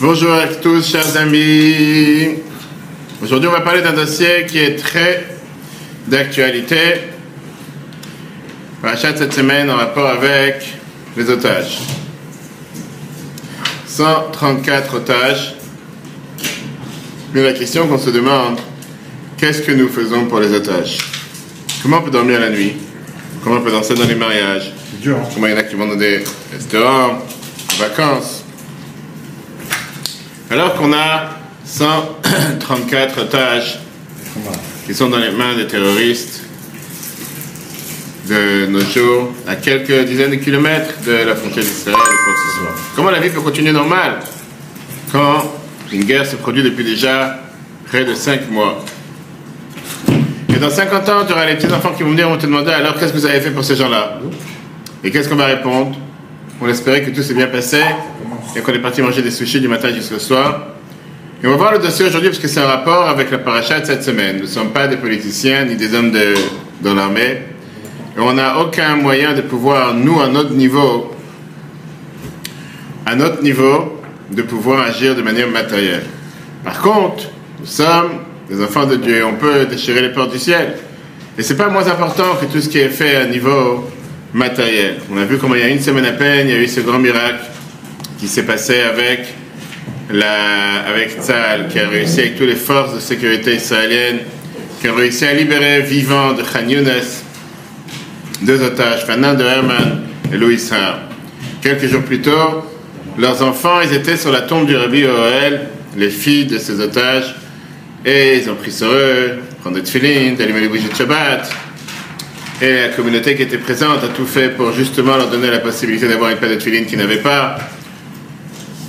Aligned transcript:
Bonjour 0.00 0.32
à 0.32 0.46
tous, 0.46 0.88
chers 0.92 1.16
amis. 1.16 2.38
Aujourd'hui, 3.22 3.48
on 3.48 3.52
va 3.52 3.62
parler 3.62 3.82
d'un 3.82 3.92
dossier 3.94 4.46
qui 4.46 4.58
est 4.58 4.76
très 4.76 5.26
d'actualité. 6.06 6.76
Parachat 8.80 9.16
cette 9.16 9.32
semaine 9.32 9.68
en 9.70 9.76
rapport 9.76 10.06
avec 10.06 10.62
les 11.16 11.28
otages. 11.28 11.78
134 13.86 14.94
otages. 14.94 15.54
Mais 17.34 17.42
la 17.42 17.52
question 17.52 17.88
qu'on 17.88 17.98
se 17.98 18.10
demande, 18.10 18.60
qu'est-ce 19.36 19.62
que 19.62 19.72
nous 19.72 19.88
faisons 19.88 20.26
pour 20.26 20.38
les 20.38 20.52
otages? 20.52 20.98
Comment 21.82 21.98
on 21.98 22.02
peut 22.02 22.10
dormir 22.12 22.38
la 22.38 22.50
nuit? 22.50 22.74
Comment 23.42 23.56
on 23.56 23.62
peut 23.62 23.72
danser 23.72 23.94
dans 23.94 24.06
les 24.06 24.14
mariages? 24.14 24.72
C'est 24.92 25.00
dur. 25.00 25.16
hein. 25.16 25.28
Comment 25.34 25.48
il 25.48 25.54
y 25.54 25.56
en 25.56 25.58
a 25.58 25.64
qui 25.64 25.74
vont 25.74 25.88
dans 25.88 25.96
des 25.96 26.22
restaurants, 26.52 27.18
vacances? 27.78 28.37
Alors 30.50 30.74
qu'on 30.74 30.92
a 30.94 31.28
134 31.66 33.20
otages 33.20 33.80
qui 34.86 34.94
sont 34.94 35.10
dans 35.10 35.18
les 35.18 35.30
mains 35.30 35.54
des 35.54 35.66
terroristes 35.66 36.44
de 38.26 38.66
nos 38.66 38.80
jours, 38.80 39.32
à 39.46 39.56
quelques 39.56 40.06
dizaines 40.06 40.30
de 40.30 40.36
kilomètres 40.36 40.94
de 41.06 41.12
la 41.26 41.34
frontière 41.34 41.64
d'Israël. 41.64 41.98
Comment 42.96 43.10
la 43.10 43.20
vie 43.20 43.28
peut 43.28 43.40
continuer 43.40 43.72
normale 43.72 44.20
quand 45.12 45.44
une 45.92 46.04
guerre 46.04 46.26
se 46.26 46.36
produit 46.36 46.62
depuis 46.62 46.84
déjà 46.84 47.38
près 47.86 48.04
de 48.04 48.14
5 48.14 48.50
mois? 48.50 48.84
Et 50.48 50.58
dans 50.58 50.70
50 50.70 51.08
ans, 51.10 51.24
tu 51.26 51.32
auras 51.32 51.46
les 51.46 51.56
petits-enfants 51.56 51.92
qui 51.94 52.02
vont 52.02 52.10
venir, 52.10 52.28
vont 52.28 52.38
te 52.38 52.46
demander 52.46 52.70
alors 52.70 52.98
qu'est-ce 52.98 53.12
que 53.12 53.18
vous 53.18 53.26
avez 53.26 53.40
fait 53.40 53.50
pour 53.50 53.64
ces 53.64 53.76
gens-là? 53.76 54.18
Et 55.04 55.10
qu'est-ce 55.10 55.28
qu'on 55.28 55.36
va 55.36 55.46
répondre? 55.46 55.96
On 56.60 56.68
espérait 56.68 57.02
que 57.02 57.10
tout 57.10 57.22
s'est 57.22 57.34
bien 57.34 57.46
passé 57.46 57.80
et 58.56 58.60
qu'on 58.60 58.72
est 58.72 58.80
parti 58.80 59.00
manger 59.00 59.22
des 59.22 59.30
sushis 59.30 59.60
du 59.60 59.68
matin 59.68 59.92
jusqu'au 59.94 60.18
soir. 60.18 60.66
Et 61.42 61.46
on 61.46 61.50
va 61.50 61.56
voir 61.56 61.72
le 61.72 61.78
dossier 61.78 62.04
aujourd'hui 62.04 62.30
parce 62.30 62.40
que 62.40 62.48
c'est 62.48 62.58
un 62.58 62.66
rapport 62.66 63.08
avec 63.08 63.30
la 63.30 63.38
paracha 63.38 63.78
de 63.78 63.86
cette 63.86 64.02
semaine. 64.02 64.36
Nous 64.36 64.42
ne 64.42 64.48
sommes 64.48 64.70
pas 64.70 64.88
des 64.88 64.96
politiciens 64.96 65.64
ni 65.66 65.76
des 65.76 65.94
hommes 65.94 66.10
de, 66.10 66.34
de 66.82 66.90
l'armée. 66.90 67.42
Et 68.16 68.20
on 68.20 68.32
n'a 68.32 68.58
aucun 68.58 68.96
moyen 68.96 69.34
de 69.34 69.42
pouvoir, 69.42 69.94
nous, 69.94 70.20
à 70.20 70.26
notre 70.26 70.52
niveau, 70.52 71.14
à 73.06 73.14
notre 73.14 73.40
niveau, 73.40 74.00
de 74.32 74.42
pouvoir 74.42 74.82
agir 74.82 75.14
de 75.14 75.22
manière 75.22 75.48
matérielle. 75.48 76.02
Par 76.64 76.80
contre, 76.80 77.30
nous 77.60 77.66
sommes 77.66 78.10
des 78.50 78.60
enfants 78.60 78.86
de 78.86 78.96
Dieu. 78.96 79.24
On 79.24 79.34
peut 79.34 79.66
déchirer 79.66 80.00
les 80.02 80.10
portes 80.10 80.32
du 80.32 80.40
ciel. 80.40 80.74
Et 81.38 81.42
c'est 81.44 81.56
pas 81.56 81.68
moins 81.68 81.86
important 81.86 82.34
que 82.40 82.46
tout 82.46 82.60
ce 82.60 82.68
qui 82.68 82.78
est 82.78 82.88
fait 82.88 83.14
à 83.14 83.26
niveau 83.26 83.88
matériel. 84.34 84.96
On 85.12 85.16
a 85.16 85.24
vu 85.24 85.38
comment 85.38 85.54
il 85.54 85.60
y 85.60 85.64
a 85.64 85.68
une 85.68 85.80
semaine 85.80 86.04
à 86.04 86.12
peine, 86.12 86.48
il 86.48 86.54
y 86.54 86.58
a 86.58 86.60
eu 86.60 86.68
ce 86.68 86.80
grand 86.80 86.98
miracle 86.98 87.44
qui 88.18 88.28
s'est 88.28 88.44
passé 88.44 88.80
avec 88.80 89.26
la, 90.10 90.84
avec 90.86 91.10
Tzal, 91.10 91.68
qui 91.68 91.78
a 91.78 91.88
réussi 91.88 92.20
avec 92.20 92.36
toutes 92.36 92.48
les 92.48 92.56
forces 92.56 92.94
de 92.94 93.00
sécurité 93.00 93.54
israéliennes, 93.54 94.20
qui 94.80 94.88
ont 94.88 94.94
réussi 94.94 95.24
à 95.24 95.34
libérer 95.34 95.82
vivants 95.82 96.32
de 96.32 96.42
Khan 96.42 96.68
Younes 96.68 96.90
deux 98.42 98.62
otages, 98.62 99.04
Fernand 99.04 99.34
de 99.34 99.44
Herman 99.44 100.02
et 100.32 100.36
Louis 100.36 100.58
Sarr. 100.58 101.00
Quelques 101.60 101.86
jours 101.86 102.02
plus 102.02 102.20
tôt, 102.20 102.64
leurs 103.18 103.42
enfants, 103.42 103.80
ils 103.80 103.92
étaient 103.92 104.16
sur 104.16 104.30
la 104.30 104.42
tombe 104.42 104.66
du 104.66 104.76
Rabbi 104.76 105.04
Oel, 105.04 105.68
les 105.96 106.10
filles 106.10 106.46
de 106.46 106.58
ces 106.58 106.80
otages, 106.80 107.34
et 108.04 108.38
ils 108.38 108.48
ont 108.48 108.54
pris 108.54 108.70
sur 108.70 108.86
eux, 108.86 109.38
prendre 109.60 109.76
des 109.76 109.82
tefillin, 109.82 110.34
d'allumer 110.34 110.60
les 110.60 110.68
bougies 110.68 110.88
de 110.88 110.94
Shabbat. 110.94 111.50
Et 112.60 112.74
la 112.74 112.88
communauté 112.88 113.36
qui 113.36 113.42
était 113.42 113.58
présente 113.58 114.02
a 114.02 114.08
tout 114.08 114.26
fait 114.26 114.48
pour 114.48 114.72
justement 114.72 115.16
leur 115.16 115.30
donner 115.30 115.48
la 115.48 115.60
possibilité 115.60 116.08
d'avoir 116.08 116.30
une 116.30 116.38
paire 116.38 116.50
de 116.50 116.56
qu'ils 116.56 116.98
n'avaient 116.98 117.18
pas. 117.18 117.56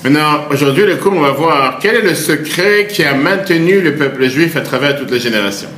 Maintenant, 0.03 0.45
aujourd'hui, 0.49 0.85
le 0.87 0.95
cours, 0.95 1.13
on 1.13 1.21
va 1.21 1.31
voir 1.31 1.77
quel 1.79 1.97
est 1.97 2.01
le 2.01 2.15
secret 2.15 2.87
qui 2.89 3.03
a 3.03 3.13
maintenu 3.13 3.79
le 3.81 3.93
peuple 3.95 4.27
juif 4.27 4.55
à 4.55 4.61
travers 4.61 4.97
toutes 4.97 5.11
les 5.11 5.19
générations. 5.19 5.69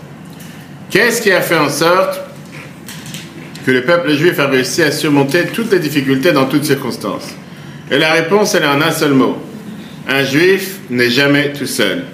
Qu'est-ce 0.89 1.21
qui 1.21 1.33
a 1.33 1.41
fait 1.41 1.57
en 1.57 1.67
sorte 1.67 2.21
que 3.65 3.71
le 3.71 3.83
peuple 3.83 4.13
juif 4.13 4.39
a 4.39 4.47
réussi 4.47 4.83
à 4.83 4.91
surmonter 4.91 5.47
toutes 5.53 5.73
les 5.73 5.79
difficultés 5.79 6.31
dans 6.31 6.45
toutes 6.45 6.63
circonstances? 6.63 7.27
Et 7.89 7.97
la 7.97 8.13
réponse, 8.13 8.55
elle 8.55 8.63
est 8.63 8.67
en 8.67 8.81
un 8.81 8.91
seul 8.91 9.11
mot. 9.11 9.37
Un 10.07 10.23
juif 10.23 10.77
n'est 10.89 11.09
jamais 11.09 11.51
tout 11.51 11.65
seul. 11.65 12.05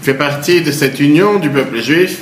Il 0.00 0.04
fait 0.04 0.14
partie 0.14 0.62
de 0.62 0.72
cette 0.72 0.98
union 1.00 1.38
du 1.38 1.50
peuple 1.50 1.82
juif 1.82 2.20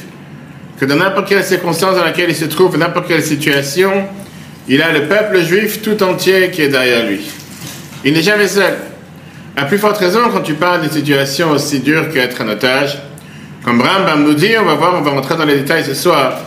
que 0.80 0.86
dans 0.86 0.96
n'importe 0.96 1.28
quelle 1.28 1.44
circonstance 1.44 1.94
dans 1.96 2.04
laquelle 2.04 2.30
il 2.30 2.34
se 2.34 2.46
trouve, 2.46 2.78
n'importe 2.78 3.06
quelle 3.06 3.22
situation, 3.22 3.92
il 4.66 4.80
a 4.80 4.90
le 4.92 5.08
peuple 5.08 5.42
juif 5.42 5.82
tout 5.82 6.02
entier 6.02 6.50
qui 6.50 6.62
est 6.62 6.68
derrière 6.68 7.06
lui. 7.06 7.20
Il 8.02 8.14
n'est 8.14 8.22
jamais 8.22 8.48
seul. 8.48 8.74
À 9.58 9.66
plus 9.66 9.76
forte 9.76 9.98
raison, 9.98 10.20
quand 10.32 10.40
tu 10.40 10.54
parles 10.54 10.80
d'une 10.80 10.90
situation 10.90 11.50
aussi 11.50 11.80
dure 11.80 12.08
qu'être 12.10 12.40
un 12.40 12.48
otage, 12.48 12.96
comme 13.62 13.82
Rambam 13.82 14.24
nous 14.24 14.32
dit, 14.32 14.52
on 14.58 14.64
va 14.64 14.74
voir, 14.74 14.94
on 14.96 15.02
va 15.02 15.10
rentrer 15.10 15.36
dans 15.36 15.44
les 15.44 15.56
détails 15.56 15.84
ce 15.84 15.92
soir, 15.92 16.38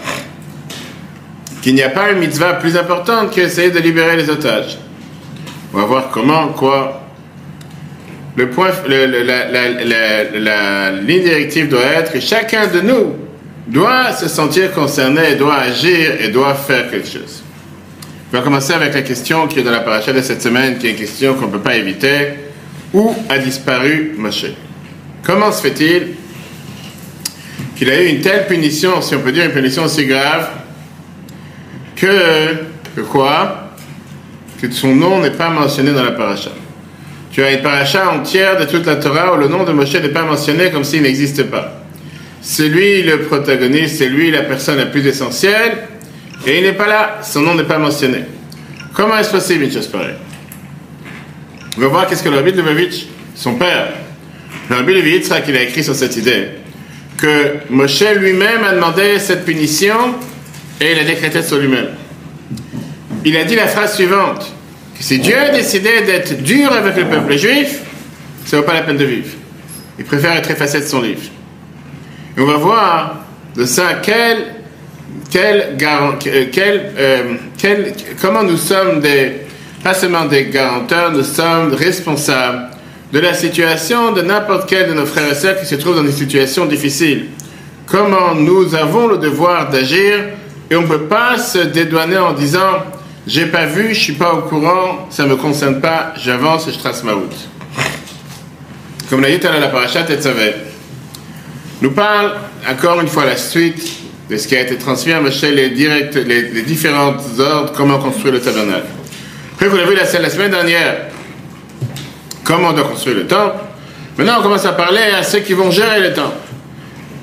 qu'il 1.61 1.75
n'y 1.75 1.83
a 1.83 1.89
pas 1.89 2.09
une 2.11 2.17
mitzvah 2.17 2.53
plus 2.53 2.75
importante 2.75 3.29
qu'essayer 3.29 3.69
de 3.69 3.77
libérer 3.79 4.17
les 4.17 4.31
otages. 4.31 4.79
On 5.75 5.77
va 5.77 5.85
voir 5.85 6.09
comment, 6.09 6.47
quoi. 6.47 7.01
Le 8.35 8.49
point, 8.49 8.69
la- 8.87 10.39
la 10.39 10.91
ligne 10.91 11.23
directive 11.23 11.69
doit 11.69 11.85
être 11.85 12.13
que 12.13 12.19
chacun 12.19 12.65
de 12.65 12.81
nous 12.81 13.13
doit 13.67 14.11
se 14.11 14.27
sentir 14.27 14.71
concerné, 14.71 15.35
doit 15.35 15.57
agir 15.57 16.21
et 16.21 16.29
doit 16.29 16.53
faire 16.53 16.89
quelque 16.89 17.07
chose. 17.07 17.43
On 18.31 18.37
va 18.37 18.43
commencer 18.43 18.73
avec 18.73 18.93
la 18.93 19.03
question 19.03 19.47
qui 19.47 19.59
est 19.59 19.63
dans 19.63 19.71
la 19.71 19.81
paracha 19.81 20.11
de 20.11 20.21
cette 20.21 20.41
semaine, 20.41 20.77
qui 20.77 20.87
est 20.87 20.91
une 20.91 20.97
question 20.97 21.35
qu'on 21.35 21.47
ne 21.47 21.51
peut 21.51 21.59
pas 21.59 21.75
éviter. 21.75 22.29
Où 22.93 23.15
a 23.29 23.37
disparu 23.37 24.15
Moshe? 24.17 24.45
Comment 25.23 25.51
se 25.51 25.61
fait-il 25.61 26.15
qu'il 27.75 27.89
a 27.89 28.01
eu 28.01 28.07
une 28.07 28.21
telle 28.21 28.47
punition, 28.47 29.01
si 29.01 29.15
on 29.15 29.19
peut 29.19 29.31
dire 29.31 29.45
une 29.45 29.51
punition 29.51 29.83
aussi 29.83 30.05
grave, 30.05 30.49
que, 31.95 32.55
que 32.95 33.01
quoi? 33.01 33.71
Que 34.61 34.69
son 34.71 34.95
nom 34.95 35.21
n'est 35.21 35.31
pas 35.31 35.49
mentionné 35.49 35.91
dans 35.91 36.03
la 36.03 36.11
paracha. 36.11 36.51
Tu 37.31 37.43
as 37.43 37.51
une 37.51 37.61
paracha 37.61 38.11
entière 38.11 38.59
de 38.59 38.65
toute 38.65 38.85
la 38.85 38.95
Torah 38.97 39.33
où 39.33 39.37
le 39.37 39.47
nom 39.47 39.63
de 39.63 39.71
Moshe 39.71 39.93
n'est 39.93 40.09
pas 40.09 40.23
mentionné 40.23 40.69
comme 40.69 40.83
s'il 40.83 41.01
n'existe 41.01 41.43
pas. 41.43 41.82
C'est 42.45 42.67
lui 42.67 43.03
le 43.03 43.21
protagoniste, 43.21 43.99
c'est 43.99 44.09
lui 44.09 44.29
la 44.29 44.41
personne 44.41 44.77
la 44.77 44.85
plus 44.85 45.07
essentielle, 45.07 45.77
et 46.45 46.57
il 46.57 46.63
n'est 46.63 46.73
pas 46.73 46.87
là, 46.87 47.19
son 47.23 47.39
nom 47.39 47.55
n'est 47.55 47.63
pas 47.63 47.77
mentionné. 47.77 48.25
Comment 48.93 49.17
est-ce 49.17 49.31
possible 49.31 49.63
une 49.63 49.71
chose 49.71 49.89
On 51.77 51.81
va 51.81 51.87
voir 51.87 52.05
qu'est-ce 52.05 52.21
que 52.21 52.27
le 52.27 52.35
Rabbi 52.35 52.51
Levovitch, 52.51 53.05
son 53.33 53.55
père, 53.55 53.93
le 54.69 54.75
Rabbi 54.75 55.21
qu'il 55.45 55.55
a 55.55 55.61
écrit 55.61 55.85
sur 55.85 55.95
cette 55.95 56.17
idée, 56.17 56.49
que 57.17 57.59
Moshe 57.69 58.03
lui-même 58.17 58.65
a 58.65 58.73
demandé 58.73 59.19
cette 59.19 59.45
punition 59.45 59.95
et 60.81 60.91
il 60.91 60.99
a 60.99 61.05
décrété 61.05 61.41
sur 61.43 61.59
lui-même. 61.59 61.91
Il 63.23 63.37
a 63.37 63.45
dit 63.45 63.55
la 63.55 63.67
phrase 63.67 63.95
suivante, 63.95 64.51
que 64.97 65.03
si 65.03 65.19
Dieu 65.19 65.37
a 65.37 65.49
décidé 65.51 66.01
d'être 66.01 66.43
dur 66.43 66.73
avec 66.73 66.97
le 66.97 67.05
peuple 67.05 67.37
juif, 67.37 67.79
ça 68.45 68.57
vaut 68.57 68.63
pas 68.63 68.73
la 68.73 68.81
peine 68.81 68.97
de 68.97 69.05
vivre. 69.05 69.29
Il 69.97 70.03
préfère 70.03 70.33
être 70.33 70.51
effacé 70.51 70.81
de 70.81 70.85
son 70.85 71.01
livre. 71.01 71.21
Et 72.37 72.41
on 72.41 72.45
va 72.45 72.57
voir 72.57 73.15
de 73.55 73.65
ça 73.65 73.95
quel, 74.01 74.37
euh, 75.35 75.71
euh, 75.77 77.23
quel- 77.57 77.93
comment 78.21 78.43
nous 78.43 78.57
sommes 78.57 78.99
des, 78.99 79.41
pas 79.83 79.93
seulement 79.93 80.25
des 80.25 80.45
garanteurs, 80.45 81.11
nous 81.11 81.23
sommes 81.23 81.73
responsables 81.73 82.69
de 83.11 83.19
la 83.19 83.33
situation 83.33 84.11
de 84.11 84.21
n'importe 84.23 84.67
quel 84.67 84.89
de 84.89 84.93
nos 84.93 85.05
frères 85.05 85.31
et 85.31 85.35
sœurs 85.35 85.59
qui 85.59 85.67
se 85.67 85.75
trouvent 85.75 85.95
dans 85.95 86.03
des 86.03 86.11
situations 86.11 86.65
difficiles. 86.65 87.27
Comment 87.85 88.33
nous 88.33 88.73
avons 88.73 89.07
le 89.07 89.17
devoir 89.17 89.69
d'agir 89.69 90.15
et 90.71 90.75
on 90.75 90.81
ne 90.81 90.87
peut 90.87 91.03
pas 91.03 91.37
se 91.37 91.59
dédouaner 91.59 92.17
en 92.17 92.33
disant 92.33 92.83
j'ai 93.27 93.45
pas 93.45 93.65
vu, 93.65 93.89
je 93.93 93.99
suis 93.99 94.13
pas 94.13 94.33
au 94.33 94.41
courant, 94.41 95.07
ça 95.11 95.25
me 95.25 95.35
concerne 95.35 95.79
pas, 95.79 96.13
j'avance 96.17 96.67
et 96.67 96.71
je 96.73 96.79
trace 96.79 97.03
ma 97.03 97.13
route. 97.13 97.35
Comme 99.09 99.21
l'a 99.21 99.29
dit 99.29 99.45
à 99.45 99.59
la 99.59 99.67
parachat 99.67 100.03
Tetzavet, 100.03 100.55
nous 101.83 101.91
parle 101.91 102.31
encore 102.67 103.01
une 103.01 103.09
fois 103.09 103.25
la 103.25 103.35
suite 103.35 103.99
de 104.29 104.37
ce 104.37 104.47
qui 104.47 104.55
a 104.55 104.61
été 104.61 104.77
transmis 104.77 105.11
à 105.11 105.19
Moshe, 105.19 105.41
les, 105.41 105.69
directs, 105.69 106.15
les, 106.15 106.61
différents 106.61 107.17
ordres, 107.37 107.73
comment 107.75 107.99
construire 107.99 108.33
le 108.35 108.39
tabernacle. 108.39 108.87
Après, 109.53 109.67
vous 109.67 109.75
l'avez 109.75 109.89
vu 109.89 109.97
la, 109.97 110.19
la 110.19 110.29
semaine 110.29 110.51
dernière, 110.51 111.07
comment 112.45 112.69
on 112.69 112.73
doit 112.73 112.85
construire 112.85 113.17
le 113.17 113.27
temple. 113.27 113.57
Maintenant, 114.17 114.35
on 114.39 114.43
commence 114.43 114.65
à 114.65 114.71
parler 114.71 115.01
à 115.13 115.23
ceux 115.23 115.39
qui 115.39 115.51
vont 115.51 115.71
gérer 115.71 115.99
le 115.99 116.13
temple. 116.13 116.37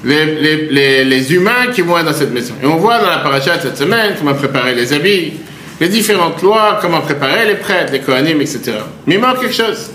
Les, 0.04 0.26
les, 0.26 0.56
les, 0.68 1.04
les 1.04 1.34
humains 1.34 1.68
qui 1.74 1.80
vont 1.80 1.96
être 1.98 2.06
dans 2.06 2.12
cette 2.12 2.32
maison. 2.32 2.54
Et 2.62 2.66
on 2.66 2.76
voit 2.76 2.98
dans 2.98 3.10
la 3.10 3.18
paracha 3.18 3.56
de 3.56 3.62
cette 3.62 3.78
semaine 3.78 4.14
comment 4.18 4.34
préparer 4.34 4.74
les 4.74 4.92
habits, 4.92 5.32
les 5.80 5.88
différentes 5.88 6.42
lois, 6.42 6.78
comment 6.82 7.00
préparer 7.00 7.46
les 7.46 7.54
prêtres, 7.54 7.92
les 7.92 8.00
kohanim, 8.00 8.40
etc. 8.42 8.72
Mais 9.06 9.14
il 9.14 9.20
manque 9.20 9.40
quelque 9.40 9.54
chose. 9.54 9.90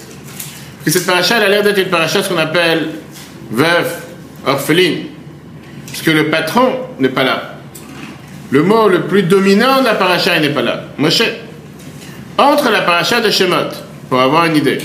Que 0.83 0.89
cette 0.89 1.05
paracha, 1.05 1.37
a 1.37 1.47
l'air 1.47 1.61
d'être 1.61 1.79
une 1.79 1.89
paracha 1.89 2.21
qu'on 2.23 2.37
appelle 2.37 2.89
veuve, 3.51 4.04
orpheline. 4.45 5.05
Puisque 5.87 6.07
le 6.07 6.29
patron 6.29 6.73
n'est 6.99 7.09
pas 7.09 7.23
là. 7.23 7.55
Le 8.51 8.63
mot 8.63 8.87
le 8.87 9.01
plus 9.01 9.23
dominant 9.23 9.79
de 9.81 9.85
la 9.85 9.95
paracha 9.95 10.39
n'est 10.39 10.49
pas 10.49 10.61
là. 10.61 10.83
Moshe. 10.97 11.23
Entre 12.37 12.69
la 12.69 12.81
paracha 12.81 13.21
de 13.21 13.31
Shemot, 13.31 13.71
pour 14.09 14.19
avoir 14.19 14.45
une 14.45 14.57
idée. 14.57 14.79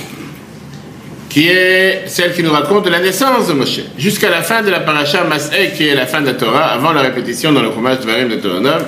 qui 1.30 1.46
est 1.46 2.02
celle 2.08 2.34
qui 2.34 2.42
nous 2.42 2.50
raconte 2.50 2.88
la 2.88 2.98
naissance 2.98 3.46
de 3.46 3.52
Moshe, 3.52 3.80
jusqu'à 3.96 4.28
la 4.28 4.42
fin 4.42 4.62
de 4.62 4.70
la 4.70 4.80
paracha 4.80 5.22
Mas'eh, 5.24 5.72
qui 5.76 5.86
est 5.86 5.94
la 5.94 6.06
fin 6.06 6.20
de 6.20 6.26
la 6.26 6.34
Torah, 6.34 6.72
avant 6.72 6.92
la 6.92 7.02
répétition 7.02 7.52
dans 7.52 7.62
le 7.62 7.68
de 7.68 8.06
Varim 8.06 8.28
de 8.28 8.34
Deutéronome. 8.34 8.82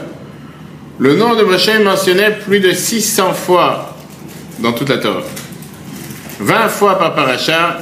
Le 0.98 1.14
nom 1.14 1.36
de 1.36 1.44
Moshe 1.44 1.68
est 1.68 1.78
mentionné 1.78 2.24
plus 2.44 2.58
de 2.58 2.72
600 2.72 3.32
fois 3.32 3.96
dans 4.58 4.72
toute 4.72 4.88
la 4.88 4.98
Torah. 4.98 5.22
20 6.40 6.68
fois 6.68 6.98
par 6.98 7.14
paracha, 7.14 7.78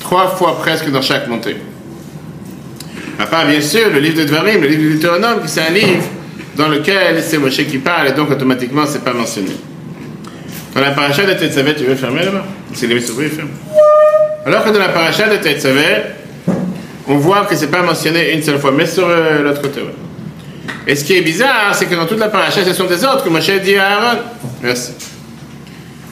3 0.00 0.28
fois 0.30 0.58
presque 0.58 0.90
dans 0.90 1.02
chaque 1.02 1.28
montée. 1.28 1.56
À 3.20 3.26
part, 3.26 3.46
bien 3.46 3.60
sûr, 3.60 3.90
le 3.92 3.98
livre 3.98 4.16
de 4.16 4.24
Dvarim, 4.24 4.62
le 4.62 4.68
livre 4.68 4.82
de 4.82 4.94
Deutéronome, 4.94 5.42
qui 5.42 5.48
c'est 5.48 5.60
un 5.60 5.70
livre 5.70 6.02
dans 6.56 6.68
lequel 6.68 7.22
c'est 7.22 7.36
Moshe 7.36 7.66
qui 7.66 7.76
parle, 7.76 8.08
et 8.08 8.12
donc 8.12 8.30
automatiquement, 8.30 8.84
c'est 8.86 9.04
pas 9.04 9.12
mentionné. 9.12 9.50
Dans 10.74 10.80
la 10.80 10.92
paracha 10.92 11.26
de 11.26 11.34
Tetzavet, 11.34 11.74
tu 11.74 11.84
veux 11.84 11.96
fermer 11.96 12.24
là-bas? 12.24 12.44
C'est 12.72 12.86
les 12.86 12.98
ferme. 12.98 13.50
Alors 14.46 14.64
que 14.64 14.70
dans 14.70 14.78
la 14.78 14.88
paracha 14.88 15.28
de 15.28 15.36
Tetzavet, 15.36 16.14
on 17.08 17.16
voit 17.16 17.44
que 17.44 17.54
c'est 17.56 17.70
pas 17.70 17.82
mentionné 17.82 18.32
une 18.32 18.42
seule 18.42 18.58
fois, 18.58 18.72
mais 18.72 18.86
sur 18.86 19.06
euh, 19.06 19.42
l'autre 19.42 19.60
côté. 19.60 19.80
Et 20.86 20.96
ce 20.96 21.04
qui 21.04 21.14
est 21.14 21.20
bizarre, 21.20 21.74
c'est 21.74 21.86
que 21.86 21.94
dans 21.94 22.06
toute 22.06 22.20
la 22.20 22.28
paracha, 22.28 22.64
ce 22.64 22.72
sont 22.72 22.86
des 22.86 23.04
autres 23.04 23.24
que 23.24 23.28
Moshe 23.28 23.50
dit 23.62 23.76
à 23.76 23.98
Aaron. 23.98 24.18
Merci. 24.62 24.92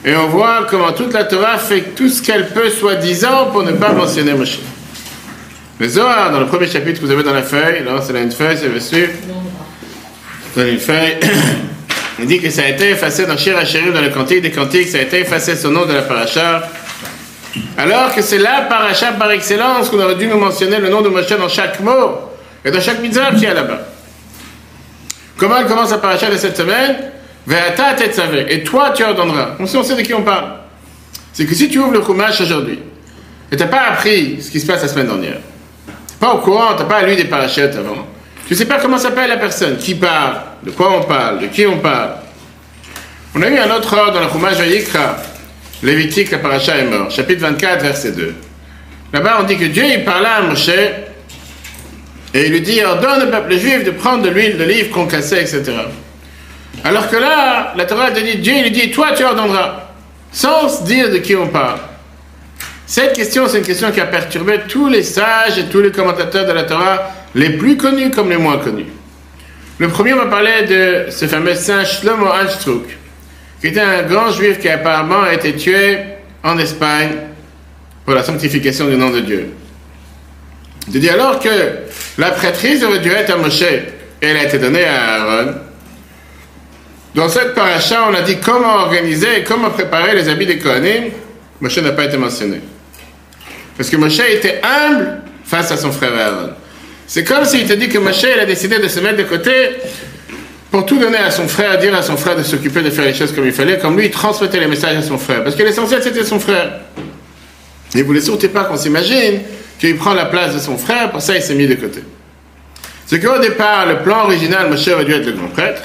Et 0.05 0.15
on 0.15 0.27
voit 0.27 0.67
comment 0.69 0.91
toute 0.91 1.13
la 1.13 1.23
Torah 1.23 1.57
fait 1.57 1.95
tout 1.95 2.07
ce 2.07 2.21
qu'elle 2.21 2.49
peut, 2.49 2.69
soi-disant, 2.69 3.47
pour 3.51 3.63
ne 3.63 3.71
pas 3.71 3.93
mentionner 3.93 4.33
Moshe. 4.33 4.59
Le 5.79 5.87
Zohar, 5.87 6.29
dans 6.31 6.41
le 6.41 6.45
premier 6.45 6.67
chapitre 6.67 6.99
que 6.99 7.05
vous 7.05 7.11
avez 7.11 7.23
dans 7.23 7.33
la 7.33 7.41
feuille, 7.41 7.85
là, 7.85 8.01
c'est 8.01 8.11
là 8.11 8.19
une 8.19 8.33
feuille, 8.33 8.57
c'est 8.57 8.67
dessus. 8.67 9.09
Dans 10.53 10.67
une 10.67 10.77
feuille, 10.77 11.17
il 12.19 12.27
dit 12.27 12.41
que 12.41 12.49
ça 12.49 12.63
a 12.63 12.67
été 12.67 12.89
effacé 12.89 13.25
dans 13.25 13.37
Shir 13.37 13.55
dans 13.93 14.01
le 14.01 14.09
Cantique 14.09 14.41
des 14.41 14.51
Cantiques, 14.51 14.89
ça 14.89 14.97
a 14.97 15.01
été 15.01 15.21
effacé 15.21 15.55
son 15.55 15.71
nom 15.71 15.85
de 15.85 15.93
la 15.93 16.01
paracha. 16.01 16.69
Alors 17.77 18.13
que 18.13 18.21
c'est 18.21 18.39
la 18.39 18.63
paracha 18.63 19.13
par 19.13 19.31
excellence 19.31 19.89
qu'on 19.89 20.01
aurait 20.01 20.15
dû 20.15 20.27
nous 20.27 20.37
mentionner 20.37 20.79
le 20.79 20.89
nom 20.89 21.01
de 21.01 21.07
Moshe 21.07 21.29
dans 21.29 21.47
chaque 21.47 21.79
mot 21.79 22.29
et 22.65 22.71
dans 22.71 22.81
chaque 22.81 23.01
mitzvah 23.01 23.31
qui 23.31 23.45
est 23.45 23.53
là-bas. 23.53 23.79
Comment 25.37 25.59
elle 25.59 25.67
commence 25.67 25.91
la 25.91 25.99
paracha 25.99 26.29
de 26.29 26.35
cette 26.35 26.57
semaine? 26.57 26.97
Et 28.49 28.63
toi, 28.63 28.91
tu 28.93 29.03
ordonneras. 29.03 29.51
On 29.59 29.65
sait, 29.65 29.77
on 29.77 29.83
sait 29.83 29.95
de 29.95 30.01
qui 30.01 30.13
on 30.13 30.23
parle. 30.23 30.55
C'est 31.31 31.45
que 31.45 31.55
si 31.55 31.69
tu 31.69 31.79
ouvres 31.79 31.93
le 31.93 32.03
Chumash 32.03 32.41
aujourd'hui, 32.41 32.79
et 33.49 33.55
tu 33.55 33.63
n'as 33.63 33.69
pas 33.69 33.91
appris 33.91 34.41
ce 34.41 34.51
qui 34.51 34.59
se 34.59 34.67
passe 34.67 34.81
la 34.81 34.89
semaine 34.89 35.07
dernière, 35.07 35.39
pas 36.19 36.33
au 36.33 36.39
courant, 36.39 36.75
tu 36.75 36.83
n'as 36.83 36.89
pas 36.89 37.03
lu 37.03 37.15
des 37.15 37.25
parachutes 37.25 37.75
avant, 37.75 38.07
tu 38.47 38.55
sais 38.55 38.65
pas 38.65 38.79
comment 38.79 38.97
s'appelle 38.97 39.29
la 39.29 39.37
personne, 39.37 39.77
qui 39.77 39.95
parle, 39.95 40.37
de 40.63 40.71
quoi 40.71 40.91
on 40.97 41.03
parle, 41.03 41.39
de 41.39 41.47
qui 41.47 41.65
on 41.65 41.77
parle. 41.77 42.15
On 43.35 43.41
a 43.41 43.49
eu 43.49 43.57
un 43.57 43.75
autre 43.75 43.95
ordre 43.97 44.13
dans 44.13 44.21
le 44.21 44.29
Chumash 44.29 44.57
Vayikra, 44.57 45.17
Lévitique, 45.83 46.31
la 46.31 46.39
paracha 46.39 46.77
est 46.77 46.85
mort, 46.85 47.09
chapitre 47.09 47.41
24, 47.41 47.81
verset 47.81 48.11
2. 48.11 48.35
Là-bas, 49.13 49.37
on 49.39 49.43
dit 49.43 49.57
que 49.57 49.65
Dieu, 49.65 49.85
il 49.85 50.03
parla 50.03 50.35
à 50.35 50.41
Moshe, 50.41 50.69
et 50.69 52.45
il 52.45 52.51
lui 52.51 52.61
dit, 52.61 52.83
ordonne 52.83 53.27
au 53.27 53.31
peuple 53.31 53.57
juif 53.57 53.83
de 53.83 53.91
prendre 53.91 54.23
de 54.23 54.29
l'huile 54.29 54.57
d'olive 54.57 54.89
concassée, 54.89 55.39
etc. 55.39 55.71
Alors 56.83 57.09
que 57.09 57.15
là, 57.15 57.73
la 57.75 57.85
Torah 57.85 58.11
te 58.11 58.19
dit, 58.19 58.37
Dieu 58.37 58.61
lui 58.61 58.71
dit, 58.71 58.91
toi 58.91 59.11
tu 59.15 59.23
ordonneras, 59.23 59.89
sans 60.31 60.83
dire 60.83 61.09
de 61.09 61.17
qui 61.17 61.35
on 61.35 61.47
parle. 61.47 61.79
Cette 62.89 63.13
question, 63.13 63.47
c'est 63.47 63.59
une 63.59 63.63
question 63.63 63.91
qui 63.91 64.01
a 64.01 64.07
perturbé 64.07 64.61
tous 64.67 64.89
les 64.89 65.03
sages 65.03 65.59
et 65.59 65.65
tous 65.65 65.79
les 65.79 65.91
commentateurs 65.91 66.47
de 66.47 66.53
la 66.53 66.63
Torah, 66.63 67.11
les 67.35 67.51
plus 67.51 67.77
connus 67.77 68.09
comme 68.09 68.31
les 68.31 68.37
moins 68.37 68.57
connus. 68.57 68.87
Le 69.77 69.89
premier, 69.89 70.13
va 70.13 70.25
parler 70.25 70.63
de 70.67 71.11
ce 71.11 71.27
fameux 71.27 71.53
saint 71.53 71.85
Shlomo 71.85 72.25
Anstruk, 72.25 72.87
qui 73.61 73.67
était 73.67 73.79
un 73.79 74.01
grand 74.01 74.31
juif 74.31 74.57
qui 74.57 74.69
apparemment 74.69 75.21
a 75.21 75.35
été 75.35 75.55
tué 75.55 75.99
en 76.43 76.57
Espagne 76.57 77.11
pour 78.05 78.15
la 78.15 78.23
sanctification 78.23 78.87
du 78.87 78.95
nom 78.95 79.11
de 79.11 79.19
Dieu. 79.19 79.51
Il 80.91 80.99
dit 80.99 81.09
alors 81.11 81.39
que 81.39 81.49
la 82.17 82.31
prêtrise 82.31 82.83
aurait 82.83 83.01
dû 83.01 83.11
être 83.11 83.35
à 83.35 83.37
Moshe 83.37 83.61
et 83.61 83.83
elle 84.19 84.37
a 84.37 84.45
été 84.45 84.57
donnée 84.57 84.85
à 84.85 85.13
Aaron, 85.13 85.53
dans 87.13 87.29
cette 87.29 87.53
paracha, 87.53 88.07
on 88.09 88.15
a 88.15 88.23
dit 88.23 88.37
comment 88.39 88.77
organiser 88.77 89.41
et 89.41 89.43
comment 89.43 89.69
préparer 89.69 90.15
les 90.15 90.27
habits 90.27 90.47
des 90.47 90.57
Kohanim. 90.57 91.11
Moshe 91.61 91.77
n'a 91.77 91.91
pas 91.91 92.05
été 92.05 92.17
mentionné. 92.17 92.61
Parce 93.79 93.89
que 93.89 93.95
Moshe 93.95 94.19
était 94.19 94.59
humble 94.61 95.21
face 95.45 95.71
à 95.71 95.77
son 95.77 95.93
frère 95.93 96.11
Aaron. 96.13 96.49
C'est 97.07 97.23
comme 97.23 97.45
s'il 97.45 97.65
te 97.65 97.71
dit 97.71 97.87
que 97.87 97.97
Moshe 97.97 98.25
a 98.25 98.43
décidé 98.43 98.77
de 98.77 98.89
se 98.89 98.99
mettre 98.99 99.15
de 99.15 99.23
côté 99.23 99.51
pour 100.69 100.85
tout 100.85 100.97
donner 100.99 101.17
à 101.17 101.31
son 101.31 101.47
frère, 101.47 101.77
dire 101.77 101.95
à 101.95 102.01
son 102.01 102.17
frère 102.17 102.35
de 102.35 102.43
s'occuper 102.43 102.81
de 102.81 102.89
faire 102.89 103.05
les 103.05 103.13
choses 103.13 103.31
comme 103.31 103.45
il 103.45 103.53
fallait, 103.53 103.79
comme 103.79 103.97
lui, 103.97 104.07
il 104.07 104.11
transmettait 104.11 104.59
les 104.59 104.67
messages 104.67 104.97
à 104.97 105.01
son 105.01 105.17
frère. 105.17 105.45
Parce 105.45 105.55
que 105.55 105.63
l'essentiel, 105.63 106.03
c'était 106.03 106.25
son 106.25 106.41
frère. 106.41 106.71
Et 107.95 108.01
vous 108.01 108.13
ne 108.13 108.19
surtout 108.19 108.49
pas 108.49 108.65
qu'on 108.65 108.75
s'imagine 108.75 109.43
qu'il 109.79 109.95
prend 109.95 110.13
la 110.13 110.25
place 110.25 110.53
de 110.53 110.59
son 110.59 110.77
frère, 110.77 111.09
pour 111.11 111.21
ça, 111.21 111.37
il 111.37 111.41
s'est 111.41 111.55
mis 111.55 111.65
de 111.65 111.75
côté. 111.75 112.01
C'est 113.05 113.21
qu'au 113.21 113.39
départ, 113.39 113.85
le 113.85 113.99
plan 113.99 114.25
original, 114.25 114.69
Moshe 114.69 114.89
aurait 114.89 115.05
dû 115.05 115.13
être 115.13 115.25
le 115.25 115.31
grand 115.31 115.47
prêtre. 115.47 115.83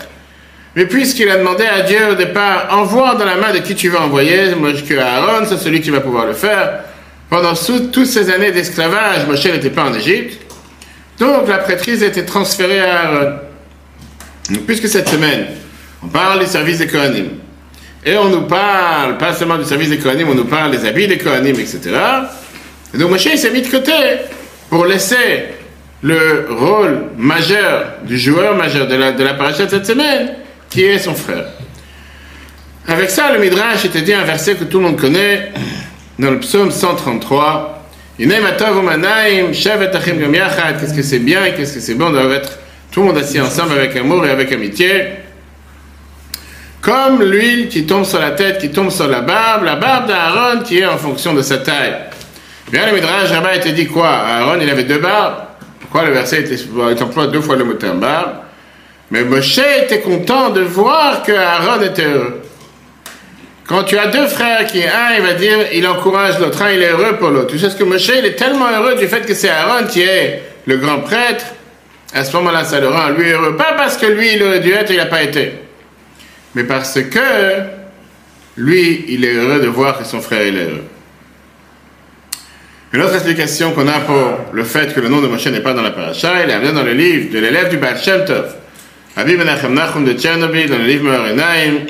Mais 0.74 0.86
puisqu'il 0.86 1.30
a 1.30 1.36
demandé 1.36 1.64
à 1.64 1.82
Dieu 1.82 2.08
au 2.10 2.14
départ, 2.16 2.66
envoie 2.72 3.14
dans 3.14 3.24
la 3.24 3.36
main 3.36 3.52
de 3.52 3.58
qui 3.58 3.76
tu 3.76 3.88
vas 3.88 4.00
envoyer, 4.00 4.52
Moshe 4.56 4.84
que 4.84 4.98
Aaron, 4.98 5.46
c'est 5.48 5.58
celui 5.58 5.80
qui 5.80 5.90
va 5.90 6.00
pouvoir 6.00 6.26
le 6.26 6.32
faire. 6.32 6.80
Pendant 7.30 7.54
toutes 7.54 8.06
ces 8.06 8.30
années 8.30 8.52
d'esclavage, 8.52 9.26
Moshe 9.26 9.46
n'était 9.46 9.70
pas 9.70 9.84
en 9.84 9.94
Égypte. 9.94 10.40
Donc 11.18 11.48
la 11.48 11.58
prêtrise 11.58 12.02
a 12.02 12.06
été 12.06 12.24
transférée 12.24 12.80
à 12.80 13.02
Aaron. 13.02 13.38
puisque 14.66 14.88
cette 14.88 15.08
semaine, 15.08 15.46
on 16.02 16.08
parle 16.08 16.40
des 16.40 16.46
services 16.46 16.78
des 16.78 16.86
Kohanim, 16.86 17.28
et 18.04 18.16
on 18.16 18.28
nous 18.28 18.42
parle, 18.42 19.16
pas 19.16 19.32
seulement 19.32 19.56
du 19.56 19.64
service 19.64 19.88
des 19.88 19.98
Kohanim, 19.98 20.28
on 20.28 20.34
nous 20.34 20.44
parle 20.44 20.72
des 20.72 20.86
habits 20.86 21.06
des 21.06 21.18
Kohanim, 21.18 21.54
etc. 21.58 21.80
Et 22.92 22.98
donc 22.98 23.10
Moshe 23.10 23.34
s'est 23.36 23.50
mis 23.50 23.62
de 23.62 23.68
côté 23.68 23.92
pour 24.68 24.86
laisser 24.86 25.46
le 26.02 26.48
rôle 26.50 27.06
majeur 27.16 27.94
du 28.04 28.18
joueur 28.18 28.54
majeur 28.56 28.86
de 28.86 28.94
la, 28.94 29.12
de 29.12 29.24
la 29.24 29.54
cette 29.54 29.86
semaine 29.86 30.34
qui 30.68 30.84
est 30.84 30.98
son 30.98 31.14
frère. 31.14 31.46
Avec 32.86 33.08
ça, 33.08 33.32
le 33.32 33.38
Midrash 33.38 33.86
était 33.86 34.02
dit 34.02 34.12
un 34.12 34.24
verset 34.24 34.56
que 34.56 34.64
tout 34.64 34.78
le 34.78 34.84
monde 34.84 35.00
connaît, 35.00 35.52
dans 36.18 36.30
le 36.30 36.40
psaume 36.40 36.70
133. 36.70 37.82
Qu'est-ce 38.18 38.28
que 40.94 41.02
c'est 41.02 41.18
bien 41.18 41.44
et 41.44 41.52
qu'est-ce 41.54 41.74
que 41.74 41.80
c'est 41.80 41.94
bon 41.94 42.10
doit 42.10 42.32
être 42.32 42.58
tout 42.92 43.00
le 43.00 43.06
monde 43.06 43.18
assis 43.18 43.40
ensemble 43.40 43.72
avec 43.72 43.96
amour 43.96 44.24
et 44.24 44.30
avec 44.30 44.52
amitié. 44.52 45.06
Comme 46.80 47.20
l'huile 47.22 47.68
qui 47.68 47.86
tombe 47.86 48.04
sur 48.04 48.20
la 48.20 48.30
tête, 48.30 48.58
qui 48.58 48.70
tombe 48.70 48.90
sur 48.90 49.08
la 49.08 49.20
barbe, 49.20 49.64
la 49.64 49.74
barbe 49.74 50.06
d'Aaron 50.06 50.60
qui 50.62 50.78
est 50.78 50.86
en 50.86 50.96
fonction 50.96 51.34
de 51.34 51.42
sa 51.42 51.58
taille. 51.58 51.96
Bien, 52.70 52.86
le 52.86 52.92
Midrash 52.92 53.30
là-bas 53.30 53.56
était 53.56 53.72
dit 53.72 53.86
quoi? 53.86 54.08
Aaron, 54.08 54.60
il 54.60 54.70
avait 54.70 54.84
deux 54.84 54.98
barbes. 54.98 55.38
Pourquoi 55.80 56.04
le 56.04 56.12
verset 56.12 56.42
était, 56.42 56.56
emploie 57.02 57.26
deux 57.26 57.40
fois 57.40 57.56
le 57.56 57.64
mot 57.64 57.74
barbe? 57.74 58.30
Mais 59.10 59.24
Moshe 59.24 59.58
était 59.58 60.00
content 60.00 60.50
de 60.50 60.60
voir 60.60 61.24
que 61.24 61.32
Aaron 61.32 61.82
était 61.82 62.04
heureux. 62.04 62.43
Quand 63.66 63.84
tu 63.84 63.96
as 63.96 64.08
deux 64.08 64.26
frères 64.26 64.66
qui, 64.66 64.82
un, 64.82 65.14
il 65.16 65.22
va 65.22 65.32
dire, 65.34 65.58
il 65.72 65.86
encourage 65.86 66.38
l'autre, 66.38 66.60
un, 66.62 66.72
il 66.72 66.82
est 66.82 66.90
heureux 66.90 67.16
pour 67.18 67.30
l'autre. 67.30 67.48
Tu 67.48 67.58
sais 67.58 67.70
ce 67.70 67.76
que 67.76 67.84
Moshe, 67.84 68.08
il 68.08 68.26
est 68.26 68.36
tellement 68.36 68.68
heureux 68.70 68.94
du 68.96 69.06
fait 69.06 69.24
que 69.24 69.32
c'est 69.34 69.48
Aaron 69.48 69.86
qui 69.86 70.02
est 70.02 70.42
le 70.66 70.76
grand 70.76 70.98
prêtre, 70.98 71.46
à 72.14 72.24
ce 72.24 72.36
moment-là, 72.36 72.64
ça 72.64 72.78
le 72.78 72.88
rend 72.88 73.08
lui 73.08 73.30
heureux. 73.30 73.56
Pas 73.56 73.74
parce 73.76 73.96
que 73.96 74.06
lui, 74.06 74.34
il 74.34 74.42
aurait 74.42 74.60
dû 74.60 74.72
être 74.72 74.90
il 74.90 74.98
n'a 74.98 75.06
pas 75.06 75.22
été. 75.22 75.52
Mais 76.54 76.64
parce 76.64 77.00
que 77.00 77.62
lui, 78.56 79.04
il 79.08 79.24
est 79.24 79.34
heureux 79.34 79.60
de 79.60 79.66
voir 79.66 79.98
que 79.98 80.04
son 80.04 80.20
frère 80.20 80.42
est 80.42 80.52
heureux. 80.52 80.84
Une 82.92 83.02
autre 83.02 83.14
explication 83.14 83.72
qu'on 83.72 83.88
a 83.88 83.98
pour 84.00 84.38
le 84.52 84.62
fait 84.62 84.94
que 84.94 85.00
le 85.00 85.08
nom 85.08 85.20
de 85.20 85.26
Moshe 85.26 85.46
n'est 85.46 85.60
pas 85.60 85.72
dans 85.72 85.82
la 85.82 85.90
paracha, 85.90 86.44
il 86.44 86.50
est 86.50 86.72
dans 86.72 86.84
le 86.84 86.92
livre 86.92 87.32
de 87.32 87.40
l'élève 87.40 87.68
du 87.68 87.78
Baal 87.78 87.98
Shem 87.98 88.24
Tov. 88.24 88.54
Menachem 89.16 89.74
Nachum 89.74 90.04
de 90.04 90.12
Tchernobyl, 90.12 90.68
dans 90.68 90.78
le 90.78 90.84
livre 90.84 91.04
Meorenaim, 91.04 91.86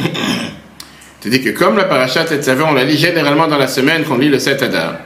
dit 1.30 1.42
que 1.42 1.50
comme 1.50 1.76
la 1.76 1.84
parachat 1.84 2.24
Tetzavé, 2.24 2.64
on 2.64 2.74
la 2.74 2.84
lit 2.84 2.96
généralement 2.96 3.46
dans 3.46 3.58
la 3.58 3.68
semaine 3.68 4.04
qu'on 4.04 4.18
lit 4.18 4.28
le 4.28 4.38
7 4.38 4.62
Adar, 4.62 4.96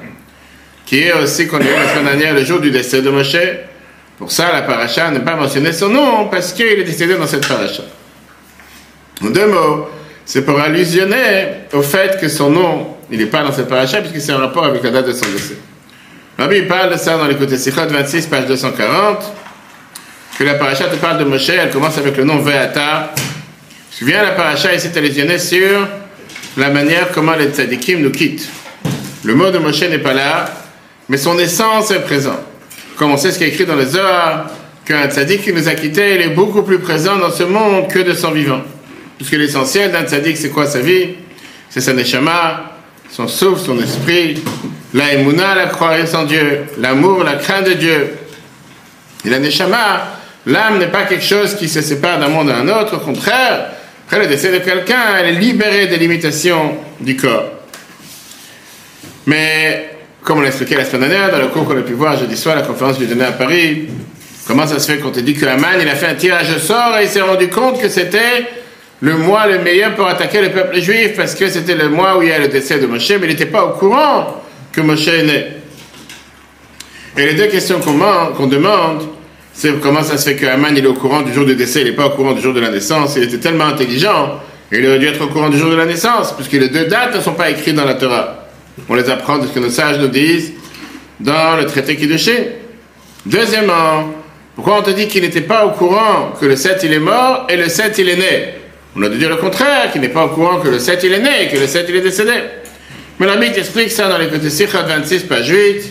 qui 0.87 1.01
est 1.01 1.13
aussi 1.13 1.47
qu'on 1.47 1.59
a 1.59 1.65
eu 1.65 1.75
la 1.75 1.89
semaine 1.89 2.05
dernière, 2.05 2.35
le 2.35 2.45
jour 2.45 2.61
du 2.61 2.71
décès 2.71 3.03
de 3.03 3.11
Moshe. 3.11 3.37
Pour 4.19 4.33
ça, 4.33 4.53
la 4.53 4.63
paracha 4.63 5.11
n'a 5.11 5.21
pas 5.21 5.37
mentionné 5.37 5.73
son 5.73 5.89
nom, 5.89 6.27
parce 6.29 6.53
qu'il 6.53 6.67
est 6.67 6.85
décédé 6.85 7.15
dans 7.15 7.27
cette 7.27 7.47
paracha. 7.47 7.85
En 9.23 9.31
deux 9.31 9.47
mots, 9.47 9.89
c'est 10.25 10.45
pour 10.45 10.59
allusionner 10.59 11.49
au 11.73 11.83
fait 11.83 12.21
que 12.21 12.29
son 12.29 12.51
nom, 12.51 12.97
il 13.11 13.19
n'est 13.19 13.27
pas 13.27 13.43
dans 13.43 13.53
cette 13.53 13.69
paracha, 13.69 14.01
puisque 14.01 14.21
c'est 14.21 14.33
en 14.33 14.39
rapport 14.39 14.65
avec 14.65 14.83
la 14.83 14.91
date 14.91 15.07
de 15.07 15.13
son 15.13 15.27
décès. 15.27 15.59
Rabbi 16.37 16.63
parle 16.63 16.93
de 16.93 16.99
ça 16.99 17.17
dans 17.17 17.27
l'écoute 17.27 17.55
Sichot 17.57 17.87
26, 17.89 18.27
page 18.27 18.47
240 18.47 19.35
que 20.39 20.45
la 20.45 20.55
paracha 20.55 20.85
te 20.85 20.95
parle 20.95 21.19
de 21.19 21.25
Moshe, 21.25 21.49
elle 21.49 21.71
commence 21.71 21.99
avec 21.99 22.17
le 22.17 22.23
nom 22.23 22.39
Ve'ata. 22.39 23.13
Souviens 23.91 24.23
la 24.23 24.31
paracha 24.31 24.73
ici 24.73 24.89
allusionné 24.95 25.37
sur 25.37 25.89
la 26.59 26.71
manière 26.71 27.12
comment 27.12 27.35
les 27.35 27.50
tzadikim 27.50 28.00
nous 28.00 28.11
quittent. 28.11 28.49
Le 29.25 29.35
mot 29.35 29.50
de 29.50 29.59
Moshe 29.59 29.83
n'est 29.83 29.99
pas 29.99 30.15
là, 30.15 30.47
mais 31.09 31.17
son 31.17 31.38
essence 31.38 31.91
est 31.91 32.00
présente. 32.00 32.41
Comme 32.97 33.12
on 33.12 33.17
sait 33.17 33.31
ce 33.31 33.38
qui 33.38 33.45
est 33.45 33.49
écrit 33.49 33.65
dans 33.65 33.77
le 33.77 33.87
Zohar, 33.87 34.47
qu'un 34.85 35.09
tzadik 35.09 35.43
qui 35.43 35.53
nous 35.53 35.69
a 35.69 35.75
quittés, 35.75 36.17
il 36.17 36.23
est 36.23 36.35
beaucoup 36.35 36.62
plus 36.62 36.79
présent 36.79 37.17
dans 37.17 37.31
ce 37.31 37.45
monde 37.45 37.88
que 37.88 38.00
de 38.00 38.12
son 38.12 38.33
vivant. 38.33 38.62
Puisque 39.17 39.33
l'essentiel 39.33 39.93
d'un 39.93 40.05
tzadik, 40.05 40.37
c'est 40.37 40.50
quoi 40.50 40.67
sa 40.67 40.81
vie? 40.81 41.11
C'est 41.71 41.81
sa 41.81 41.93
neshama, 41.93 42.73
son 43.11 43.29
souffle, 43.29 43.61
son 43.65 43.79
esprit, 43.81 44.43
la 44.95 45.12
émouna, 45.12 45.55
la 45.55 45.67
croyance 45.67 46.15
en 46.15 46.25
Dieu, 46.25 46.65
l'amour, 46.79 47.23
la 47.23 47.35
crainte 47.35 47.67
de 47.67 47.75
Dieu. 47.75 48.15
Et 49.25 49.31
la 49.31 49.38
neshama, 49.38 50.09
l'âme 50.47 50.79
n'est 50.79 50.87
pas 50.87 51.05
quelque 51.05 51.25
chose 51.25 51.55
qui 51.55 51.69
se 51.69 51.83
sépare 51.83 52.19
d'un 52.19 52.29
monde 52.29 52.50
à 52.50 52.57
un 52.57 52.69
autre, 52.69 52.97
au 52.97 53.00
contraire, 53.00 53.73
après 54.09 54.21
le 54.21 54.27
décès 54.27 54.50
de 54.50 54.65
quelqu'un, 54.65 55.17
elle 55.19 55.27
est 55.27 55.38
libérée 55.38 55.87
des 55.87 55.99
limitations 55.99 56.79
du 56.99 57.15
corps. 57.15 57.45
Mais, 59.27 59.91
comme 60.25 60.38
on 60.38 60.41
l'a 60.41 60.49
expliqué 60.49 60.77
la 60.77 60.87
semaine 60.87 61.11
dernière, 61.11 61.31
dans 61.31 61.37
le 61.37 61.49
cours 61.49 61.67
qu'on 61.67 61.77
a 61.77 61.83
pu 61.83 61.93
voir 61.93 62.17
jeudi 62.17 62.35
soir, 62.35 62.57
la 62.57 62.62
conférence 62.62 62.97
que 62.97 63.03
j'ai 63.03 63.11
donnée 63.11 63.27
à 63.27 63.33
Paris, 63.33 63.88
comment 64.47 64.67
ça 64.67 64.79
se 64.79 64.91
fait 64.91 64.97
qu'on 64.97 65.11
te 65.11 65.21
dit 65.21 65.35
que 65.35 65.45
Aman, 65.45 65.79
il 65.79 65.87
a 65.87 65.95
fait 65.95 66.07
un 66.07 66.15
tirage 66.15 66.47
au 66.57 66.59
sort 66.59 66.97
et 66.99 67.03
il 67.03 67.09
s'est 67.11 67.21
rendu 67.21 67.49
compte 67.49 67.83
que 67.83 67.91
c'était 67.91 68.47
le 69.03 69.15
mois 69.19 69.47
le 69.47 69.59
meilleur 69.59 69.95
pour 69.95 70.09
attaquer 70.09 70.41
le 70.41 70.53
peuple 70.53 70.81
juif 70.81 71.15
parce 71.15 71.35
que 71.35 71.50
c'était 71.50 71.75
le 71.75 71.91
mois 71.91 72.17
où 72.17 72.23
il 72.23 72.31
y 72.31 72.33
a 72.33 72.38
le 72.38 72.49
décès 72.49 72.79
de 72.79 72.87
Moshe, 72.87 73.11
mais 73.11 73.27
il 73.27 73.29
n'était 73.29 73.45
pas 73.45 73.67
au 73.67 73.73
courant 73.73 74.43
que 74.73 74.81
Moshe 74.81 75.07
est 75.09 75.23
né. 75.23 75.47
Et 77.19 77.27
les 77.27 77.35
deux 77.35 77.49
questions 77.49 77.79
qu'on 77.81 78.47
demande, 78.47 79.03
c'est 79.59 79.81
comment 79.81 80.05
ça 80.05 80.17
se 80.17 80.29
fait 80.29 80.37
que 80.37 80.47
Haman 80.47 80.73
il 80.77 80.85
est 80.85 80.87
au 80.87 80.95
courant 80.95 81.23
du 81.23 81.35
jour 81.35 81.45
du 81.45 81.57
décès, 81.57 81.81
il 81.81 81.87
n'est 81.87 81.97
pas 81.97 82.07
au 82.07 82.11
courant 82.11 82.33
du 82.33 82.41
jour 82.41 82.55
de 82.55 82.61
la 82.61 82.71
naissance, 82.71 83.15
il 83.17 83.25
était 83.25 83.38
tellement 83.38 83.65
intelligent, 83.65 84.38
il 84.71 84.87
aurait 84.87 85.00
dû 85.00 85.09
être 85.09 85.21
au 85.21 85.27
courant 85.27 85.49
du 85.49 85.59
jour 85.59 85.69
de 85.69 85.75
la 85.75 85.85
naissance, 85.85 86.33
puisque 86.33 86.53
les 86.53 86.69
deux 86.69 86.85
dates 86.85 87.17
ne 87.17 87.21
sont 87.21 87.33
pas 87.33 87.50
écrites 87.50 87.75
dans 87.75 87.85
la 87.85 87.95
Torah. 87.95 88.47
On 88.88 88.95
les 88.95 89.11
apprend 89.11 89.38
de 89.38 89.49
ce 89.49 89.53
que 89.53 89.59
nos 89.59 89.71
sages 89.71 89.99
nous 89.99 90.07
disent 90.07 90.53
dans 91.19 91.57
le 91.57 91.67
traité 91.67 91.97
Kiddushin. 91.97 92.45
Deuxièmement, 93.27 94.15
pourquoi 94.55 94.79
on 94.79 94.83
te 94.83 94.91
dit 94.91 95.09
qu'il 95.09 95.23
n'était 95.23 95.41
pas 95.41 95.67
au 95.67 95.71
courant 95.71 96.35
que 96.41 96.47
le 96.47 96.55
7 96.55 96.79
il 96.85 96.93
est 96.93 97.00
mort 97.00 97.49
et 97.49 97.57
le 97.57 97.69
7 97.69 97.99
il 97.99 98.11
est 98.11 98.17
né? 98.17 98.55
On 98.95 99.03
a 99.03 99.09
dû 99.09 99.19
dire 99.19 99.29
le 99.29 99.38
contraire, 99.38 99.91
qu'il 99.91 100.03
n'est 100.03 100.09
pas 100.09 100.25
au 100.25 100.29
courant 100.29 100.61
que 100.61 100.69
le 100.69 100.79
7 100.79 101.00
il 101.03 101.15
est 101.15 101.21
né 101.21 101.31
et 101.43 101.49
que 101.49 101.59
le 101.59 101.67
7 101.67 101.85
il 101.88 101.97
est 101.97 102.00
décédé. 102.00 102.35
Mais 103.19 103.27
la 103.27 103.35
Bible 103.35 103.59
explique 103.59 103.91
ça 103.91 104.09
dans 104.09 104.19
les 104.19 104.29
côtés 104.29 104.50
Sikhat 104.50 104.83
26, 104.83 105.25
page 105.25 105.49
8. 105.49 105.83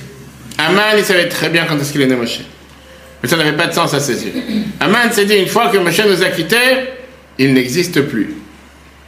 Aman, 0.57 0.83
il 0.97 1.03
savait 1.03 1.27
très 1.27 1.49
bien 1.49 1.65
quand 1.67 1.77
est-ce 1.77 1.91
qu'il 1.91 2.01
est 2.01 2.07
né 2.07 2.15
Moshe. 2.15 2.39
Mais 3.21 3.29
ça 3.29 3.37
n'avait 3.37 3.57
pas 3.57 3.67
de 3.67 3.73
sens 3.73 3.93
à 3.93 3.99
saisir. 3.99 4.31
Aman 4.79 5.11
s'est 5.11 5.25
dit, 5.25 5.35
une 5.35 5.47
fois 5.47 5.69
que 5.69 5.77
Moshe 5.77 6.05
nous 6.05 6.23
a 6.23 6.29
quittés, 6.29 6.55
il 7.39 7.53
n'existe 7.53 8.01
plus. 8.01 8.35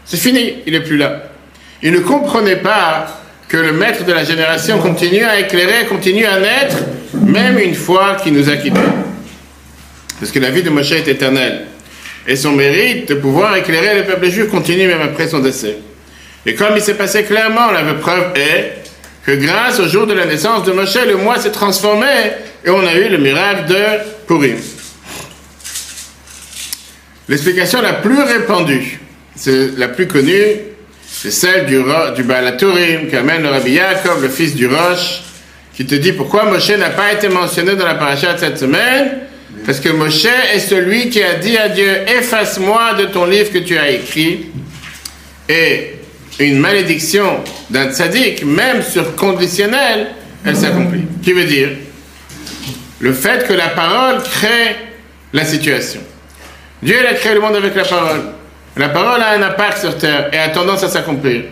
C'est 0.06 0.18
fini, 0.18 0.56
il 0.66 0.74
n'est 0.74 0.82
plus 0.82 0.98
là. 0.98 1.32
Il 1.84 1.92
ne 1.92 2.00
comprenait 2.00 2.58
pas 2.58 3.22
que 3.48 3.58
le 3.58 3.72
maître 3.72 4.06
de 4.06 4.13
la 4.13 4.24
génération 4.24 4.80
continue 4.80 5.24
à 5.24 5.39
éclairer, 5.39 5.86
continue 5.86 6.25
à 6.25 6.39
naître, 6.39 6.78
même 7.13 7.58
une 7.60 7.75
fois 7.75 8.16
qu'il 8.16 8.34
nous 8.34 8.50
a 8.50 8.56
quittés. 8.58 8.80
Parce 10.20 10.32
que 10.32 10.39
la 10.39 10.50
vie 10.50 10.63
de 10.63 10.70
Moshe 10.70 10.92
est 10.92 11.08
éternelle 11.08 11.66
et 12.28 12.36
son 12.36 12.51
mérite 12.51 13.10
de 13.10 13.16
pouvoir 13.16 13.56
éclairer 13.56 13.96
le 13.96 14.04
peuple 14.04 14.30
juif 14.30 14.50
continue 14.50 14.88
même 14.88 15.01
après 15.01 15.28
son 15.28 15.39
décès. 15.39 15.78
Et 16.46 16.54
comme 16.56 16.74
il 16.75 16.82
s'est 16.82 16.96
passé 16.96 17.24
clairement, 17.24 17.72
la 17.72 17.94
preuve 17.96 18.34
est 18.36 18.84
que 19.26 19.32
grâce 19.32 19.80
au 19.80 19.88
jour 19.88 20.08
de 20.08 20.14
la 20.14 20.26
naissance 20.26 20.64
de 20.64 20.72
Moshe, 20.72 20.96
le 20.96 21.18
mois 21.18 21.40
s'est 21.40 21.52
transformé 21.52 22.08
et 22.66 22.70
on 22.70 22.86
a 22.86 22.94
eu 22.94 23.10
le 23.10 23.18
miracle 23.18 23.68
de 23.68 23.84
Purim. 24.28 24.58
L'explication 27.28 27.82
la 27.82 27.94
plus 27.94 28.22
répandue, 28.22 29.00
c'est 29.36 29.78
la 29.78 29.88
plus 29.88 30.08
connue, 30.08 30.56
c'est 31.08 31.32
celle 31.32 31.66
du, 31.66 31.80
du 32.16 32.24
Balaturim 32.24 33.08
qu'amène 33.10 33.44
le 33.44 33.50
Rabbi 33.50 33.72
Yaakov, 33.72 34.24
le 34.24 34.30
fils 34.30 34.56
du 34.56 34.68
Roche, 34.68 35.22
qui 35.76 35.86
te 35.86 35.96
dit 35.96 36.14
pourquoi 36.14 36.46
Moshe 36.46 36.72
n'a 36.72 36.90
pas 36.90 37.14
été 37.14 37.30
mentionné 37.30 37.76
dans 37.76 37.86
la 37.86 37.96
paracha 37.96 38.34
de 38.34 38.40
cette 38.40 38.58
semaine? 38.58 39.20
Parce 39.66 39.80
que 39.80 39.90
Moshe 39.90 40.26
est 40.26 40.60
celui 40.60 41.10
qui 41.10 41.22
a 41.22 41.36
dit 41.36 41.58
à 41.58 41.70
Dieu, 41.70 41.90
efface-moi 42.08 42.94
de 42.94 43.06
ton 43.06 43.26
livre 43.26 43.52
que 43.52 43.60
tu 43.60 43.78
as 43.78 43.92
écrit. 43.92 44.48
Et 45.48 45.99
une 46.46 46.60
malédiction 46.60 47.43
d'un 47.69 47.91
tzaddik, 47.91 48.46
même 48.46 48.81
sur 48.81 49.15
conditionnel, 49.15 50.08
elle 50.46 50.55
s'accomplit. 50.55 51.03
Qui 51.22 51.34
veut 51.34 51.46
dire 51.46 51.69
le 53.00 53.13
fait 53.13 53.48
que 53.48 53.53
la 53.53 53.69
parole 53.69 54.22
crée 54.24 54.75
la 55.34 55.46
situation. 55.46 56.01
Dieu 56.84 56.98
a 57.08 57.13
créé 57.13 57.34
le 57.34 57.39
monde 57.39 57.55
avec 57.55 57.75
la 57.75 57.86
parole. 57.86 58.22
La 58.75 58.89
parole 58.89 59.22
a 59.22 59.31
un 59.31 59.41
impact 59.41 59.79
sur 59.79 59.98
terre 59.98 60.29
et 60.34 60.38
a 60.38 60.50
tendance 60.50 60.84
à 60.84 60.89
s'accomplir. 60.89 61.43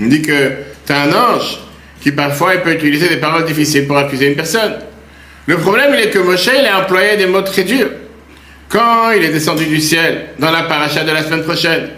On 0.00 0.06
dit 0.06 0.22
que 0.22 0.52
tu 0.86 0.92
as 0.92 1.02
un 1.02 1.12
ange 1.12 1.58
qui 2.00 2.12
parfois 2.12 2.54
il 2.54 2.60
peut 2.60 2.72
utiliser 2.72 3.08
des 3.08 3.16
paroles 3.16 3.44
difficiles 3.44 3.86
pour 3.86 3.96
accuser 3.96 4.28
une 4.28 4.36
personne. 4.36 4.74
Le 5.46 5.56
problème, 5.56 5.92
il 5.94 6.00
est 6.00 6.10
que 6.10 6.18
Moshe, 6.18 6.50
il 6.58 6.66
a 6.66 6.80
employé 6.80 7.16
des 7.16 7.26
mots 7.26 7.42
très 7.42 7.64
durs. 7.64 7.90
Quand 8.68 9.10
il 9.12 9.24
est 9.24 9.32
descendu 9.32 9.64
du 9.64 9.80
ciel, 9.80 10.26
dans 10.38 10.50
la 10.50 10.64
paracha 10.64 11.02
de 11.02 11.10
la 11.10 11.22
semaine 11.22 11.42
prochaine, 11.42 11.88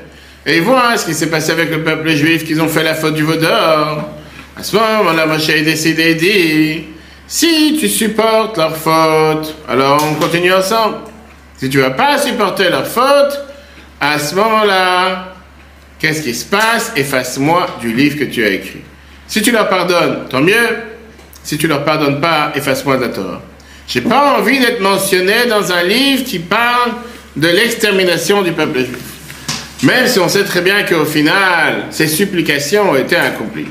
et 0.47 0.57
il 0.57 0.63
voit 0.63 0.97
ce 0.97 1.07
qui 1.07 1.15
s'est 1.15 1.29
passé 1.29 1.53
avec 1.53 1.71
le 1.71 1.83
peuple 1.83 2.11
juif, 2.11 2.45
qu'ils 2.45 2.61
ont 2.61 2.69
fait 2.69 2.83
la 2.83 2.95
faute 2.95 3.15
du 3.15 3.23
veau 3.23 3.37
d'or. 3.37 4.09
À 4.57 4.63
ce 4.63 4.77
moment-là, 4.77 5.27
Moshe 5.27 5.49
a 5.51 5.61
décidé 5.61 6.11
et 6.11 6.15
dit, 6.15 6.85
si 7.27 7.77
tu 7.79 7.89
supportes 7.89 8.57
leur 8.57 8.77
faute, 8.77 9.55
alors 9.69 10.03
on 10.03 10.15
continue 10.15 10.53
ensemble. 10.53 10.97
Si 11.57 11.69
tu 11.69 11.77
ne 11.77 11.83
vas 11.83 11.91
pas 11.91 12.19
supporter 12.19 12.71
leur 12.71 12.87
faute, 12.87 13.39
à 14.01 14.19
ce 14.19 14.35
moment-là, 14.35 15.35
qu'est-ce 15.99 16.23
qui 16.23 16.35
se 16.35 16.47
passe? 16.47 16.93
Efface-moi 16.97 17.67
du 17.81 17.93
livre 17.93 18.19
que 18.19 18.25
tu 18.25 18.43
as 18.45 18.49
écrit. 18.49 18.81
Si 19.29 19.43
tu 19.43 19.53
leur 19.53 19.69
pardonnes, 19.69 20.27
tant 20.29 20.41
mieux. 20.41 20.79
Si 21.43 21.59
tu 21.59 21.69
leur 21.69 21.85
pardonnes 21.85 22.21
pas, 22.21 22.53
efface-moi 22.55 22.97
de 22.97 23.03
la 23.03 23.09
Torah. 23.09 23.43
J'ai 23.87 24.01
pas 24.01 24.39
envie 24.39 24.59
d'être 24.59 24.81
mentionné 24.81 25.47
dans 25.49 25.71
un 25.73 25.83
livre 25.83 26.25
qui 26.25 26.39
parle 26.39 26.93
de 27.37 27.49
l'extermination 27.49 28.43
du 28.43 28.53
peuple 28.53 28.81
juif. 28.81 29.10
Même 29.83 30.07
si 30.07 30.19
on 30.19 30.29
sait 30.29 30.45
très 30.45 30.61
bien 30.61 30.83
qu'au 30.83 31.05
final, 31.05 31.87
ces 31.91 32.07
supplications 32.07 32.91
ont 32.91 32.97
été 32.97 33.17
accomplies. 33.17 33.69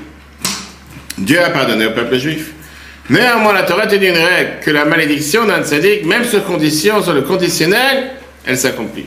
Dieu 1.17 1.43
a 1.43 1.49
pardonné 1.49 1.85
au 1.85 1.91
peuple 1.91 2.17
juif. 2.17 2.51
Néanmoins, 3.09 3.53
la 3.53 3.63
Torah 3.63 3.87
te 3.87 3.95
dit 3.95 4.07
une 4.07 4.17
règle, 4.17 4.59
que 4.61 4.71
la 4.71 4.85
malédiction 4.85 5.45
d'un 5.45 5.61
même 6.05 6.23
sur 6.23 6.43
condition, 6.45 7.03
sur 7.03 7.13
le 7.13 7.21
conditionnel, 7.21 8.11
elle 8.45 8.57
s'accomplit. 8.57 9.05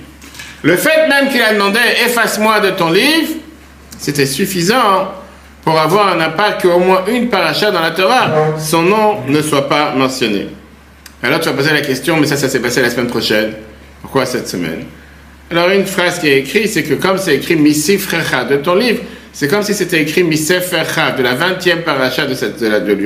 Le 0.62 0.76
fait 0.76 1.09
même 1.09 1.28
qu'il 1.28 1.42
a 1.42 1.52
demandé 1.52 1.78
efface-moi 2.06 2.61
de 2.61 2.71
ton 2.71 2.90
livre, 2.90 3.35
c'était 3.99 4.26
suffisant 4.26 5.12
pour 5.64 5.78
avoir 5.78 6.09
un 6.09 6.21
impact 6.21 6.62
qu'au 6.62 6.78
moins 6.78 7.04
une 7.06 7.28
paracha 7.28 7.71
dans 7.71 7.80
la 7.80 7.92
Torah, 7.92 8.28
son 8.59 8.82
nom 8.82 9.23
ne 9.26 9.40
soit 9.42 9.68
pas 9.68 9.92
mentionné. 9.92 10.49
Alors 11.23 11.40
tu 11.40 11.49
vas 11.49 11.54
poser 11.54 11.73
la 11.73 11.80
question, 11.80 12.16
mais 12.16 12.26
ça, 12.26 12.37
ça 12.37 12.49
s'est 12.49 12.61
passé 12.61 12.82
la 12.82 12.90
semaine 12.90 13.06
prochaine. 13.06 13.54
Pourquoi 14.00 14.26
cette 14.26 14.49
semaine? 14.49 14.85
Alors 15.52 15.68
une 15.68 15.85
phrase 15.85 16.18
qui 16.18 16.28
est 16.28 16.38
écrite, 16.38 16.68
c'est 16.68 16.82
que 16.82 16.94
comme 16.94 17.18
c'est 17.18 17.35
écrit 17.35 17.56
Missif 17.56 18.09
de 18.49 18.56
ton 18.56 18.75
livre, 18.75 19.02
c'est 19.35 19.49
comme 19.49 19.62
si 19.62 19.75
c'était 19.75 20.00
écrit 20.00 20.25
Missif 20.25 20.71
de 20.71 21.23
la 21.23 21.35
20e 21.35 21.82
paracha 21.82 22.25
de, 22.25 22.32
cette, 22.32 22.59
de, 22.59 22.68
la, 22.68 22.80
de, 22.80 22.97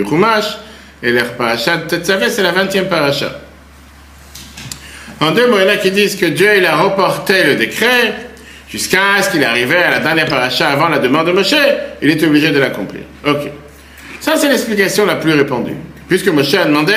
et 1.03 1.11
la 1.11 1.25
paracha 1.25 1.77
de 1.77 1.89
Tetzavé, 1.89 2.31
c'est 2.31 2.45
la 2.45 2.53
20e 2.53 2.85
paracha. 2.85 3.41
En 5.21 5.33
deux 5.33 5.49
mots, 5.49 5.57
il 5.59 5.65
y 5.65 5.69
en 5.69 5.73
a 5.73 5.77
qui 5.79 5.91
disent 5.91 6.15
que 6.15 6.27
Dieu 6.27 6.49
il 6.59 6.65
a 6.65 6.77
reporté 6.77 7.43
le 7.43 7.57
décret, 7.57 8.15
jusqu'à 8.71 9.21
ce 9.23 9.31
qu'il 9.31 9.43
arrivait 9.43 9.83
à 9.83 9.91
la 9.91 9.99
dernière 9.99 10.27
paracha 10.27 10.69
avant 10.69 10.87
la 10.87 11.01
demande 11.01 11.27
de 11.27 11.33
Moshe, 11.33 11.57
il 12.01 12.11
est 12.11 12.23
obligé 12.23 12.53
de 12.53 12.61
l'accomplir. 12.61 13.03
Ok. 13.27 13.51
Ça, 14.21 14.37
c'est 14.37 14.49
l'explication 14.49 15.05
la 15.05 15.17
plus 15.17 15.33
répandue. 15.33 15.75
Puisque 16.07 16.29
Moshe 16.29 16.55
a 16.55 16.65
demandé 16.65 16.95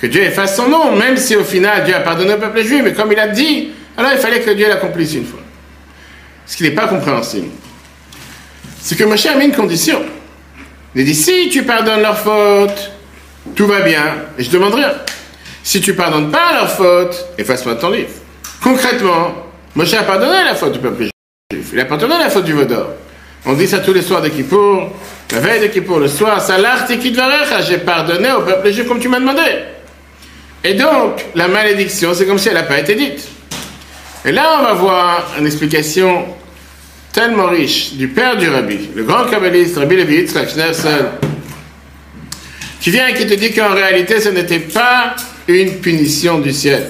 que 0.00 0.06
Dieu 0.06 0.22
efface 0.22 0.56
son 0.56 0.68
nom, 0.68 0.94
même 0.94 1.16
si 1.16 1.34
au 1.34 1.42
final 1.42 1.82
Dieu 1.82 1.96
a 1.96 2.00
pardonné 2.00 2.34
au 2.34 2.38
peuple 2.38 2.62
juif, 2.62 2.82
mais 2.84 2.92
comme 2.92 3.10
il 3.10 3.18
a 3.18 3.26
dit, 3.26 3.70
alors 3.96 4.12
il 4.12 4.18
fallait 4.18 4.40
que 4.40 4.50
Dieu 4.50 4.68
l'accomplisse 4.68 5.14
une 5.14 5.26
fois. 5.26 5.40
Ce 6.46 6.56
qui 6.56 6.62
n'est 6.64 6.70
pas 6.70 6.88
compréhensible. 6.88 7.48
C'est 8.80 8.96
que 8.96 9.04
Moshe 9.04 9.26
a 9.26 9.36
mis 9.36 9.46
une 9.46 9.54
condition. 9.54 10.02
Il 10.94 11.04
dit 11.04 11.14
si 11.14 11.48
tu 11.48 11.62
pardonnes 11.62 12.02
leur 12.02 12.18
faute, 12.18 12.92
tout 13.54 13.66
va 13.66 13.80
bien, 13.80 14.16
et 14.38 14.44
je 14.44 14.50
demande 14.50 14.74
rien. 14.74 14.92
Si 15.62 15.80
tu 15.80 15.94
pardonnes 15.94 16.30
pas 16.30 16.52
leur 16.52 16.70
faute, 16.70 17.26
efface-moi 17.38 17.76
ton 17.76 17.90
livre. 17.90 18.10
Concrètement, 18.62 19.34
Moshe 19.74 19.94
a 19.94 20.02
pardonné 20.02 20.44
la 20.44 20.54
faute 20.54 20.72
du 20.72 20.78
peuple 20.78 21.04
juif. 21.04 21.70
Il 21.72 21.80
a 21.80 21.84
pardonné 21.84 22.14
la 22.18 22.30
faute 22.30 22.44
du 22.44 22.52
Vaudor. 22.52 22.90
On 23.46 23.54
dit 23.54 23.66
ça 23.66 23.78
tous 23.78 23.92
les 23.92 24.02
soirs 24.02 24.22
de 24.22 24.28
Kippour. 24.28 24.90
La 25.32 25.40
veille 25.40 25.60
de 25.60 25.66
Kippour, 25.66 25.98
le 25.98 26.08
soir, 26.08 26.40
Salar 26.40 26.86
Tikidvarecha, 26.86 27.62
j'ai 27.62 27.78
pardonné 27.78 28.32
au 28.32 28.42
peuple 28.42 28.70
juif 28.70 28.86
comme 28.86 29.00
tu 29.00 29.08
m'as 29.08 29.20
demandé. 29.20 29.40
Et 30.62 30.74
donc, 30.74 31.24
la 31.34 31.48
malédiction, 31.48 32.14
c'est 32.14 32.26
comme 32.26 32.38
si 32.38 32.48
elle 32.48 32.54
n'a 32.54 32.62
pas 32.62 32.78
été 32.78 32.94
dite. 32.94 33.28
Et 34.24 34.32
là, 34.32 34.58
on 34.58 34.62
va 34.62 34.72
voir 34.72 35.34
une 35.38 35.46
explication 35.46 36.24
tellement 37.12 37.46
riche 37.46 37.92
du 37.94 38.08
père 38.08 38.36
du 38.36 38.48
rabbi, 38.48 38.90
le 38.94 39.04
grand 39.04 39.26
kabbaliste 39.26 39.76
Rabbi 39.76 39.96
Levi 39.96 40.16
Yitzhak 40.16 40.48
qui 42.80 42.90
vient 42.90 43.06
et 43.06 43.14
qui 43.14 43.26
te 43.26 43.34
dit 43.34 43.52
qu'en 43.52 43.72
réalité, 43.72 44.20
ce 44.20 44.28
n'était 44.28 44.58
pas 44.58 45.14
une 45.48 45.78
punition 45.80 46.38
du 46.38 46.52
ciel. 46.52 46.86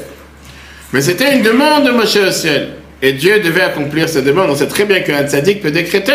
Mais 0.92 1.00
c'était 1.00 1.36
une 1.36 1.42
demande 1.42 1.86
de 1.86 1.90
Moshe 1.92 2.16
au 2.16 2.32
ciel. 2.32 2.70
Et 3.00 3.12
Dieu 3.12 3.40
devait 3.40 3.62
accomplir 3.62 4.08
cette 4.08 4.24
demande. 4.24 4.50
On 4.50 4.56
sait 4.56 4.66
très 4.66 4.86
bien 4.86 5.00
qu'un 5.00 5.24
tzaddik 5.24 5.60
peut 5.60 5.70
décréter. 5.70 6.12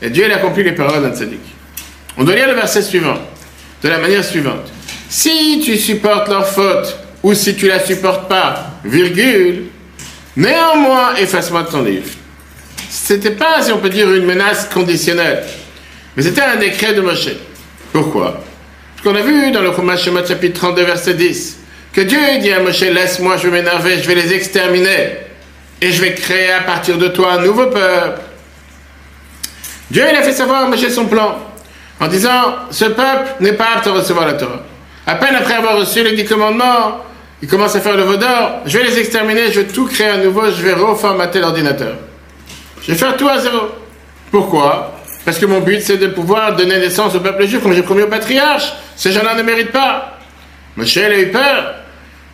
Et 0.00 0.10
Dieu 0.10 0.24
il 0.26 0.32
accomplit 0.32 0.64
les 0.64 0.72
paroles 0.72 1.02
d'un 1.02 1.14
tzaddik. 1.14 1.40
On 2.16 2.24
doit 2.24 2.34
lire 2.34 2.48
le 2.48 2.54
verset 2.54 2.82
suivant. 2.82 3.18
De 3.82 3.88
la 3.88 3.98
manière 3.98 4.24
suivante. 4.24 4.72
Si 5.08 5.60
tu 5.64 5.76
supportes 5.76 6.28
leur 6.28 6.48
faute, 6.48 6.96
ou 7.22 7.34
si 7.34 7.54
tu 7.54 7.68
la 7.68 7.78
supportes 7.78 8.28
pas, 8.28 8.70
virgule, 8.84 9.64
néanmoins 10.36 11.14
efface-moi 11.16 11.62
de 11.64 11.68
ton 11.68 11.82
livre. 11.82 12.08
C'était 12.88 13.30
pas, 13.30 13.62
si 13.62 13.72
on 13.72 13.78
peut 13.78 13.88
dire, 13.88 14.12
une 14.12 14.26
menace 14.26 14.68
conditionnelle. 14.72 15.44
Mais 16.16 16.22
c'était 16.22 16.42
un 16.42 16.56
décret 16.56 16.94
de 16.94 17.00
Moshe. 17.00 17.30
Pourquoi? 17.92 18.42
Parce 18.94 19.02
qu'on 19.02 19.14
a 19.18 19.22
vu 19.22 19.50
dans 19.50 19.62
le 19.62 19.72
Chumash 19.72 20.04
chapitre 20.26 20.60
32 20.60 20.84
verset 20.84 21.14
10 21.14 21.58
que 21.92 22.00
Dieu 22.00 22.18
dit 22.40 22.52
à 22.52 22.60
Moshe 22.60 22.80
laisse-moi, 22.80 23.36
je 23.36 23.48
vais 23.48 23.62
m'énerver, 23.62 23.98
je 23.98 24.06
vais 24.06 24.14
les 24.14 24.32
exterminer 24.32 25.16
et 25.80 25.90
je 25.90 26.00
vais 26.00 26.14
créer 26.14 26.50
à 26.50 26.60
partir 26.60 26.96
de 26.96 27.08
toi 27.08 27.34
un 27.34 27.42
nouveau 27.42 27.66
peuple. 27.66 28.20
Dieu 29.90 30.04
il 30.10 30.16
a 30.16 30.22
fait 30.22 30.32
savoir 30.32 30.64
à 30.64 30.68
Moshe 30.68 30.88
son 30.88 31.06
plan 31.06 31.38
en 32.00 32.08
disant 32.08 32.56
ce 32.70 32.86
peuple 32.86 33.34
n'est 33.40 33.52
pas 33.52 33.68
apte 33.76 33.86
à 33.86 33.92
recevoir 33.92 34.26
la 34.26 34.34
Torah. 34.34 34.62
À 35.06 35.16
peine 35.16 35.34
après 35.34 35.54
avoir 35.54 35.76
reçu 35.76 36.02
les 36.02 36.14
dix 36.14 36.24
commandements, 36.24 37.02
il 37.42 37.48
commence 37.48 37.74
à 37.74 37.80
faire 37.80 37.96
le 37.96 38.04
vaudor. 38.04 38.60
Je 38.66 38.78
vais 38.78 38.84
les 38.84 38.98
exterminer, 39.00 39.50
je 39.50 39.60
vais 39.60 39.66
tout 39.66 39.86
créer 39.86 40.08
à 40.08 40.16
nouveau, 40.16 40.44
je 40.46 40.62
vais 40.62 40.72
reformater 40.72 41.40
l'ordinateur. 41.40 41.96
Je 42.82 42.92
vais 42.92 42.98
faire 42.98 43.16
tout 43.16 43.28
à 43.28 43.38
zéro. 43.38 43.68
Pourquoi? 44.30 44.94
Parce 45.24 45.38
que 45.38 45.46
mon 45.46 45.60
but, 45.60 45.82
c'est 45.82 45.98
de 45.98 46.06
pouvoir 46.06 46.54
donner 46.56 46.78
naissance 46.78 47.14
au 47.16 47.20
peuple 47.20 47.46
juif, 47.46 47.62
comme 47.62 47.72
j'ai 47.72 47.82
promis 47.82 48.02
au 48.02 48.08
patriarche. 48.08 48.72
Ces 48.96 49.10
gens-là 49.12 49.34
ne 49.34 49.42
méritent 49.42 49.72
pas. 49.72 50.18
Moshe, 50.76 50.96
a 50.96 51.18
eu 51.18 51.30
peur. 51.30 51.74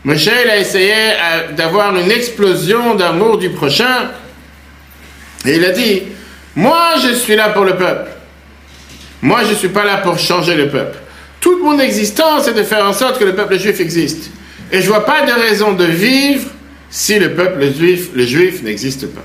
Moshe, 0.04 0.26
il 0.26 0.50
a 0.50 0.58
essayé 0.58 0.92
euh, 0.92 1.52
d'avoir 1.52 1.94
une 1.96 2.10
explosion 2.10 2.94
d'amour 2.94 3.38
du 3.38 3.50
prochain. 3.50 4.10
Et 5.44 5.56
il 5.56 5.64
a 5.64 5.70
dit, 5.70 6.02
moi, 6.54 6.94
je 7.02 7.14
suis 7.14 7.34
là 7.34 7.48
pour 7.50 7.64
le 7.64 7.76
peuple. 7.76 8.10
Moi, 9.22 9.40
je 9.44 9.50
ne 9.50 9.54
suis 9.54 9.68
pas 9.68 9.84
là 9.84 9.98
pour 9.98 10.18
changer 10.18 10.54
le 10.54 10.68
peuple. 10.68 10.98
Toute 11.40 11.62
mon 11.62 11.78
existence 11.78 12.46
est 12.48 12.54
de 12.54 12.62
faire 12.62 12.84
en 12.84 12.92
sorte 12.92 13.18
que 13.18 13.24
le 13.24 13.34
peuple 13.34 13.58
juif 13.58 13.80
existe. 13.80 14.30
Et 14.70 14.80
je 14.80 14.86
ne 14.86 14.88
vois 14.88 15.04
pas 15.04 15.24
de 15.24 15.32
raison 15.32 15.72
de 15.72 15.84
vivre 15.84 16.48
si 16.90 17.18
le 17.18 17.34
peuple 17.34 17.72
juif, 17.72 18.10
le 18.14 18.24
juif 18.24 18.62
n'existe 18.62 19.06
pas. 19.08 19.24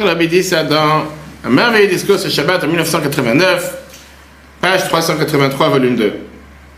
On 0.00 0.06
avait 0.06 0.28
dit 0.28 0.44
ça 0.44 0.62
dans 0.62 1.06
un 1.44 1.50
merveilleux 1.50 1.88
discours 1.88 2.18
ce 2.18 2.28
Shabbat 2.28 2.62
en 2.62 2.68
1989, 2.68 3.74
page 4.60 4.84
383, 4.84 5.68
volume 5.70 5.96
2. 5.96 6.12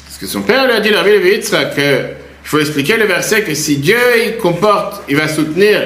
Parce 0.06 0.18
que 0.18 0.26
son 0.26 0.40
père 0.40 0.64
lui 0.64 0.72
a 0.72 0.80
dit, 0.80 0.88
la 0.88 1.06
Yitzhak, 1.06 1.75
qu'il 1.75 2.14
faut 2.44 2.58
expliquer 2.58 2.96
le 2.96 3.04
verset 3.04 3.42
que 3.42 3.54
si 3.54 3.76
Dieu 3.76 3.99
il 4.25 4.37
comporte, 4.38 5.02
il 5.08 5.16
va 5.16 5.28
soutenir, 5.28 5.82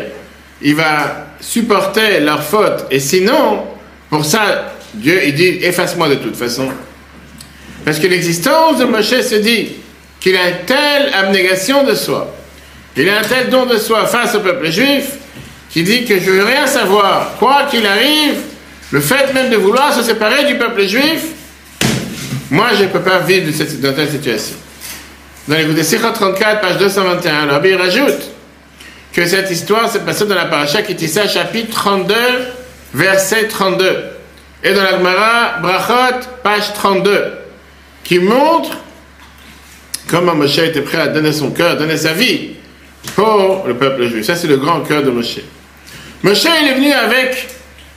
il 0.62 0.76
va 0.76 1.26
supporter 1.40 2.20
leur 2.20 2.42
faute, 2.42 2.86
et 2.90 3.00
sinon, 3.00 3.64
pour 4.10 4.24
ça, 4.24 4.72
Dieu 4.94 5.20
il 5.26 5.34
dit, 5.34 5.58
efface-moi 5.62 6.08
de 6.08 6.14
toute 6.16 6.36
façon. 6.36 6.68
Parce 7.84 7.98
que 7.98 8.06
l'existence 8.06 8.78
de 8.78 8.84
Moshe 8.84 9.20
se 9.20 9.34
dit, 9.36 9.72
qu'il 10.24 10.38
a 10.38 10.48
une 10.48 10.64
telle 10.64 11.12
abnégation 11.12 11.84
de 11.84 11.94
soi, 11.94 12.34
qu'il 12.94 13.06
a 13.10 13.18
un 13.18 13.22
tel 13.22 13.50
don 13.50 13.66
de 13.66 13.76
soi 13.76 14.06
face 14.06 14.34
au 14.34 14.40
peuple 14.40 14.70
juif, 14.70 15.16
qui 15.68 15.82
dit 15.82 16.06
que 16.06 16.18
je 16.18 16.30
ne 16.30 16.36
veux 16.36 16.44
rien 16.46 16.66
savoir, 16.66 17.32
quoi 17.38 17.64
qu'il 17.70 17.86
arrive, 17.86 18.36
le 18.90 19.00
fait 19.02 19.34
même 19.34 19.50
de 19.50 19.56
vouloir 19.56 19.92
se 19.92 20.02
séparer 20.02 20.46
du 20.46 20.54
peuple 20.54 20.86
juif, 20.86 21.24
moi 22.50 22.68
je 22.74 22.84
ne 22.84 22.88
peux 22.88 23.02
pas 23.02 23.18
vivre 23.18 23.52
dans 23.82 23.92
telle 23.92 24.08
situation. 24.08 24.56
Dans 25.46 25.56
les 25.56 25.64
de 25.66 25.82
34, 25.82 26.60
page 26.62 26.78
221, 26.78 27.60
le 27.60 27.76
rajoute 27.76 28.30
que 29.12 29.26
cette 29.26 29.50
histoire 29.50 29.90
s'est 29.90 30.00
passée 30.00 30.24
dans 30.24 30.36
la 30.36 30.46
paracha 30.46 30.80
Kitissa, 30.80 31.28
chapitre 31.28 31.70
32, 31.70 32.14
verset 32.94 33.48
32. 33.48 34.04
Et 34.62 34.72
dans 34.72 34.84
la 34.84 34.92
Gemara, 34.92 35.58
Brachot, 35.60 36.26
page 36.42 36.72
32, 36.72 37.32
qui 38.02 38.20
montre 38.20 38.78
comment 40.06 40.34
Moshe 40.34 40.58
était 40.58 40.82
prêt 40.82 40.98
à 40.98 41.08
donner 41.08 41.32
son 41.32 41.50
cœur, 41.50 41.76
donner 41.76 41.96
sa 41.96 42.12
vie 42.12 42.50
pour 43.14 43.64
le 43.66 43.74
peuple 43.74 44.08
juif. 44.08 44.24
Ça, 44.24 44.36
c'est 44.36 44.46
le 44.46 44.56
grand 44.56 44.80
cœur 44.80 45.02
de 45.02 45.10
Moshe. 45.10 45.40
Moshe, 46.22 46.46
il 46.62 46.68
est 46.68 46.74
venu 46.74 46.92
avec 46.92 47.48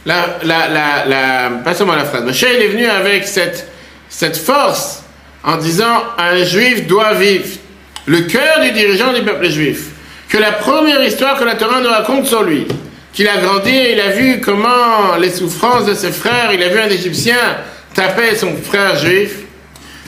la, 0.06 0.40
la, 0.44 1.50
pas 1.64 1.74
seulement 1.74 1.96
la 1.96 2.06
phrase, 2.06 2.24
Moshe, 2.24 2.42
il 2.44 2.62
est 2.62 2.68
venu 2.70 2.86
avec 2.86 3.26
cette, 3.28 3.68
cette 4.10 4.38
force 4.38 5.04
en 5.44 5.58
disant 5.58 6.04
un 6.18 6.44
juif 6.44 6.88
doit 6.88 7.14
vivre. 7.14 7.46
Le 8.06 8.22
cœur 8.22 8.62
du 8.62 8.72
dirigeant 8.72 9.14
du 9.14 9.22
peuple 9.22 9.50
juif. 9.50 9.88
Que 10.30 10.38
la 10.38 10.52
première 10.52 11.04
histoire 11.04 11.40
que 11.40 11.46
la 11.46 11.56
Torah 11.56 11.80
nous 11.80 11.90
raconte 11.90 12.26
sur 12.26 12.44
lui, 12.44 12.68
qu'il 13.14 13.28
a 13.30 13.38
grandi 13.38 13.72
il 13.72 14.00
a 14.00 14.10
vu 14.10 14.42
comment 14.42 15.16
les 15.20 15.30
souffrances 15.30 15.86
de 15.86 15.94
ses 15.94 16.12
frères, 16.12 16.52
il 16.54 16.62
a 16.62 16.68
vu 16.68 16.80
un 16.80 16.90
Égyptien 16.90 17.38
taper 17.94 18.36
son 18.36 18.56
frère 18.58 18.98
juif, 18.98 19.32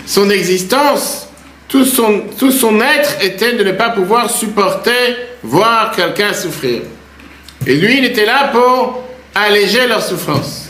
son 0.05 0.29
existence 0.29 1.28
tout 1.69 1.85
son, 1.85 2.81
être 2.81 3.23
était 3.23 3.53
de 3.53 3.63
ne 3.63 3.71
pas 3.71 3.91
pouvoir 3.91 4.29
supporter 4.29 5.15
voir 5.43 5.91
quelqu'un 5.95 6.33
souffrir. 6.33 6.81
Et 7.65 7.75
lui, 7.75 7.99
il 7.99 8.05
était 8.05 8.25
là 8.25 8.49
pour 8.51 9.07
alléger 9.35 9.87
leur 9.87 10.01
souffrance. 10.01 10.69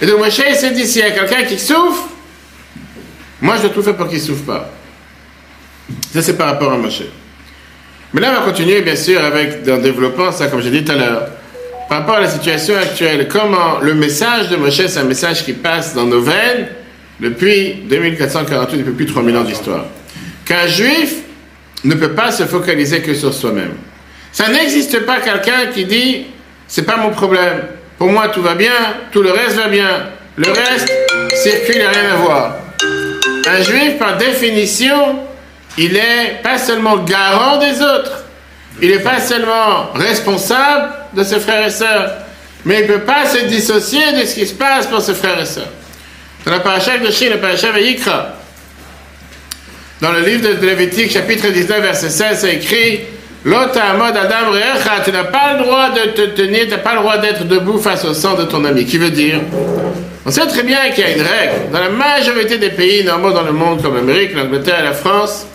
Et 0.00 0.06
donc 0.06 0.18
Moshe 0.18 0.34
s'est 0.34 0.70
dit, 0.72 0.86
s'il 0.86 1.00
y 1.00 1.04
a 1.04 1.10
quelqu'un 1.10 1.44
qui 1.44 1.58
souffre, 1.58 2.08
moi 3.40 3.56
je 3.56 3.62
dois 3.62 3.70
tout 3.70 3.82
faire 3.82 3.96
pour 3.96 4.06
qu'il 4.06 4.18
ne 4.18 4.22
souffre 4.22 4.44
pas. 4.44 4.70
Ça 6.12 6.22
c'est 6.22 6.36
par 6.36 6.48
rapport 6.48 6.72
à 6.72 6.76
Moshe. 6.76 7.02
Mais 8.12 8.20
là 8.20 8.32
on 8.32 8.40
va 8.40 8.46
continuer 8.46 8.82
bien 8.82 8.96
sûr 8.96 9.24
avec, 9.24 9.66
en 9.68 9.78
développant 9.78 10.30
ça 10.30 10.48
comme 10.48 10.60
j'ai 10.60 10.70
dit 10.70 10.84
tout 10.84 10.92
à 10.92 10.96
l'heure, 10.96 11.28
par 11.88 12.00
rapport 12.00 12.16
à 12.16 12.20
la 12.20 12.28
situation 12.28 12.76
actuelle, 12.76 13.26
comment 13.28 13.78
le 13.80 13.94
message 13.94 14.50
de 14.50 14.56
Moshe 14.56 14.86
c'est 14.86 14.98
un 14.98 15.04
message 15.04 15.44
qui 15.44 15.54
passe 15.54 15.94
dans 15.94 16.04
nos 16.04 16.20
veines 16.20 16.68
depuis 17.18 17.82
2448, 17.88 18.78
depuis 18.78 18.92
plus 18.92 19.06
de 19.06 19.10
3000 19.10 19.36
ans 19.36 19.44
d'histoire 19.44 19.86
qu'un 20.48 20.66
juif 20.66 21.16
ne 21.84 21.94
peut 21.94 22.12
pas 22.12 22.32
se 22.32 22.44
focaliser 22.44 23.02
que 23.02 23.14
sur 23.14 23.34
soi-même. 23.34 23.74
Ça 24.32 24.48
n'existe 24.48 25.00
pas 25.00 25.20
quelqu'un 25.20 25.66
qui 25.72 25.84
dit 25.84 26.26
c'est 26.66 26.82
pas 26.82 26.96
mon 26.96 27.10
problème. 27.10 27.62
Pour 27.98 28.08
moi 28.08 28.28
tout 28.28 28.42
va 28.42 28.54
bien, 28.54 28.72
tout 29.12 29.22
le 29.22 29.30
reste 29.30 29.56
va 29.56 29.68
bien. 29.68 30.08
Le 30.36 30.50
reste 30.50 30.90
circule, 31.34 31.74
il 31.74 31.80
n'y 31.80 31.84
a 31.84 31.90
rien 31.90 32.12
à 32.12 32.16
voir. 32.16 32.56
Un 33.46 33.62
juif, 33.62 33.98
par 33.98 34.16
définition, 34.16 35.18
il 35.76 35.96
est 35.96 36.40
pas 36.42 36.58
seulement 36.58 36.98
garant 36.98 37.58
des 37.58 37.80
autres, 37.82 38.24
il 38.80 38.90
n'est 38.90 39.00
pas 39.00 39.20
seulement 39.20 39.90
responsable 39.94 40.92
de 41.14 41.24
ses 41.24 41.40
frères 41.40 41.66
et 41.66 41.70
sœurs, 41.70 42.12
mais 42.64 42.80
il 42.80 42.82
ne 42.82 42.98
peut 42.98 43.04
pas 43.04 43.26
se 43.26 43.46
dissocier 43.46 44.12
de 44.20 44.24
ce 44.26 44.34
qui 44.34 44.46
se 44.46 44.54
passe 44.54 44.86
pour 44.86 45.00
ses 45.00 45.14
frères 45.14 45.40
et 45.40 45.46
sœurs. 45.46 45.72
Dans 46.44 46.52
la 46.52 46.60
paracha 46.60 46.98
de 46.98 47.10
Chine, 47.10 47.30
la 47.30 47.38
paracha 47.38 47.78
Yikra, 47.78 48.34
dans 50.00 50.12
le 50.12 50.20
livre 50.20 50.54
de 50.60 50.66
Lévitique, 50.66 51.10
chapitre 51.10 51.48
19, 51.48 51.82
verset 51.82 52.10
16, 52.10 52.38
c'est 52.40 52.54
écrit 52.54 53.00
Adam 53.46 54.52
tu 55.04 55.12
n'as 55.12 55.24
pas 55.24 55.54
le 55.54 55.64
droit 55.64 55.90
de 55.90 56.10
te 56.10 56.22
tenir, 56.40 56.64
tu 56.64 56.70
n'as 56.70 56.78
pas 56.78 56.94
le 56.94 57.00
droit 57.00 57.18
d'être 57.18 57.44
debout 57.44 57.78
face 57.78 58.04
au 58.04 58.14
sang 58.14 58.34
de 58.34 58.44
ton 58.44 58.64
ami. 58.64 58.84
Qui 58.84 58.98
veut 58.98 59.10
dire? 59.10 59.40
On 60.26 60.30
sait 60.30 60.46
très 60.46 60.62
bien 60.62 60.90
qu'il 60.90 61.04
y 61.04 61.06
a 61.06 61.10
une 61.12 61.22
règle 61.22 61.72
dans 61.72 61.80
la 61.80 61.88
majorité 61.88 62.58
des 62.58 62.70
pays 62.70 63.04
normaux 63.04 63.32
dans 63.32 63.42
le 63.42 63.52
monde, 63.52 63.82
comme 63.82 63.94
l'Amérique, 63.94 64.34
l'Angleterre 64.34 64.80
et 64.80 64.84
la 64.84 64.92
France, 64.92 65.46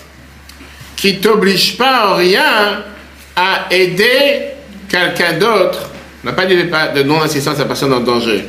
qui 0.96 1.20
t'oblige 1.20 1.78
pas 1.78 2.10
en 2.12 2.16
rien 2.16 2.84
à 3.36 3.68
aider 3.72 4.42
quelqu'un 4.90 5.34
d'autre. 5.34 5.90
On 6.24 6.28
n'a 6.28 6.34
pas 6.34 6.46
dit 6.46 6.56
de 6.56 7.04
non-assistance 7.04 7.60
à 7.60 7.66
personne 7.66 7.94
en 7.94 8.00
danger. 8.00 8.46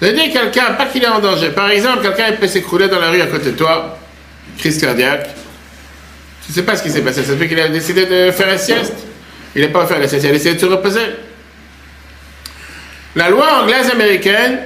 D'aider 0.00 0.30
quelqu'un, 0.30 0.72
pas 0.78 0.86
qu'il 0.86 1.02
est 1.02 1.08
en 1.08 1.18
danger. 1.18 1.50
Par 1.50 1.70
exemple, 1.70 2.02
quelqu'un 2.02 2.32
peut 2.32 2.46
s'écrouler 2.46 2.88
dans 2.88 3.00
la 3.00 3.10
rue 3.10 3.20
à 3.20 3.26
côté 3.26 3.50
de 3.50 3.56
toi 3.56 3.98
crise 4.58 4.80
cardiaque. 4.80 5.28
Ne 6.48 6.54
sais 6.54 6.62
pas 6.62 6.76
ce 6.76 6.82
qui 6.82 6.90
s'est 6.90 7.02
passé. 7.02 7.22
Ça 7.22 7.36
fait 7.36 7.48
qu'il 7.48 7.60
a 7.60 7.68
décidé 7.68 8.06
de 8.06 8.30
faire 8.30 8.46
la 8.46 8.58
sieste. 8.58 8.94
Il 9.54 9.62
n'a 9.62 9.68
pas 9.68 9.86
fait 9.86 9.98
la 9.98 10.08
sieste, 10.08 10.24
il 10.24 10.30
a 10.30 10.32
décidé 10.32 10.54
de 10.54 10.60
se 10.60 10.66
reposer. 10.66 11.00
La 13.16 13.28
loi 13.28 13.62
anglaise 13.62 13.90
américaine 13.90 14.60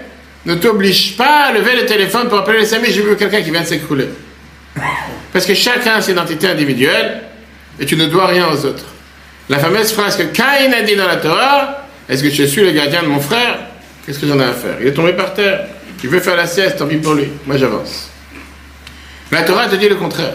ne 0.44 0.54
t'oblige 0.54 1.16
pas 1.16 1.46
à 1.46 1.52
lever 1.52 1.76
le 1.76 1.86
téléphone 1.86 2.28
pour 2.28 2.38
appeler 2.38 2.60
les 2.60 2.74
amis. 2.74 2.88
J'ai 2.90 3.02
vu 3.02 3.16
quelqu'un 3.16 3.42
qui 3.42 3.50
vient 3.50 3.62
de 3.62 3.66
s'écrouler. 3.66 4.08
Parce 5.32 5.46
que 5.46 5.54
chacun 5.54 5.94
a 5.94 6.02
ses 6.02 6.12
identités 6.12 6.48
individuelles 6.48 7.22
et 7.80 7.86
tu 7.86 7.96
ne 7.96 8.06
dois 8.06 8.26
rien 8.26 8.48
aux 8.48 8.66
autres. 8.66 8.84
La 9.48 9.58
fameuse 9.58 9.92
phrase 9.92 10.16
que 10.16 10.24
Caïn 10.24 10.72
a 10.72 10.82
dit 10.82 10.94
dans 10.94 11.06
la 11.06 11.16
Torah 11.16 11.86
Est-ce 12.08 12.22
que 12.22 12.30
je 12.30 12.44
suis 12.44 12.62
le 12.62 12.72
gardien 12.72 13.02
de 13.02 13.08
mon 13.08 13.20
frère? 13.20 13.58
Qu'est-ce 14.04 14.18
que 14.18 14.26
j'en 14.26 14.38
ai 14.38 14.44
à 14.44 14.52
faire? 14.52 14.76
Il 14.80 14.88
est 14.88 14.92
tombé 14.92 15.12
par 15.12 15.34
terre. 15.34 15.66
Il 16.02 16.10
veut 16.10 16.20
faire 16.20 16.36
la 16.36 16.46
sieste, 16.46 16.78
tant 16.78 16.86
pis 16.86 16.96
pour 16.96 17.14
lui. 17.14 17.28
Moi 17.46 17.56
j'avance. 17.56 18.11
La 19.32 19.42
Torah 19.42 19.66
te 19.66 19.76
dit 19.76 19.88
le 19.88 19.94
contraire. 19.94 20.34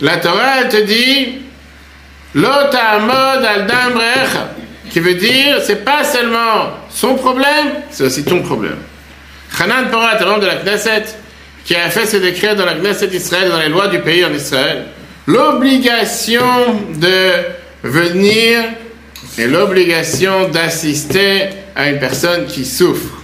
La 0.00 0.18
Torah 0.18 0.64
te 0.70 0.76
dit 0.76 1.38
al 2.34 3.66
qui 4.90 5.00
veut 5.00 5.14
dire 5.14 5.60
c'est 5.62 5.84
pas 5.84 6.04
seulement 6.04 6.70
son 6.88 7.16
problème, 7.16 7.82
c'est 7.90 8.04
aussi 8.04 8.24
ton 8.24 8.42
problème. 8.42 8.78
Hanan 9.58 9.90
Porat, 9.90 10.18
l'homme 10.20 10.40
de 10.40 10.46
la 10.46 10.56
Knesset, 10.56 11.04
qui 11.64 11.74
a 11.74 11.90
fait 11.90 12.06
ses 12.06 12.20
décrets 12.20 12.54
dans 12.54 12.64
la 12.64 12.74
Knesset 12.74 13.08
d'Israël, 13.08 13.50
dans 13.50 13.58
les 13.58 13.68
lois 13.68 13.88
du 13.88 13.98
pays 13.98 14.24
en 14.24 14.32
Israël, 14.32 14.84
l'obligation 15.26 16.44
de 16.94 17.30
venir 17.82 18.60
et 19.36 19.46
l'obligation 19.48 20.48
d'assister 20.48 21.48
à 21.74 21.90
une 21.90 21.98
personne 21.98 22.46
qui 22.46 22.64
souffre. 22.64 23.18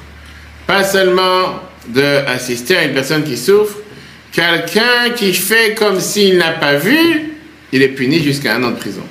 Pas 0.67 0.83
seulement 0.83 1.61
d'assister 1.87 2.77
à 2.77 2.85
une 2.85 2.95
personne 2.95 3.23
qui 3.23 3.37
souffre, 3.37 3.77
Quelqu'un 4.33 5.11
qui 5.15 5.35
fait 5.35 5.75
comme 5.75 6.01
s'il 6.01 6.39
n'a 6.39 6.53
pas 6.53 6.77
vu, 6.77 7.35
il 7.71 7.83
est 7.83 7.89
puni 7.89 8.23
jusqu'à 8.23 8.57
un 8.57 8.63
an 8.65 8.71
de 8.71 8.77
prison. 8.77 9.03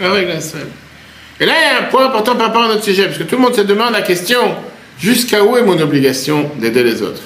Et 0.00 1.46
là, 1.46 1.52
il 1.58 1.62
y 1.62 1.76
a 1.76 1.86
un 1.86 1.90
point 1.90 2.06
important 2.06 2.36
par 2.36 2.48
rapport 2.48 2.64
à 2.64 2.68
notre 2.68 2.84
sujet, 2.84 3.04
parce 3.04 3.18
que 3.18 3.24
tout 3.24 3.36
le 3.36 3.42
monde 3.42 3.54
se 3.54 3.60
demande 3.60 3.92
la 3.92 4.02
question 4.02 4.56
jusqu'à 4.98 5.44
où 5.44 5.56
est 5.56 5.62
mon 5.62 5.78
obligation 5.78 6.50
d'aider 6.56 6.82
les 6.82 7.02
autres? 7.02 7.22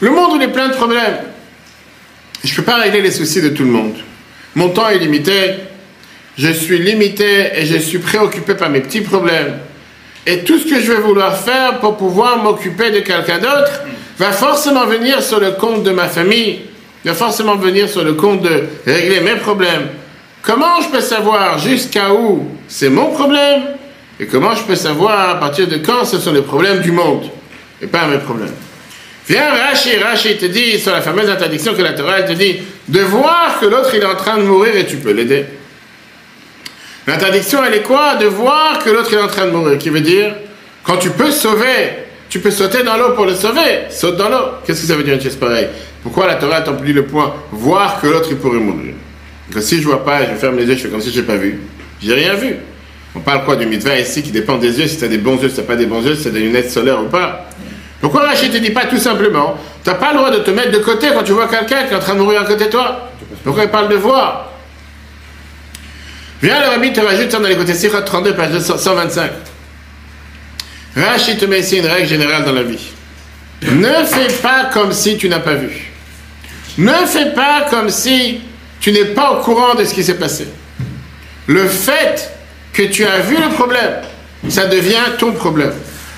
Le 0.00 0.10
monde, 0.10 0.32
il 0.36 0.42
est 0.42 0.52
plein 0.52 0.68
de 0.68 0.74
problèmes. 0.74 1.18
je 2.44 2.50
ne 2.50 2.56
peux 2.56 2.62
pas 2.62 2.76
régler 2.76 3.02
les 3.02 3.10
soucis 3.10 3.40
de 3.40 3.48
tout 3.48 3.64
le 3.64 3.70
monde. 3.70 3.96
Mon 4.54 4.70
temps 4.70 4.88
est 4.88 4.98
limité, 4.98 5.54
je 6.36 6.50
suis 6.52 6.78
limité 6.78 7.50
et 7.54 7.66
je 7.66 7.78
suis 7.78 7.98
préoccupé 7.98 8.54
par 8.54 8.70
mes 8.70 8.80
petits 8.80 9.00
problèmes. 9.00 9.58
Et 10.26 10.44
tout 10.44 10.58
ce 10.58 10.66
que 10.66 10.80
je 10.80 10.92
vais 10.92 11.00
vouloir 11.00 11.36
faire 11.36 11.78
pour 11.80 11.96
pouvoir 11.96 12.42
m'occuper 12.42 12.90
de 12.90 13.00
quelqu'un 13.00 13.38
d'autre 13.38 13.82
va 14.18 14.32
forcément 14.32 14.86
venir 14.86 15.22
sur 15.22 15.40
le 15.40 15.52
compte 15.52 15.84
de 15.84 15.90
ma 15.90 16.08
famille, 16.08 16.60
va 17.04 17.14
forcément 17.14 17.56
venir 17.56 17.88
sur 17.88 18.04
le 18.04 18.14
compte 18.14 18.42
de 18.42 18.64
régler 18.86 19.20
mes 19.20 19.36
problèmes. 19.36 19.88
Comment 20.42 20.80
je 20.80 20.88
peux 20.88 21.00
savoir 21.00 21.58
jusqu'à 21.58 22.12
où 22.12 22.46
c'est 22.68 22.88
mon 22.88 23.12
problème? 23.12 23.62
Et 24.20 24.26
comment 24.26 24.54
je 24.54 24.62
peux 24.62 24.74
savoir 24.74 25.30
à 25.30 25.34
partir 25.36 25.68
de 25.68 25.76
quand 25.76 26.04
ce 26.04 26.18
sont 26.18 26.32
les 26.32 26.42
problèmes 26.42 26.80
du 26.80 26.90
monde 26.90 27.30
et 27.80 27.86
pas 27.86 28.06
mes 28.06 28.18
problèmes? 28.18 28.54
Viens 29.28 29.50
Rashi, 29.50 29.96
Rashi 29.96 30.36
te 30.38 30.46
dit 30.46 30.78
sur 30.78 30.92
la 30.92 31.02
fameuse 31.02 31.28
interdiction 31.28 31.74
que 31.74 31.82
la 31.82 31.92
Torah 31.92 32.22
te 32.22 32.32
dit 32.32 32.56
de 32.88 33.00
voir 33.00 33.58
que 33.60 33.66
l'autre 33.66 33.90
il 33.94 34.00
est 34.00 34.06
en 34.06 34.16
train 34.16 34.38
de 34.38 34.42
mourir 34.42 34.74
et 34.74 34.86
tu 34.86 34.96
peux 34.96 35.12
l'aider. 35.12 35.44
L'interdiction 37.06 37.62
elle 37.64 37.74
est 37.74 37.82
quoi? 37.82 38.16
De 38.16 38.26
voir 38.26 38.78
que 38.82 38.90
l'autre 38.90 39.12
est 39.12 39.20
en 39.20 39.28
train 39.28 39.46
de 39.46 39.50
mourir, 39.50 39.78
qui 39.78 39.90
veut 39.90 40.00
dire? 40.00 40.34
Quand 40.82 40.96
tu 40.96 41.10
peux 41.10 41.30
sauver, 41.30 42.07
tu 42.28 42.40
peux 42.40 42.50
sauter 42.50 42.82
dans 42.82 42.96
l'eau 42.96 43.14
pour 43.14 43.24
le 43.24 43.34
sauver, 43.34 43.86
saute 43.90 44.16
dans 44.16 44.28
l'eau. 44.28 44.44
Qu'est-ce 44.64 44.82
que 44.82 44.86
ça 44.86 44.96
veut 44.96 45.02
dire 45.02 45.14
une 45.14 45.20
chose 45.20 45.36
pareille? 45.36 45.68
Pourquoi 46.02 46.26
la 46.26 46.34
Torah 46.34 46.60
t'emplit 46.60 46.92
le 46.92 47.04
point 47.04 47.34
voir 47.50 48.00
que 48.00 48.06
l'autre 48.06 48.28
il 48.30 48.36
pourrait 48.36 48.58
mourir? 48.58 48.94
Que 49.52 49.60
si 49.60 49.80
je 49.80 49.86
vois 49.86 50.04
pas, 50.04 50.26
je 50.26 50.34
ferme 50.34 50.56
les 50.56 50.66
yeux, 50.66 50.76
je 50.76 50.82
fais 50.82 50.88
comme 50.88 51.00
si 51.00 51.10
je 51.10 51.20
n'ai 51.20 51.26
pas 51.26 51.36
vu. 51.36 51.60
J'ai 52.02 52.14
rien 52.14 52.34
vu. 52.34 52.56
On 53.14 53.20
parle 53.20 53.44
quoi 53.44 53.56
du 53.56 53.66
mitzvah 53.66 53.98
ici 53.98 54.22
qui 54.22 54.30
dépend 54.30 54.58
des 54.58 54.78
yeux, 54.78 54.86
si 54.86 54.98
tu 54.98 55.04
as 55.04 55.08
des 55.08 55.18
bons 55.18 55.40
yeux, 55.42 55.48
si 55.48 55.56
tu 55.56 55.62
pas 55.62 55.76
des 55.76 55.86
bons 55.86 56.04
yeux, 56.04 56.14
si 56.14 56.24
tu 56.24 56.30
des 56.30 56.40
lunettes 56.40 56.70
solaires 56.70 57.02
ou 57.02 57.06
pas? 57.06 57.46
Pourquoi 58.00 58.26
Rachid 58.26 58.52
ne 58.52 58.58
te 58.58 58.62
dit 58.62 58.70
pas 58.70 58.84
tout 58.84 58.98
simplement 58.98 59.58
Tu 59.82 59.90
n'as 59.90 59.96
pas 59.96 60.12
le 60.12 60.18
droit 60.18 60.30
de 60.30 60.38
te 60.38 60.50
mettre 60.50 60.70
de 60.70 60.78
côté 60.78 61.08
quand 61.12 61.24
tu 61.24 61.32
vois 61.32 61.48
quelqu'un 61.48 61.84
qui 61.84 61.94
est 61.94 61.96
en 61.96 62.00
train 62.00 62.14
de 62.14 62.20
mourir 62.20 62.42
à 62.42 62.44
côté 62.44 62.66
de 62.66 62.70
toi? 62.70 63.08
Pourquoi 63.42 63.64
il 63.64 63.70
parle 63.70 63.88
de 63.88 63.96
voir? 63.96 64.52
Viens, 66.40 66.60
le 66.60 66.68
rabbi 66.68 66.92
te 66.92 67.00
rajoute 67.00 67.32
dans 67.32 67.40
les 67.40 67.56
côtés 67.56 67.72
32, 67.74 68.34
page 68.34 68.58
125. 68.58 69.30
Rachid 70.98 71.38
te 71.38 71.44
met 71.44 71.60
une 71.60 71.86
règle 71.86 72.08
générale 72.08 72.44
dans 72.44 72.52
la 72.52 72.62
vie. 72.62 72.90
Ne 73.62 74.04
fais 74.04 74.32
pas 74.42 74.70
comme 74.72 74.92
si 74.92 75.16
tu 75.16 75.28
n'as 75.28 75.38
pas 75.38 75.54
vu. 75.54 75.92
Ne 76.76 76.92
fais 77.06 77.32
pas 77.32 77.66
comme 77.70 77.88
si 77.88 78.40
tu 78.80 78.92
n'es 78.92 79.06
pas 79.06 79.32
au 79.32 79.42
courant 79.42 79.74
de 79.74 79.84
ce 79.84 79.94
qui 79.94 80.02
s'est 80.02 80.18
passé. 80.18 80.48
Le 81.46 81.66
fait 81.68 82.30
que 82.72 82.82
tu 82.82 83.04
as 83.04 83.20
vu 83.20 83.36
le 83.36 83.48
problème, 83.54 83.94
ça 84.48 84.66
devient 84.66 85.16
ton 85.18 85.32
problème. 85.32 85.72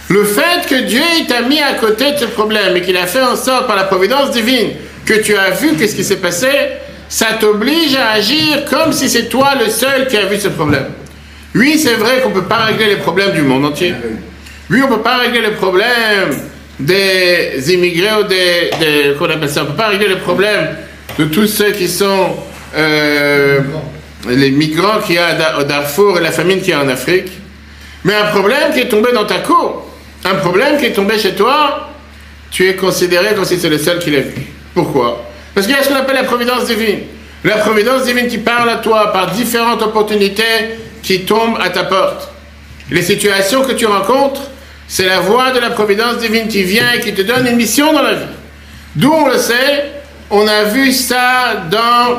Le 0.09 0.25
fait 0.25 0.67
que 0.69 0.75
Dieu 0.87 1.03
t'a 1.29 1.43
mis 1.43 1.61
à 1.61 1.75
côté 1.75 2.13
de 2.13 2.19
ce 2.19 2.25
problème 2.25 2.77
et 2.77 2.83
qu'il 2.83 2.97
a 2.97 3.07
fait 3.07 3.23
en 3.23 3.37
sorte 3.37 3.67
par 3.67 3.77
la 3.77 3.85
providence 3.85 4.31
divine 4.33 4.71
que 5.07 5.15
tu 5.15 5.37
as 5.37 5.51
vu 5.51 5.77
qu'est-ce 5.77 5.95
qui 5.95 6.05
s'est 6.05 6.17
passé, 6.17 6.49
ça 7.09 7.35
t'oblige 7.39 7.97
à 7.97 8.11
agir 8.13 8.65
comme 8.69 8.93
si 8.93 9.09
c'est 9.09 9.29
toi 9.29 9.55
le 9.59 9.71
seul 9.71 10.07
qui 10.09 10.17
a 10.17 10.27
vu 10.27 10.39
ce 10.39 10.49
problème. 10.49 10.87
Oui, 11.55 11.79
c'est 11.79 11.95
vrai 11.95 12.21
qu'on 12.21 12.31
ne 12.31 12.35
peut 12.35 12.45
pas 12.45 12.65
régler 12.65 12.87
les 12.87 12.97
problèmes 12.97 13.33
du 13.33 13.43
monde 13.43 13.67
entier. 13.67 13.95
Oui, 14.71 14.81
on 14.85 14.89
ne 14.89 14.95
peut 14.95 15.03
pas 15.03 15.19
régler 15.19 15.41
les 15.41 15.51
problèmes 15.51 16.31
des 16.79 17.75
immigrés 17.75 18.21
ou 18.21 18.23
des, 18.23 18.71
des 18.79 19.15
qu'on 19.19 19.29
appelle 19.29 19.51
ça, 19.51 19.63
on 19.63 19.65
ne 19.65 19.71
peut 19.71 19.77
pas 19.77 19.89
régler 19.89 20.09
les 20.09 20.17
problèmes 20.17 20.77
de 21.19 21.25
tous 21.25 21.49
ceux 21.49 21.73
qui 21.73 21.89
sont 21.89 22.37
euh, 22.77 23.61
les 24.29 24.51
migrants 24.53 25.01
qu'il 25.05 25.17
y 25.17 25.19
a 25.19 25.59
au 25.59 25.65
Darfour 25.65 26.19
et 26.19 26.23
la 26.23 26.31
famine 26.31 26.61
qu'il 26.61 26.71
y 26.71 26.73
a 26.73 26.81
en 26.81 26.89
Afrique, 26.89 27.33
mais 28.05 28.15
un 28.15 28.27
problème 28.27 28.73
qui 28.73 28.81
est 28.81 28.89
tombé 28.89 29.11
dans 29.13 29.25
ta 29.25 29.39
cour, 29.41 29.87
un 30.25 30.35
problème 30.37 30.79
qui 30.79 30.87
est 30.87 30.93
tombé 30.93 31.19
chez 31.19 31.35
toi, 31.35 31.89
tu 32.53 32.69
es 32.69 32.77
considéré 32.77 33.35
comme 33.35 33.45
si 33.45 33.59
c'est 33.59 33.69
le 33.69 33.79
seul 33.79 33.99
qui 33.99 34.13
l'a 34.13 34.21
vu. 34.21 34.47
Pourquoi? 34.73 35.25
Parce 35.53 35.67
qu'il 35.67 35.75
y 35.75 35.79
a 35.79 35.83
ce 35.83 35.89
qu'on 35.89 35.97
appelle 35.97 36.15
la 36.15 36.25
providence 36.25 36.67
divine. 36.67 37.01
La 37.43 37.57
providence 37.57 38.05
divine 38.05 38.29
qui 38.29 38.39
parle 38.39 38.71
à 38.71 38.77
toi 38.77 39.13
par 39.13 39.33
différentes 39.33 39.83
opportunités 39.83 40.79
qui 41.03 41.25
tombent 41.25 41.59
à 41.61 41.71
ta 41.71 41.85
porte. 41.85 42.31
Les 42.91 43.03
situations 43.03 43.63
que 43.63 43.73
tu 43.73 43.87
rencontres, 43.87 44.43
c'est 44.91 45.07
la 45.07 45.21
voix 45.21 45.53
de 45.53 45.61
la 45.61 45.71
providence 45.71 46.19
divine 46.19 46.49
qui 46.49 46.65
vient 46.65 46.91
et 46.97 46.99
qui 46.99 47.15
te 47.15 47.23
donne 47.23 47.47
une 47.47 47.55
mission 47.55 47.93
dans 47.93 48.03
la 48.03 48.15
vie. 48.15 48.25
D'où 48.97 49.13
on 49.13 49.29
le 49.29 49.39
sait, 49.39 49.93
on 50.31 50.49
a 50.49 50.65
vu 50.65 50.91
ça 50.91 51.63
dans 51.71 52.19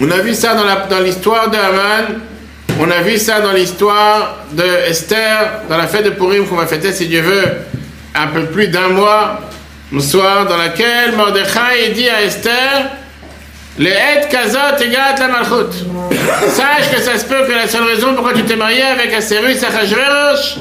on 0.00 0.10
a 0.10 0.18
vu 0.18 0.34
ça 0.34 0.56
dans 0.90 0.98
l'histoire 0.98 1.50
de 1.50 1.56
Haman, 1.56 2.20
on 2.80 2.90
a 2.90 3.00
vu 3.02 3.16
ça 3.18 3.40
dans 3.40 3.52
l'histoire 3.52 4.38
de 4.50 4.64
Esther, 4.88 5.60
dans 5.70 5.76
la 5.76 5.86
fête 5.86 6.04
de 6.04 6.10
Purim 6.10 6.48
qu'on 6.48 6.56
va 6.56 6.66
fêter, 6.66 6.90
si 6.90 7.06
Dieu 7.06 7.20
veut, 7.20 7.44
un 8.16 8.26
peu 8.26 8.46
plus 8.46 8.66
d'un 8.66 8.88
mois, 8.88 9.40
le 9.92 10.00
soir, 10.00 10.46
dans 10.46 10.56
laquelle 10.56 11.14
Mordechai 11.16 11.90
dit 11.94 12.08
à 12.08 12.22
Esther, 12.22 12.90
les 13.78 13.90
et 13.90 14.28
kazot 14.28 14.82
egat 14.84 15.14
la 15.20 15.28
malchut. 15.28 15.86
Sache 16.48 16.90
que 16.92 17.00
ça 17.00 17.16
se 17.16 17.24
peut 17.24 17.46
que 17.46 17.52
la 17.52 17.68
seule 17.68 17.84
raison 17.84 18.14
pourquoi 18.14 18.32
tu 18.32 18.42
t'es 18.42 18.56
marié 18.56 18.82
avec 18.82 19.14
Asserus 19.14 19.62
Achashverosh, 19.62 20.56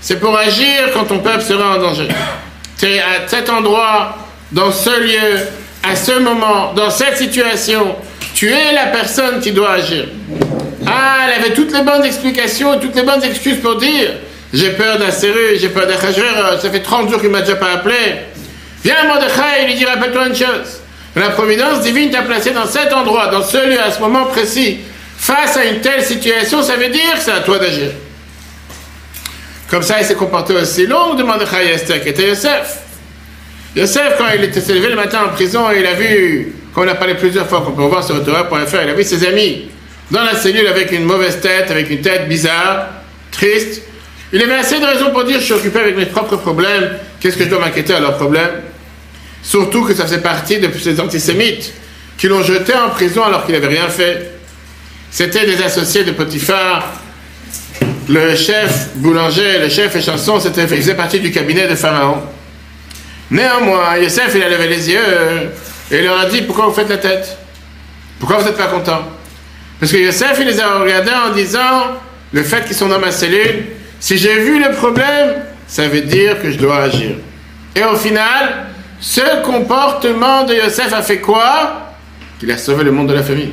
c'est 0.00 0.20
pour 0.20 0.36
agir 0.36 0.92
quand 0.94 1.04
ton 1.04 1.18
peuple 1.18 1.42
sera 1.42 1.76
en 1.76 1.80
danger. 1.80 2.08
Tu 2.78 2.86
es 2.86 3.00
à 3.00 3.26
cet 3.26 3.50
endroit, 3.50 4.16
dans 4.52 4.70
ce 4.70 4.90
lieu, 5.00 5.40
à 5.82 5.96
ce 5.96 6.18
moment, 6.18 6.72
dans 6.74 6.90
cette 6.90 7.16
situation, 7.16 7.96
tu 8.34 8.50
es 8.50 8.72
la 8.72 8.86
personne 8.86 9.40
qui 9.40 9.52
doit 9.52 9.72
agir. 9.72 10.06
Ah, 10.86 11.26
elle 11.26 11.44
avait 11.44 11.54
toutes 11.54 11.72
les 11.72 11.82
bonnes 11.82 12.04
explications, 12.04 12.78
toutes 12.78 12.94
les 12.94 13.02
bonnes 13.02 13.24
excuses 13.24 13.58
pour 13.60 13.76
dire 13.76 14.10
j'ai 14.52 14.70
peur 14.70 14.98
d'un 14.98 15.10
serrure, 15.10 15.58
j'ai 15.60 15.68
peur 15.68 15.86
d'un 15.86 15.98
ça 16.58 16.70
fait 16.70 16.80
30 16.80 17.10
jours 17.10 17.20
qu'il 17.20 17.30
m'a 17.30 17.42
déjà 17.42 17.56
pas 17.56 17.72
appelé. 17.72 17.94
Viens 18.82 19.04
Mordechai, 19.06 19.62
il 19.62 19.66
lui 19.66 19.74
dit 19.74 19.84
rappelle-toi 19.84 20.28
une 20.28 20.36
chose. 20.36 20.80
La 21.16 21.30
providence 21.30 21.80
divine 21.80 22.10
t'a 22.10 22.22
placé 22.22 22.50
dans 22.50 22.66
cet 22.66 22.92
endroit, 22.92 23.26
dans 23.26 23.42
ce 23.42 23.56
lieu, 23.68 23.80
à 23.80 23.90
ce 23.90 24.00
moment 24.00 24.26
précis. 24.26 24.78
Face 25.18 25.56
à 25.56 25.64
une 25.64 25.80
telle 25.80 26.02
situation, 26.02 26.62
ça 26.62 26.76
veut 26.76 26.88
dire 26.88 27.14
que 27.14 27.20
c'est 27.20 27.32
à 27.32 27.40
toi 27.40 27.58
d'agir. 27.58 27.90
Comme 29.68 29.82
ça, 29.82 30.00
il 30.00 30.06
s'est 30.06 30.14
comporté 30.14 30.54
aussi 30.54 30.86
long 30.86 31.14
de 31.14 31.22
Mordechai 31.22 31.72
Esther, 31.72 32.02
qui 32.02 32.08
était 32.08 32.28
Yosef. 32.28 32.78
Yosef, 33.76 34.14
quand 34.16 34.26
il 34.34 34.44
était 34.44 34.60
levé 34.72 34.88
le 34.88 34.96
matin 34.96 35.20
en 35.26 35.28
prison, 35.28 35.66
il 35.70 35.86
a 35.86 35.94
vu 35.94 36.54
on 36.80 36.86
a 36.86 36.94
parlé 36.94 37.14
plusieurs 37.14 37.48
fois, 37.48 37.60
qu'on 37.62 37.72
peut 37.72 37.82
voir 37.82 38.04
sur 38.04 38.24
Torah.fr, 38.24 38.82
il 38.84 38.90
a 38.90 38.94
vu 38.94 39.02
ses 39.02 39.26
amis 39.26 39.68
dans 40.10 40.22
la 40.22 40.36
cellule 40.36 40.66
avec 40.68 40.92
une 40.92 41.04
mauvaise 41.04 41.40
tête, 41.40 41.70
avec 41.70 41.90
une 41.90 42.00
tête 42.00 42.28
bizarre, 42.28 42.86
triste. 43.32 43.82
Il 44.32 44.40
avait 44.42 44.54
assez 44.54 44.78
de 44.78 44.84
raisons 44.84 45.10
pour 45.10 45.24
dire 45.24 45.40
je 45.40 45.44
suis 45.44 45.54
occupé 45.54 45.80
avec 45.80 45.96
mes 45.96 46.06
propres 46.06 46.36
problèmes, 46.36 46.96
qu'est-ce 47.20 47.36
que 47.36 47.44
je 47.44 47.48
dois 47.48 47.58
m'inquiéter 47.58 47.94
à 47.94 48.00
leurs 48.00 48.16
problèmes? 48.16 48.62
Surtout 49.42 49.84
que 49.84 49.94
ça 49.94 50.04
faisait 50.04 50.20
partie 50.20 50.58
de 50.58 50.70
ces 50.78 51.00
antisémites 51.00 51.72
qui 52.16 52.28
l'ont 52.28 52.42
jeté 52.42 52.74
en 52.74 52.90
prison 52.90 53.24
alors 53.24 53.44
qu'il 53.44 53.54
n'avait 53.54 53.68
rien 53.68 53.88
fait. 53.88 54.30
C'était 55.10 55.46
des 55.46 55.60
associés 55.62 56.04
de 56.04 56.12
Potiphar. 56.12 56.92
Le 58.08 58.34
chef 58.34 58.96
boulanger, 58.96 59.58
le 59.60 59.68
chef 59.68 59.94
échanson, 59.94 60.40
c'était, 60.40 60.66
faisait 60.66 60.94
partie 60.94 61.20
du 61.20 61.30
cabinet 61.30 61.68
de 61.68 61.74
Pharaon. 61.74 62.22
Néanmoins, 63.30 63.98
Yosef, 63.98 64.32
il 64.34 64.42
a 64.42 64.48
levé 64.48 64.66
les 64.66 64.90
yeux 64.90 65.52
et 65.90 65.98
il 65.98 66.04
leur 66.04 66.18
a 66.18 66.26
dit 66.26 66.40
Pourquoi 66.40 66.66
vous 66.66 66.72
faites 66.72 66.88
la 66.88 66.96
tête? 66.96 67.36
Pourquoi 68.18 68.38
vous 68.38 68.46
n'êtes 68.46 68.56
pas 68.56 68.68
content? 68.68 69.02
Parce 69.78 69.92
que 69.92 69.98
Yosef, 69.98 70.38
il 70.40 70.46
les 70.46 70.58
a 70.58 70.78
regardés 70.78 71.10
en 71.12 71.34
disant 71.34 71.98
Le 72.32 72.42
fait 72.42 72.64
qu'ils 72.64 72.76
sont 72.76 72.88
dans 72.88 72.98
ma 72.98 73.10
cellule, 73.10 73.66
si 74.00 74.16
j'ai 74.16 74.40
vu 74.40 74.62
le 74.62 74.70
problème, 74.72 75.42
ça 75.66 75.86
veut 75.86 76.00
dire 76.00 76.40
que 76.40 76.50
je 76.50 76.56
dois 76.56 76.78
agir. 76.78 77.16
Et 77.76 77.84
au 77.84 77.96
final, 77.96 78.68
ce 79.00 79.42
comportement 79.44 80.44
de 80.44 80.54
Yosef 80.54 80.94
a 80.94 81.02
fait 81.02 81.18
quoi? 81.18 81.92
Qu'il 82.40 82.50
a 82.50 82.56
sauvé 82.56 82.84
le 82.84 82.90
monde 82.90 83.08
de 83.08 83.14
la 83.14 83.22
famille. 83.22 83.52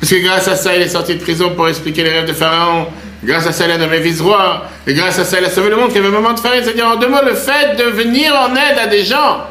Parce 0.00 0.12
que 0.12 0.22
grâce 0.22 0.46
à 0.46 0.54
ça, 0.54 0.76
il 0.76 0.82
est 0.82 0.88
sorti 0.88 1.16
de 1.16 1.20
prison 1.20 1.50
pour 1.56 1.68
expliquer 1.68 2.04
les 2.04 2.10
rêves 2.10 2.28
de 2.28 2.32
Pharaon. 2.32 2.86
Grâce 3.24 3.46
à 3.46 3.52
ça, 3.52 3.64
il 3.64 3.70
a 3.70 3.78
nommé 3.78 4.00
vice-roi. 4.00 4.66
Et 4.86 4.94
grâce 4.94 5.18
à 5.18 5.24
ça, 5.24 5.38
il 5.40 5.44
a 5.44 5.50
sauvé 5.50 5.70
le 5.70 5.76
monde. 5.76 5.92
Y 5.94 5.98
avait 5.98 6.08
un 6.08 6.10
moment 6.10 6.32
de 6.32 6.40
farine. 6.40 6.62
C'est-à-dire, 6.62 6.86
en 6.86 6.96
deux 6.96 7.08
mots, 7.08 7.24
le 7.24 7.34
fait 7.34 7.76
de 7.76 7.84
venir 7.84 8.34
en 8.34 8.54
aide 8.54 8.78
à 8.78 8.86
des 8.86 9.04
gens 9.04 9.44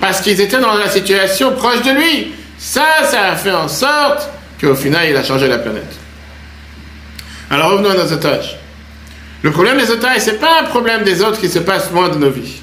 parce 0.00 0.20
qu'ils 0.20 0.40
étaient 0.40 0.60
dans 0.60 0.74
la 0.74 0.88
situation 0.88 1.52
proche 1.52 1.82
de 1.82 1.90
lui. 1.90 2.32
Ça, 2.58 2.86
ça 3.04 3.32
a 3.32 3.36
fait 3.36 3.52
en 3.52 3.68
sorte 3.68 4.28
qu'au 4.60 4.74
final, 4.74 5.08
il 5.10 5.16
a 5.16 5.22
changé 5.22 5.48
la 5.48 5.58
planète. 5.58 5.96
Alors 7.50 7.72
revenons 7.72 7.90
à 7.90 7.94
nos 7.94 8.12
otages. 8.12 8.56
Le 9.42 9.50
problème 9.50 9.78
des 9.78 9.90
otages, 9.90 10.22
ce 10.22 10.30
n'est 10.30 10.36
pas 10.36 10.60
un 10.60 10.64
problème 10.64 11.04
des 11.04 11.22
autres 11.22 11.40
qui 11.40 11.48
se 11.48 11.60
passent 11.60 11.90
loin 11.92 12.08
de 12.08 12.18
nos 12.18 12.30
vies. 12.30 12.60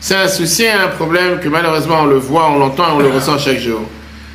C'est 0.00 0.16
un 0.16 0.28
souci, 0.28 0.66
un 0.66 0.88
problème 0.88 1.40
que 1.40 1.48
malheureusement 1.48 2.00
on 2.02 2.06
le 2.06 2.16
voit, 2.16 2.50
on 2.50 2.58
l'entend 2.58 2.96
on 2.96 2.98
le 2.98 3.08
ressent 3.08 3.38
chaque 3.38 3.58
jour. 3.58 3.82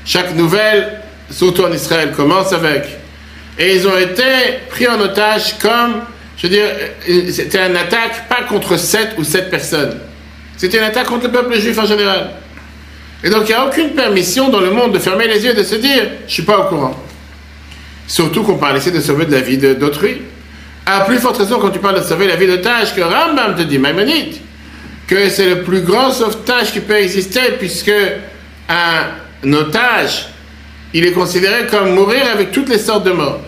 Chaque 0.06 0.34
nouvelle, 0.36 1.02
surtout 1.30 1.64
en 1.64 1.72
Israël, 1.72 2.14
commence 2.16 2.54
avec. 2.54 3.01
Et 3.62 3.76
ils 3.76 3.88
ont 3.88 3.96
été 3.96 4.24
pris 4.72 4.88
en 4.88 5.00
otage 5.00 5.60
comme, 5.60 6.02
je 6.36 6.48
veux 6.48 6.50
dire, 6.50 6.66
c'était 7.32 7.68
une 7.68 7.78
attaque 7.78 8.28
pas 8.28 8.42
contre 8.50 8.76
sept 8.76 9.12
ou 9.20 9.24
sept 9.24 9.52
personnes. 9.52 10.00
C'était 10.58 10.80
une 10.80 10.84
attaque 10.84 11.06
contre 11.06 11.26
le 11.26 11.32
peuple 11.32 11.60
juif 11.60 11.78
en 11.78 11.86
général. 11.86 12.32
Et 13.24 13.30
donc 13.30 13.44
il 13.44 13.50
n'y 13.50 13.54
a 13.54 13.68
aucune 13.68 13.92
permission 13.92 14.50
dans 14.50 14.62
le 14.62 14.72
monde 14.72 14.94
de 14.94 15.00
fermer 15.00 15.28
les 15.28 15.46
yeux 15.46 15.52
et 15.52 15.54
de 15.54 15.62
se 15.62 15.76
dire 15.76 16.04
je 16.22 16.26
ne 16.26 16.30
suis 16.30 16.42
pas 16.42 16.58
au 16.58 16.64
courant. 16.70 16.96
Surtout 18.08 18.42
qu'on 18.42 18.58
parle 18.58 18.80
ici 18.80 18.92
de 18.92 19.00
sauver 19.00 19.26
de 19.26 19.32
la 19.32 19.42
vie 19.42 19.60
d'autrui. 19.60 20.24
À 20.88 21.02
plus 21.02 21.20
forte 21.20 21.38
raison 21.38 21.60
quand 21.60 21.70
tu 21.70 21.78
parles 21.78 22.02
de 22.02 22.06
sauver 22.06 22.26
la 22.28 22.36
vie 22.36 22.48
d'otage 22.48 22.96
que 22.96 23.02
Rambam 23.02 23.56
te 23.56 23.62
dit, 23.62 23.78
Maïmonide, 23.78 24.38
que 25.06 25.30
c'est 25.30 25.46
le 25.46 25.62
plus 25.62 25.82
grand 25.82 26.10
sauvetage 26.10 26.72
qui 26.72 26.80
peut 26.80 26.98
exister 26.98 27.42
puisque 27.60 27.92
un 28.68 29.06
un 29.44 29.54
otage, 29.54 30.28
il 30.94 31.06
est 31.06 31.14
considéré 31.14 31.68
comme 31.68 31.96
mourir 31.96 32.24
avec 32.32 32.52
toutes 32.52 32.70
les 32.70 32.78
sortes 32.78 33.06
de 33.06 33.12
morts. 33.12 33.42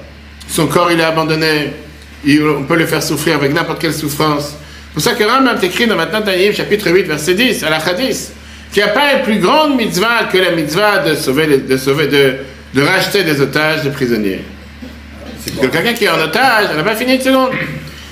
Son 0.48 0.68
corps, 0.68 0.92
il 0.92 1.00
est 1.00 1.04
abandonné. 1.04 1.74
on 2.28 2.64
peut 2.64 2.76
le 2.76 2.86
faire 2.86 3.02
souffrir 3.02 3.36
avec 3.36 3.54
n'importe 3.54 3.82
quelle 3.82 3.94
souffrance. 3.94 4.56
C'est 4.94 4.94
pour 4.94 5.02
ça 5.02 5.14
que 5.14 5.24
Rambam 5.24 5.58
écrit 5.64 5.88
dans 5.88 5.96
Maintenant 5.96 6.22
Taïm, 6.22 6.54
chapitre 6.54 6.92
8, 6.92 7.04
verset 7.04 7.34
10, 7.34 7.64
à 7.64 7.70
la 7.72 7.78
Hadith, 7.78 8.32
qu'il 8.72 8.84
n'y 8.84 8.90
a 8.90 8.94
pas 8.94 9.14
une 9.14 9.24
plus 9.24 9.40
grande 9.40 9.76
mitzvah 9.76 10.26
que 10.32 10.38
la 10.38 10.52
mitzvah 10.52 11.00
de 11.00 11.16
sauver, 11.16 11.58
de, 11.58 11.78
sauver 11.78 12.08
de, 12.08 12.82
racheter 12.82 13.24
des 13.24 13.42
otages, 13.42 13.82
des 13.82 13.90
prisonniers. 13.90 14.42
Que 15.60 15.66
quelqu'un 15.68 15.94
qui 15.94 16.06
est 16.06 16.10
en 16.10 16.20
otage, 16.20 16.68
on 16.74 16.78
n'a 16.78 16.84
pas 16.84 16.96
fini 16.96 17.16
une 17.16 17.22
seconde, 17.22 17.52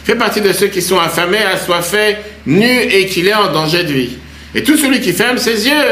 fait 0.03 0.15
partie 0.15 0.41
de 0.41 0.51
ceux 0.53 0.67
qui 0.67 0.81
sont 0.81 0.99
affamés, 0.99 1.43
assoiffés, 1.53 2.17
nus 2.47 2.81
et 2.89 3.05
qu'il 3.05 3.27
est 3.27 3.33
en 3.33 3.51
danger 3.51 3.83
de 3.83 3.93
vie. 3.93 4.17
Et 4.55 4.63
tout 4.63 4.77
celui 4.77 4.99
qui 5.01 5.13
ferme 5.13 5.37
ses 5.37 5.67
yeux, 5.67 5.85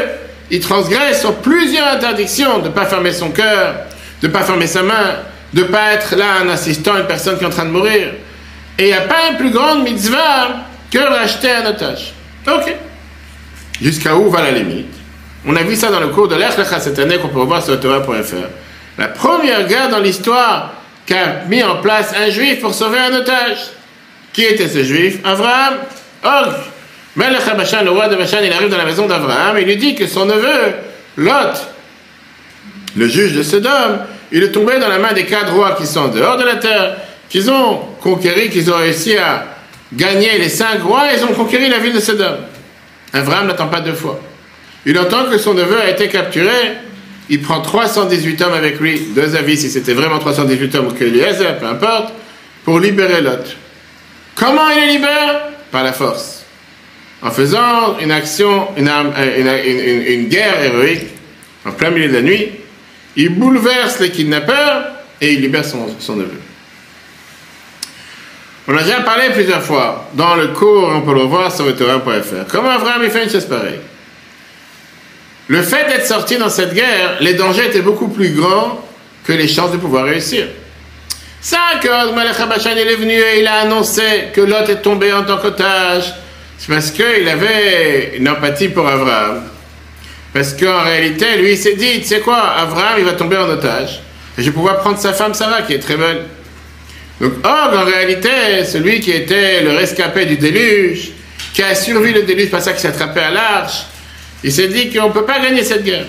il 0.50 0.60
transgresse 0.60 1.20
sur 1.20 1.36
plusieurs 1.36 1.86
interdictions 1.94 2.58
de 2.58 2.68
ne 2.68 2.72
pas 2.72 2.86
fermer 2.86 3.12
son 3.12 3.30
cœur, 3.30 3.74
de 4.20 4.26
ne 4.26 4.32
pas 4.32 4.42
fermer 4.42 4.66
sa 4.66 4.82
main, 4.82 5.16
de 5.52 5.62
ne 5.62 5.66
pas 5.66 5.92
être 5.92 6.16
là 6.16 6.42
en 6.44 6.48
assistant 6.48 6.96
une 6.96 7.06
personne 7.06 7.38
qui 7.38 7.44
est 7.44 7.46
en 7.46 7.50
train 7.50 7.64
de 7.64 7.70
mourir. 7.70 8.12
Et 8.78 8.84
il 8.84 8.86
n'y 8.86 8.92
a 8.92 9.02
pas 9.02 9.28
une 9.30 9.36
plus 9.36 9.50
grande 9.50 9.82
mitzvah 9.82 10.66
que 10.90 10.98
racheter 10.98 11.50
un 11.50 11.66
otage. 11.66 12.12
Ok. 12.46 12.74
Jusqu'à 13.80 14.14
où 14.16 14.30
va 14.30 14.42
la 14.42 14.52
limite? 14.52 14.94
On 15.46 15.56
a 15.56 15.62
vu 15.62 15.76
ça 15.76 15.90
dans 15.90 16.00
le 16.00 16.08
cours 16.08 16.28
de 16.28 16.36
l'Echlecha 16.36 16.80
cette 16.80 16.98
année 16.98 17.18
qu'on 17.18 17.28
peut 17.28 17.40
voir 17.40 17.62
sur 17.62 17.78
Torah.fr. 17.80 18.48
La 18.98 19.08
première 19.08 19.66
guerre 19.66 19.88
dans 19.88 19.98
l'histoire 19.98 20.74
qu'a 21.06 21.44
mis 21.48 21.62
en 21.62 21.76
place 21.76 22.14
un 22.16 22.30
juif 22.30 22.60
pour 22.60 22.74
sauver 22.74 22.98
un 22.98 23.14
otage. 23.14 23.58
Qui 24.32 24.44
était 24.44 24.68
ce 24.68 24.84
juif? 24.84 25.18
Abraham. 25.24 25.74
Og. 26.22 26.54
Melech 27.16 27.56
Bashan, 27.56 27.82
le 27.84 27.90
roi 27.90 28.08
de 28.08 28.16
Bashan, 28.16 28.38
il 28.42 28.52
arrive 28.52 28.68
dans 28.68 28.76
la 28.76 28.84
maison 28.84 29.06
d'Abraham 29.06 29.56
et 29.58 29.62
il 29.62 29.66
lui 29.66 29.76
dit 29.76 29.94
que 29.94 30.06
son 30.06 30.26
neveu, 30.26 30.74
Lot, 31.16 31.66
le 32.96 33.08
juge 33.08 33.32
de 33.32 33.42
Sodome, 33.42 33.98
il 34.32 34.42
est 34.42 34.52
tombé 34.52 34.78
dans 34.78 34.88
la 34.88 34.98
main 34.98 35.12
des 35.12 35.24
quatre 35.24 35.52
rois 35.52 35.72
qui 35.72 35.86
sont 35.86 36.08
dehors 36.08 36.36
de 36.36 36.44
la 36.44 36.56
terre, 36.56 36.96
qu'ils 37.28 37.50
ont 37.50 37.80
conquéri, 38.00 38.50
qu'ils 38.50 38.70
ont 38.70 38.76
réussi 38.76 39.16
à 39.16 39.46
gagner 39.92 40.38
les 40.38 40.48
cinq 40.48 40.82
rois, 40.82 41.12
et 41.12 41.18
ils 41.18 41.24
ont 41.24 41.34
conquéri 41.34 41.68
la 41.68 41.78
ville 41.78 41.92
de 41.92 42.00
Sodome. 42.00 42.38
Abraham 43.12 43.48
n'attend 43.48 43.68
pas 43.68 43.80
deux 43.80 43.94
fois. 43.94 44.20
Il 44.86 44.98
entend 44.98 45.24
que 45.24 45.36
son 45.36 45.54
neveu 45.54 45.80
a 45.80 45.90
été 45.90 46.08
capturé, 46.08 46.76
il 47.28 47.42
prend 47.42 47.60
318 47.60 48.42
hommes 48.42 48.54
avec 48.54 48.80
lui, 48.80 49.00
deux 49.14 49.36
avis 49.36 49.56
si 49.56 49.70
c'était 49.70 49.94
vraiment 49.94 50.18
318 50.18 50.74
hommes 50.76 50.88
ou 50.88 50.92
que 50.92 51.04
Eliezer, 51.04 51.58
peu 51.58 51.66
importe, 51.66 52.12
pour 52.64 52.80
libérer 52.80 53.20
Lot. 53.20 53.56
Comment 54.34 54.68
il 54.70 54.86
les 54.86 54.92
libère? 54.94 55.48
Par 55.70 55.84
la 55.84 55.92
force. 55.92 56.44
En 57.22 57.30
faisant 57.30 57.98
une 58.00 58.10
action, 58.10 58.68
une, 58.76 58.88
euh, 58.88 60.06
une, 60.08 60.28
guerre 60.28 60.62
héroïque, 60.62 61.08
en 61.66 61.72
plein 61.72 61.90
milieu 61.90 62.08
de 62.08 62.14
la 62.14 62.22
nuit, 62.22 62.48
il 63.16 63.30
bouleverse 63.30 63.98
les 64.00 64.10
kidnappeurs 64.10 64.84
et 65.20 65.32
il 65.32 65.40
libère 65.40 65.64
son, 65.64 65.88
son 65.98 66.16
neveu. 66.16 66.40
On 68.68 68.76
a 68.76 68.82
déjà 68.82 69.00
parlé 69.00 69.30
plusieurs 69.30 69.62
fois 69.62 70.08
dans 70.14 70.36
le 70.36 70.48
cours, 70.48 70.92
on 70.94 71.00
peut 71.00 71.14
le 71.14 71.22
voir 71.22 71.54
sur 71.54 71.66
le 71.66 71.74
Comment 72.48 72.70
Abraham 72.70 73.02
a 73.02 73.10
fait 73.10 73.24
une 73.24 73.30
chose 73.30 73.46
pareille 73.46 73.80
Le 75.48 75.62
fait 75.62 75.88
d'être 75.88 76.06
sorti 76.06 76.36
dans 76.36 76.50
cette 76.50 76.72
guerre, 76.72 77.16
les 77.20 77.34
dangers 77.34 77.66
étaient 77.66 77.80
beaucoup 77.80 78.08
plus 78.08 78.30
grands 78.30 78.84
que 79.24 79.32
les 79.32 79.48
chances 79.48 79.72
de 79.72 79.76
pouvoir 79.76 80.04
réussir. 80.04 80.46
Ça, 81.40 81.58
que 81.82 82.14
Malach 82.14 82.38
Habashan 82.38 82.76
est 82.76 82.94
venu 82.94 83.14
et 83.14 83.40
il 83.40 83.46
a 83.46 83.60
annoncé 83.62 84.28
que 84.34 84.40
Lot 84.40 84.68
est 84.68 84.82
tombé 84.82 85.12
en 85.12 85.24
tant 85.24 85.38
qu'otage, 85.38 86.14
c'est 86.58 86.72
parce 86.72 86.90
qu'il 86.90 87.28
avait 87.28 88.18
une 88.18 88.28
empathie 88.28 88.68
pour 88.68 88.86
Abraham. 88.86 89.49
Parce 90.32 90.54
qu'en 90.54 90.82
réalité, 90.84 91.36
lui, 91.38 91.52
il 91.52 91.58
s'est 91.58 91.74
dit, 91.74 92.00
tu 92.00 92.04
sais 92.06 92.20
quoi, 92.20 92.52
Abraham, 92.56 92.98
il 92.98 93.04
va 93.04 93.12
tomber 93.12 93.36
en 93.36 93.48
otage. 93.48 94.00
Et 94.38 94.42
je 94.42 94.46
vais 94.46 94.52
pouvoir 94.52 94.78
prendre 94.78 94.98
sa 94.98 95.12
femme 95.12 95.34
Sarah, 95.34 95.62
qui 95.62 95.74
est 95.74 95.80
très 95.80 95.96
belle. 95.96 96.26
Donc, 97.20 97.32
Og, 97.44 97.76
en 97.76 97.84
réalité, 97.84 98.64
celui 98.64 99.00
qui 99.00 99.10
était 99.10 99.62
le 99.62 99.72
rescapé 99.72 100.24
du 100.26 100.36
déluge, 100.36 101.10
qui 101.52 101.62
a 101.62 101.74
survécu 101.74 102.14
le 102.14 102.22
déluge, 102.22 102.50
ça 102.50 102.72
qu'il 102.72 102.80
s'est 102.80 102.88
attrapé 102.88 103.20
à 103.20 103.30
l'arche, 103.30 103.82
il 104.42 104.52
s'est 104.52 104.68
dit 104.68 104.90
qu'on 104.90 105.08
ne 105.08 105.12
peut 105.12 105.24
pas 105.24 105.40
gagner 105.40 105.64
cette 105.64 105.84
guerre. 105.84 106.06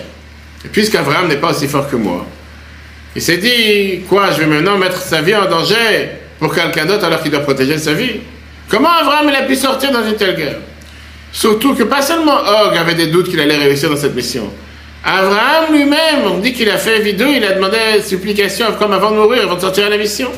Et 0.64 0.68
puisqu'Abraham 0.68 1.28
n'est 1.28 1.36
pas 1.36 1.50
aussi 1.50 1.66
fort 1.66 1.90
que 1.90 1.96
moi, 1.96 2.24
il 3.14 3.20
s'est 3.20 3.36
dit, 3.36 4.02
quoi, 4.08 4.30
je 4.30 4.38
vais 4.38 4.46
maintenant 4.46 4.78
mettre 4.78 5.02
sa 5.02 5.20
vie 5.20 5.34
en 5.34 5.46
danger 5.46 6.08
pour 6.38 6.54
quelqu'un 6.54 6.86
d'autre 6.86 7.04
alors 7.04 7.20
qu'il 7.20 7.30
doit 7.30 7.40
protéger 7.40 7.76
sa 7.76 7.92
vie. 7.92 8.20
Comment 8.68 8.90
Abraham 8.90 9.28
il 9.28 9.36
a 9.36 9.42
pu 9.42 9.54
sortir 9.54 9.92
dans 9.92 10.06
une 10.06 10.16
telle 10.16 10.34
guerre? 10.34 10.56
Surtout 11.32 11.74
que 11.74 11.84
pas 11.84 12.02
seulement 12.02 12.36
Og 12.36 12.76
avait 12.76 12.94
des 12.94 13.06
doutes 13.06 13.30
qu'il 13.30 13.40
allait 13.40 13.56
réussir 13.56 13.88
dans 13.88 13.96
cette 13.96 14.14
mission. 14.14 14.52
Abraham 15.04 15.72
lui-même, 15.72 16.26
on 16.26 16.38
dit 16.38 16.52
qu'il 16.52 16.70
a 16.70 16.76
fait 16.76 17.00
vidéo, 17.00 17.28
il 17.34 17.44
a 17.44 17.52
demandé 17.52 17.76
supplication 18.06 18.66
comme 18.78 18.92
avant 18.92 19.10
de 19.10 19.16
mourir, 19.16 19.42
avant 19.42 19.56
de 19.56 19.60
sortir 19.60 19.86
à 19.86 19.88
la 19.88 19.96
mission. 19.96 20.30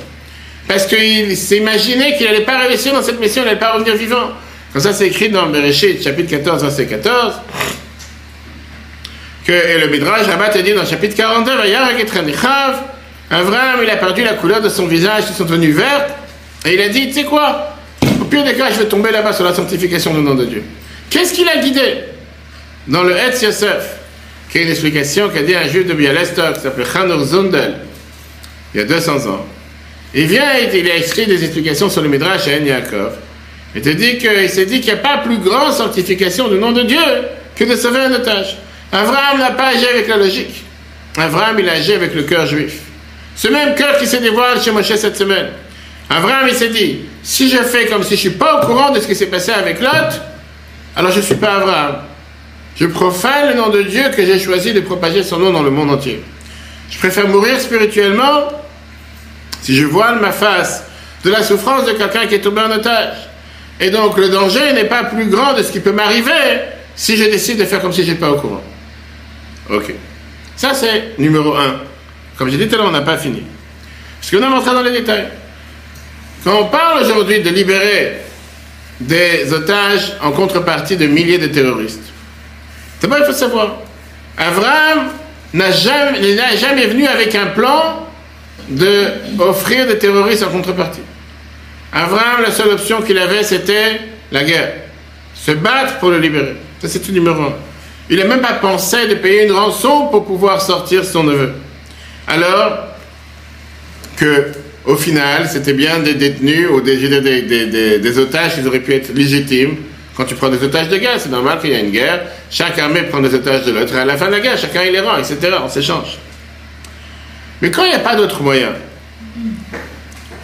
Parce 0.66 0.86
qu'il 0.86 1.36
s'imaginait 1.36 2.16
qu'il 2.16 2.26
n'allait 2.26 2.44
pas 2.44 2.58
réussir 2.58 2.94
dans 2.94 3.02
cette 3.02 3.20
mission, 3.20 3.42
il 3.42 3.46
n'allait 3.46 3.58
pas 3.58 3.72
revenir 3.72 3.94
vivant. 3.96 4.30
Comme 4.72 4.80
ça, 4.80 4.92
c'est 4.92 5.08
écrit 5.08 5.28
dans 5.28 5.46
Bereshit, 5.46 6.02
chapitre 6.02 6.30
14, 6.30 6.62
verset 6.62 6.86
14. 6.86 7.34
Que, 9.46 9.52
et 9.52 9.78
le 9.78 9.88
Midrash 9.88 10.26
Rabat 10.26 10.48
te 10.48 10.58
dit 10.58 10.72
dans 10.72 10.86
chapitre 10.86 11.14
42, 11.14 11.52
Abraham, 13.30 13.80
il 13.82 13.90
a 13.90 13.96
perdu 13.96 14.24
la 14.24 14.34
couleur 14.34 14.62
de 14.62 14.70
son 14.70 14.86
visage, 14.86 15.26
qui 15.26 15.34
sont 15.34 15.44
devenus 15.44 15.74
verts, 15.74 16.06
et 16.64 16.74
il 16.74 16.80
a 16.80 16.88
dit, 16.88 17.08
tu 17.08 17.14
sais 17.14 17.24
quoi, 17.24 17.74
au 18.20 18.24
pire 18.24 18.44
des 18.44 18.54
cas, 18.54 18.70
je 18.72 18.78
vais 18.78 18.86
tomber 18.86 19.10
là-bas 19.10 19.34
sur 19.34 19.44
la 19.44 19.52
sanctification 19.52 20.14
du 20.14 20.20
nom 20.20 20.34
de 20.34 20.46
Dieu. 20.46 20.62
Qu'est-ce 21.10 21.32
qu'il 21.32 21.48
a 21.48 21.58
guidé 21.58 22.04
Dans 22.86 23.02
le 23.02 23.16
Etz 23.16 23.42
Yosef, 23.42 23.96
qui 24.50 24.58
est 24.58 24.62
une 24.62 24.70
explication 24.70 25.28
qu'a 25.28 25.42
dit 25.42 25.54
un 25.54 25.68
juif 25.68 25.86
de 25.86 25.94
Bialystok, 25.94 26.54
qui 26.54 26.60
s'appelle 26.60 26.86
Chanur 26.86 27.24
Zundel, 27.24 27.74
il 28.74 28.80
y 28.80 28.82
a 28.82 28.86
200 28.86 29.26
ans. 29.28 29.46
Il 30.14 30.26
vient 30.26 30.56
et 30.58 30.78
il 30.78 30.90
a 30.90 30.96
écrit 30.96 31.26
des 31.26 31.42
explications 31.44 31.90
sur 31.90 32.02
le 32.02 32.08
Midrash 32.08 32.46
à 32.48 32.52
En 32.52 32.64
Yaakov. 32.64 33.12
Il 33.74 33.82
te 33.82 33.88
dit 33.88 34.18
qu'il 34.18 34.48
s'est 34.48 34.66
dit 34.66 34.80
qu'il 34.80 34.92
n'y 34.92 34.98
a 34.98 35.02
pas 35.02 35.18
plus 35.18 35.38
grande 35.38 35.72
sanctification 35.72 36.48
du 36.48 36.56
nom 36.56 36.70
de 36.72 36.82
Dieu 36.82 37.00
que 37.56 37.64
de 37.64 37.74
sauver 37.74 38.00
un 38.00 38.12
otage. 38.12 38.56
Abraham 38.92 39.38
n'a 39.38 39.50
pas 39.50 39.68
agi 39.68 39.86
avec 39.86 40.06
la 40.06 40.16
logique. 40.16 40.62
Abraham, 41.16 41.58
il 41.58 41.68
a 41.68 41.72
agi 41.72 41.92
avec 41.92 42.14
le 42.14 42.22
cœur 42.22 42.46
juif. 42.46 42.74
Ce 43.34 43.48
même 43.48 43.74
cœur 43.74 43.98
qui 43.98 44.06
se 44.06 44.16
dévoile 44.16 44.62
chez 44.62 44.70
Moshe 44.70 44.94
cette 44.94 45.16
semaine. 45.16 45.48
Abraham, 46.08 46.46
il 46.48 46.54
s'est 46.54 46.68
dit, 46.68 47.00
si 47.22 47.50
je 47.50 47.56
fais 47.56 47.86
comme 47.86 48.02
si 48.02 48.10
je 48.10 48.14
ne 48.14 48.18
suis 48.18 48.30
pas 48.30 48.60
au 48.60 48.66
courant 48.66 48.90
de 48.90 49.00
ce 49.00 49.06
qui 49.08 49.16
s'est 49.16 49.26
passé 49.26 49.50
avec 49.50 49.80
Lot, 49.80 50.20
alors 50.96 51.10
je 51.10 51.18
ne 51.18 51.22
suis 51.22 51.34
pas 51.34 51.56
Abraham. 51.56 51.96
Je 52.76 52.86
profane 52.86 53.50
le 53.50 53.54
nom 53.54 53.68
de 53.68 53.82
Dieu 53.82 54.02
que 54.14 54.24
j'ai 54.24 54.38
choisi 54.38 54.72
de 54.72 54.80
propager 54.80 55.22
son 55.22 55.38
nom 55.38 55.52
dans 55.52 55.62
le 55.62 55.70
monde 55.70 55.90
entier. 55.90 56.22
Je 56.90 56.98
préfère 56.98 57.28
mourir 57.28 57.60
spirituellement 57.60 58.48
si 59.62 59.76
je 59.76 59.86
voile 59.86 60.20
ma 60.20 60.32
face 60.32 60.84
de 61.24 61.30
la 61.30 61.42
souffrance 61.42 61.86
de 61.86 61.92
quelqu'un 61.92 62.26
qui 62.26 62.34
est 62.34 62.40
tombé 62.40 62.60
en 62.60 62.70
otage. 62.70 63.16
Et 63.80 63.90
donc 63.90 64.18
le 64.18 64.28
danger 64.28 64.72
n'est 64.72 64.84
pas 64.84 65.04
plus 65.04 65.26
grand 65.26 65.54
de 65.54 65.62
ce 65.62 65.72
qui 65.72 65.80
peut 65.80 65.92
m'arriver 65.92 66.32
si 66.94 67.16
je 67.16 67.24
décide 67.24 67.58
de 67.58 67.64
faire 67.64 67.80
comme 67.80 67.92
si 67.92 68.04
je 68.04 68.10
n'étais 68.10 68.20
pas 68.20 68.30
au 68.30 68.36
courant. 68.36 68.62
Ok. 69.70 69.94
Ça 70.56 70.74
c'est 70.74 71.18
numéro 71.18 71.54
un. 71.56 71.80
Comme 72.36 72.50
j'ai 72.50 72.56
dit 72.56 72.68
tout 72.68 72.74
à 72.74 72.78
l'heure, 72.78 72.88
on 72.88 72.92
n'a 72.92 73.02
pas 73.02 73.16
fini. 73.16 73.42
Parce 74.20 74.30
qu'on 74.30 74.42
a 74.42 74.48
montré 74.48 74.72
dans 74.72 74.82
les 74.82 74.90
détails. 74.90 75.28
Quand 76.42 76.58
on 76.60 76.66
parle 76.66 77.02
aujourd'hui 77.02 77.40
de 77.40 77.50
libérer 77.50 78.23
des 79.06 79.52
otages 79.52 80.12
en 80.22 80.32
contrepartie 80.32 80.96
de 80.96 81.06
milliers 81.06 81.38
de 81.38 81.46
terroristes, 81.46 82.12
d'abord 83.00 83.18
il 83.20 83.26
faut 83.26 83.32
savoir, 83.32 83.76
Abraham 84.36 85.10
n'a 85.52 85.70
jamais, 85.70 86.36
jamais 86.56 86.86
venu 86.86 87.06
avec 87.06 87.34
un 87.34 87.46
plan 87.46 88.08
d'offrir 88.68 89.86
des 89.86 89.98
terroristes 89.98 90.42
en 90.42 90.48
contrepartie. 90.48 91.02
Abraham, 91.92 92.42
la 92.42 92.50
seule 92.50 92.70
option 92.70 93.02
qu'il 93.02 93.18
avait, 93.18 93.44
c'était 93.44 94.00
la 94.32 94.42
guerre. 94.42 94.72
Se 95.34 95.52
battre 95.52 95.98
pour 95.98 96.10
le 96.10 96.18
libérer. 96.18 96.56
Ça, 96.80 96.88
c'est 96.88 96.98
tout 96.98 97.12
numéro 97.12 97.40
un. 97.40 97.54
Il 98.10 98.18
n'a 98.18 98.24
même 98.24 98.40
pas 98.40 98.54
pensé 98.54 99.06
de 99.06 99.14
payer 99.14 99.44
une 99.44 99.52
rançon 99.52 100.08
pour 100.08 100.24
pouvoir 100.24 100.60
sortir 100.60 101.04
son 101.04 101.24
neveu. 101.24 101.52
Alors 102.26 102.78
que, 104.16 104.52
au 104.86 104.96
final, 104.96 105.48
c'était 105.50 105.72
bien 105.72 105.98
des 106.00 106.14
détenus 106.14 106.68
ou 106.70 106.80
des, 106.80 106.96
des, 107.98 108.18
otages 108.18 108.54
qui 108.54 108.66
auraient 108.66 108.80
pu 108.80 108.94
être 108.94 109.14
légitimes. 109.14 109.76
Quand 110.14 110.24
tu 110.24 110.34
prends 110.34 110.50
des 110.50 110.62
otages 110.62 110.88
de 110.88 110.98
guerre, 110.98 111.18
c'est 111.18 111.30
normal 111.30 111.58
qu'il 111.60 111.70
y 111.70 111.74
a 111.74 111.80
une 111.80 111.90
guerre. 111.90 112.20
Chaque 112.50 112.78
armée 112.78 113.02
prend 113.02 113.20
des 113.20 113.34
otages 113.34 113.64
de 113.64 113.72
l'autre. 113.72 113.96
À 113.96 114.04
la 114.04 114.16
fin 114.16 114.26
de 114.26 114.32
la 114.32 114.40
guerre, 114.40 114.58
chacun 114.58 114.82
il 114.84 114.92
les 114.92 115.00
rend, 115.00 115.16
etc. 115.16 115.38
On 115.64 115.68
s'échange. 115.68 116.18
Mais 117.62 117.70
quand 117.70 117.84
il 117.84 117.88
n'y 117.88 117.94
a 117.94 118.00
pas 118.00 118.14
d'autre 118.14 118.42
moyen, 118.42 118.72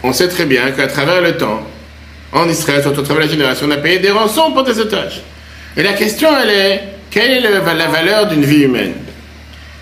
on 0.03 0.13
sait 0.13 0.29
très 0.29 0.47
bien 0.47 0.71
qu'à 0.71 0.87
travers 0.87 1.21
le 1.21 1.37
temps, 1.37 1.67
en 2.33 2.49
Israël, 2.49 2.83
surtout 2.83 3.01
à 3.01 3.05
travers 3.05 3.27
la 3.27 3.31
génération, 3.31 3.67
on 3.69 3.71
a 3.73 3.77
payé 3.77 3.99
des 3.99 4.11
rançons 4.11 4.53
pour 4.53 4.65
des 4.65 4.79
otages. 4.79 5.21
Et 5.77 5.83
la 5.83 5.93
question, 5.93 6.29
elle 6.43 6.51
est, 6.51 6.83
quelle 7.11 7.31
est 7.31 7.41
la 7.41 7.61
valeur 7.61 8.27
d'une 8.27 8.45
vie 8.45 8.63
humaine? 8.63 8.95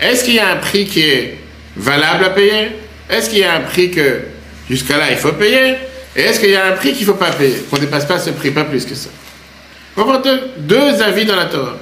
Est-ce 0.01 0.23
qu'il 0.23 0.35
y 0.35 0.39
a 0.39 0.49
un 0.49 0.57
prix 0.57 0.85
qui 0.85 1.01
est 1.01 1.37
valable 1.77 2.25
à 2.25 2.29
payer? 2.29 2.71
Est-ce 3.09 3.29
qu'il 3.29 3.39
y 3.39 3.43
a 3.43 3.55
un 3.55 3.61
prix 3.61 3.91
que, 3.91 4.21
jusqu'à 4.69 4.97
là, 4.97 5.05
il 5.11 5.17
faut 5.17 5.31
payer 5.33 5.75
Et 6.15 6.21
est-ce 6.21 6.39
qu'il 6.39 6.49
y 6.49 6.55
a 6.55 6.65
un 6.67 6.71
prix 6.71 6.93
qu'il 6.93 7.07
ne 7.07 7.11
faut 7.13 7.17
pas 7.17 7.31
payer? 7.31 7.65
Qu'on 7.69 7.77
ne 7.77 7.81
dépasse 7.81 8.05
pas 8.05 8.19
ce 8.19 8.31
prix, 8.31 8.51
pas 8.51 8.63
plus 8.63 8.85
que 8.85 8.95
ça. 8.95 9.09
On 9.95 10.03
voit 10.03 10.21
deux, 10.57 11.01
avis 11.01 11.25
dans 11.25 11.35
la 11.35 11.45
Torah. 11.45 11.77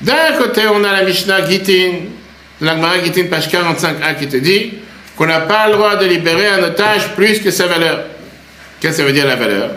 D'un 0.00 0.32
côté, 0.38 0.62
on 0.72 0.84
a 0.84 0.92
la 0.92 1.02
Mishnah 1.02 1.48
Gittin, 1.48 1.92
de 2.60 2.66
l'Agmara 2.66 3.02
Gittin, 3.02 3.24
page 3.30 3.48
45a, 3.48 4.18
qui 4.18 4.28
te 4.28 4.36
dit 4.36 4.74
qu'on 5.16 5.26
n'a 5.26 5.40
pas 5.40 5.68
le 5.68 5.74
droit 5.74 5.96
de 5.96 6.06
libérer 6.06 6.48
un 6.48 6.62
otage 6.64 7.08
plus 7.16 7.40
que 7.40 7.50
sa 7.50 7.66
valeur. 7.66 8.04
Qu'est-ce 8.80 8.98
que 8.98 9.02
ça 9.02 9.04
veut 9.04 9.12
dire 9.12 9.26
la 9.26 9.36
valeur? 9.36 9.70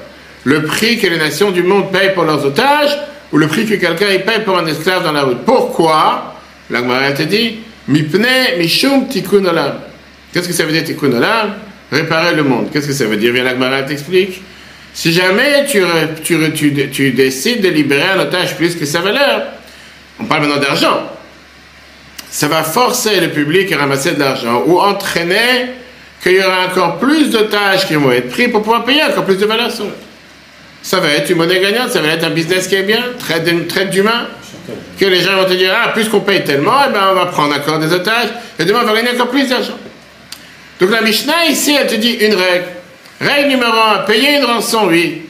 Le 0.43 0.63
prix 0.63 0.97
que 0.97 1.07
les 1.07 1.17
nations 1.17 1.51
du 1.51 1.63
monde 1.63 1.91
payent 1.91 2.13
pour 2.13 2.23
leurs 2.23 2.45
otages 2.45 2.97
ou 3.31 3.37
le 3.37 3.47
prix 3.47 3.65
que 3.65 3.75
quelqu'un 3.75 4.07
paye 4.25 4.43
pour 4.43 4.57
un 4.57 4.65
esclave 4.65 5.03
dans 5.03 5.11
la 5.11 5.23
route. 5.23 5.45
Pourquoi? 5.45 6.35
L'Agmara 6.69 7.11
te 7.13 7.23
dit 7.23 7.59
Mipne 7.87 8.57
mishum 8.57 9.07
tikkun 9.07 9.45
olam. 9.45 9.79
Qu'est-ce 10.31 10.47
que 10.47 10.53
ça 10.53 10.63
veut 10.63 10.71
dire 10.71 10.83
tikkun 10.83 11.13
olam? 11.13 11.55
Réparer 11.91 12.35
le 12.35 12.43
monde. 12.43 12.69
Qu'est-ce 12.71 12.87
que 12.87 12.93
ça 12.93 13.05
veut 13.05 13.17
dire? 13.17 13.33
Viens 13.33 13.43
l'Agmara 13.43 13.83
t'explique. 13.83 14.41
Si 14.93 15.13
jamais 15.13 15.65
tu, 15.65 15.81
tu, 16.23 17.11
décides 17.11 17.61
de 17.61 17.69
libérer 17.69 18.09
un 18.15 18.19
otage 18.19 18.55
plus 18.57 18.75
que 18.75 18.85
sa 18.85 18.99
valeur, 19.01 19.43
on 20.19 20.25
parle 20.25 20.41
maintenant 20.41 20.59
d'argent, 20.59 21.09
ça 22.29 22.47
va 22.47 22.63
forcer 22.63 23.19
le 23.19 23.29
public 23.29 23.71
à 23.71 23.77
ramasser 23.77 24.11
de 24.11 24.19
l'argent 24.19 24.63
ou 24.65 24.79
entraîner 24.79 25.71
qu'il 26.21 26.33
y 26.33 26.43
aura 26.43 26.65
encore 26.65 26.99
plus 26.99 27.29
d'otages 27.29 27.87
qui 27.87 27.95
vont 27.95 28.11
être 28.11 28.29
pris 28.29 28.49
pour 28.49 28.61
pouvoir 28.61 28.83
payer 28.83 29.03
encore 29.03 29.25
plus 29.25 29.37
de 29.37 29.45
valeur 29.45 29.71
sur 29.71 29.85
eux. 29.85 29.95
Ça 30.81 30.99
va 30.99 31.09
être 31.09 31.29
une 31.29 31.37
monnaie 31.37 31.59
gagnante, 31.59 31.91
ça 31.91 32.01
va 32.01 32.09
être 32.09 32.23
un 32.23 32.29
business 32.29 32.67
qui 32.67 32.75
est 32.75 32.83
bien, 32.83 33.03
traite, 33.17 33.67
traite 33.67 33.89
d'humains. 33.89 34.27
Que 34.99 35.05
les 35.05 35.21
gens 35.21 35.35
vont 35.35 35.45
te 35.45 35.53
dire, 35.53 35.73
ah, 35.75 35.89
plus 35.89 36.07
qu'on 36.09 36.19
paye 36.19 36.43
tellement, 36.43 36.81
eh 36.87 36.91
ben, 36.91 37.07
on 37.11 37.15
va 37.15 37.25
prendre 37.27 37.55
encore 37.55 37.79
des 37.79 37.91
otages, 37.91 38.29
et 38.59 38.65
demain 38.65 38.81
on 38.83 38.85
va 38.85 38.93
gagner 38.93 39.11
encore 39.11 39.29
plus 39.29 39.47
d'argent. 39.47 39.77
Donc 40.79 40.91
la 40.91 41.01
Mishnah 41.01 41.45
ici, 41.47 41.75
elle 41.79 41.87
te 41.87 41.95
dit 41.95 42.13
une 42.13 42.35
règle. 42.35 42.65
Règle 43.19 43.49
numéro 43.49 43.77
un, 43.93 43.99
payer 43.99 44.37
une 44.37 44.45
rançon, 44.45 44.87
oui. 44.87 45.23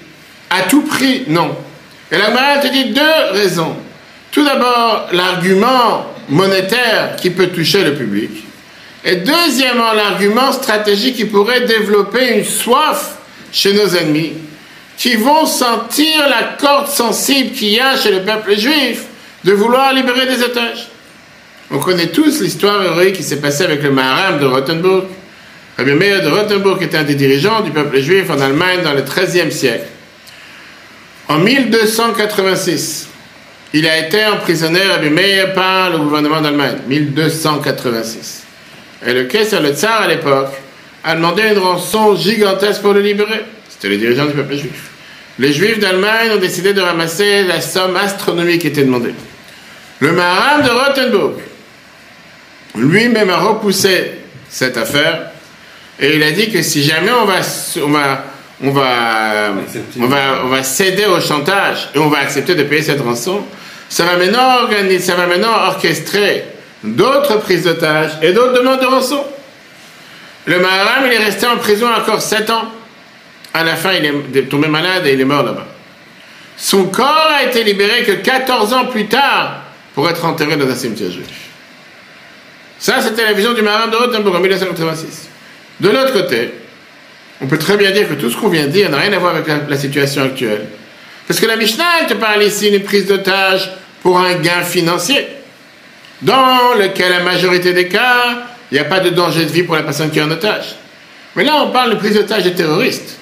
À 0.50 0.64
tout 0.64 0.84
prix, 0.84 1.24
non. 1.28 1.56
Et 2.12 2.18
la 2.18 2.28
Gemara 2.28 2.58
te 2.60 2.68
dit 2.68 2.86
deux 2.86 3.32
raisons. 3.32 3.76
Tout 4.32 4.44
d'abord, 4.44 5.08
l'argument 5.12 6.06
monétaire 6.30 7.16
qui 7.16 7.32
peut 7.32 7.48
toucher 7.48 7.84
le 7.84 7.96
public. 7.96 8.30
Et 9.04 9.18
deuxièmement, 9.18 9.94
l'argument 9.94 10.52
stratégique 10.52 11.16
qui 11.16 11.26
pourrait 11.26 11.62
développer 11.62 12.38
une 12.38 12.46
soif 12.46 13.18
chez 13.52 13.74
nos 13.74 13.88
ennemis, 13.88 14.34
qui 14.98 15.16
vont 15.16 15.46
sentir 15.46 16.28
la 16.30 16.56
corde 16.60 16.90
sensible 16.90 17.52
qu'il 17.52 17.70
y 17.70 17.80
a 17.80 17.98
chez 17.98 18.12
le 18.12 18.22
peuple 18.22 18.58
juif 18.58 19.06
de 19.44 19.54
vouloir 19.54 19.94
libérer 19.94 20.26
des 20.26 20.44
otages. 20.44 20.90
On 21.72 21.80
connaît 21.80 22.08
tous 22.08 22.42
l'histoire 22.42 22.84
héroïque 22.84 23.16
qui 23.16 23.24
s'est 23.24 23.40
passée 23.40 23.64
avec 23.64 23.82
le 23.82 23.92
Maharam 23.92 24.40
de 24.40 24.46
Rothenburg. 24.46 25.06
Rabbi 25.80 25.94
Meir 25.94 26.22
de 26.22 26.28
Rothenburg 26.28 26.84
était 26.84 26.98
un 26.98 27.04
des 27.04 27.16
dirigeants 27.16 27.62
du 27.62 27.72
peuple 27.72 28.02
juif 28.02 28.30
en 28.30 28.38
Allemagne 28.42 28.82
dans 28.84 28.92
le 28.92 29.02
XIIIe 29.02 29.50
siècle. 29.50 29.86
En 31.30 31.38
1286, 31.38 33.08
il 33.74 33.88
a 33.88 33.98
été 33.98 34.26
emprisonné, 34.26 34.82
Rabbi 34.82 35.10
Meir, 35.10 35.54
par 35.54 35.90
le 35.90 36.00
gouvernement 36.00 36.42
d'Allemagne. 36.42 36.80
1286. 36.86 38.44
Et 39.08 39.14
le 39.14 39.24
Kaiser, 39.24 39.62
le 39.62 39.70
tsar 39.70 40.02
à 40.02 40.08
l'époque, 40.10 40.52
a 41.06 41.16
demandé 41.16 41.44
une 41.44 41.60
rançon 41.60 42.14
gigantesque 42.14 42.82
pour 42.82 42.92
le 42.92 43.00
libérer. 43.00 43.46
C'était 43.70 43.88
les 43.88 44.00
dirigeants 44.00 44.26
du 44.26 44.34
peuple 44.34 44.56
juif. 44.56 44.90
Les 45.38 45.54
juifs 45.54 45.80
d'Allemagne 45.80 46.32
ont 46.34 46.40
décidé 46.42 46.74
de 46.74 46.82
ramasser 46.82 47.44
la 47.44 47.62
somme 47.62 47.96
astronomique 47.96 48.60
qui 48.60 48.68
était 48.68 48.84
demandée. 48.84 49.14
Le 50.02 50.12
Maharam 50.12 50.62
de 50.62 50.70
Rothenburg, 50.72 51.36
lui-même 52.76 53.30
a 53.30 53.38
repoussé 53.38 54.12
cette 54.50 54.76
affaire 54.76 55.32
et 56.00 56.16
il 56.16 56.24
a 56.24 56.32
dit 56.32 56.50
que 56.50 56.62
si 56.62 56.84
jamais 56.84 57.12
on 57.12 57.26
va, 57.26 57.42
on 57.84 57.90
va, 57.90 58.24
on 58.64 58.72
va, 58.72 59.52
on 60.00 60.08
va, 60.08 60.18
on 60.46 60.48
va 60.48 60.64
céder 60.64 61.06
au 61.06 61.20
chantage 61.20 61.90
et 61.94 62.00
on 62.00 62.08
va 62.08 62.20
accepter 62.20 62.56
de 62.56 62.64
payer 62.64 62.82
cette 62.82 63.02
rançon, 63.02 63.44
ça 63.90 64.06
va 64.06 64.16
maintenant 64.16 64.64
organiser, 64.64 65.00
ça 65.00 65.16
va 65.16 65.28
maintenant 65.28 65.52
orchestrer 65.68 66.46
d'autres 66.84 67.40
prises 67.40 67.64
d'otages 67.64 68.12
et 68.22 68.32
d'autres 68.32 68.54
demandes 68.54 68.80
de 68.80 68.86
rançon. 68.86 69.24
Le 70.46 70.60
Maharam, 70.60 71.06
il 71.06 71.14
est 71.14 71.26
resté 71.26 71.46
en 71.48 71.58
prison 71.58 71.88
encore 71.92 72.22
7 72.22 72.50
ans. 72.50 72.72
À 73.54 73.64
la 73.64 73.76
fin, 73.76 73.92
il 73.94 74.06
est 74.06 74.44
tombé 74.44 74.68
malade 74.68 75.06
et 75.06 75.14
il 75.14 75.22
est 75.22 75.26
mort 75.26 75.44
là-bas. 75.44 75.68
Son 76.56 76.86
corps 76.86 77.30
a 77.32 77.44
été 77.44 77.64
libéré 77.64 78.04
que 78.04 78.12
14 78.14 78.74
ans 78.74 78.86
plus 78.86 79.08
tard 79.08 79.64
pour 79.96 80.10
être 80.10 80.24
enterré 80.24 80.56
dans 80.56 80.70
un 80.70 80.76
cimetière 80.76 81.12
juif. 81.12 81.50
Ça, 82.78 83.02
c'était 83.02 83.24
la 83.24 83.34
vision 83.34 83.54
du 83.54 83.62
Maharam 83.62 83.90
de 83.90 83.96
Rothenburg 83.96 84.36
en 84.36 84.40
1986. 84.40 85.29
De 85.80 85.90
l'autre 85.90 86.14
côté, 86.14 86.52
on 87.42 87.48
peut 87.48 87.58
très 87.58 87.78
bien 87.78 87.92
dire 87.92 88.08
que 88.08 88.16
tout 88.16 88.30
ce 88.30 88.38
qu'on 88.38 88.50
vient 88.50 88.66
de 88.66 88.72
dire 88.72 88.90
n'a 88.90 88.98
rien 88.98 89.14
à 89.14 89.20
voir 89.20 89.36
avec 89.36 89.48
la, 89.70 89.78
situation 89.78 90.24
actuelle. 90.24 90.66
Parce 91.28 91.40
que 91.40 91.46
la 91.46 91.56
Mishnah, 91.56 92.06
te 92.08 92.16
parle 92.16 92.44
ici 92.44 92.70
d'une 92.70 92.84
prise 92.84 93.06
d'otage 93.08 93.72
pour 94.02 94.20
un 94.20 94.36
gain 94.36 94.64
financier, 94.64 95.28
dans 96.22 96.74
lequel 96.78 97.12
la 97.12 97.24
majorité 97.24 97.72
des 97.72 97.88
cas, 97.88 98.44
il 98.72 98.76
n'y 98.76 98.80
a 98.80 98.86
pas 98.86 99.00
de 99.00 99.10
danger 99.10 99.46
de 99.46 99.52
vie 99.52 99.64
pour 99.64 99.76
la 99.76 99.84
personne 99.84 100.10
qui 100.12 100.20
est 100.20 100.22
en 100.22 100.32
otage. 100.32 100.76
Mais 101.36 101.44
là, 101.44 101.64
on 101.64 101.72
parle 101.72 101.92
de 101.92 101.96
prise 101.96 102.16
d'otage 102.16 102.44
des 102.44 102.54
terroristes. 102.54 103.18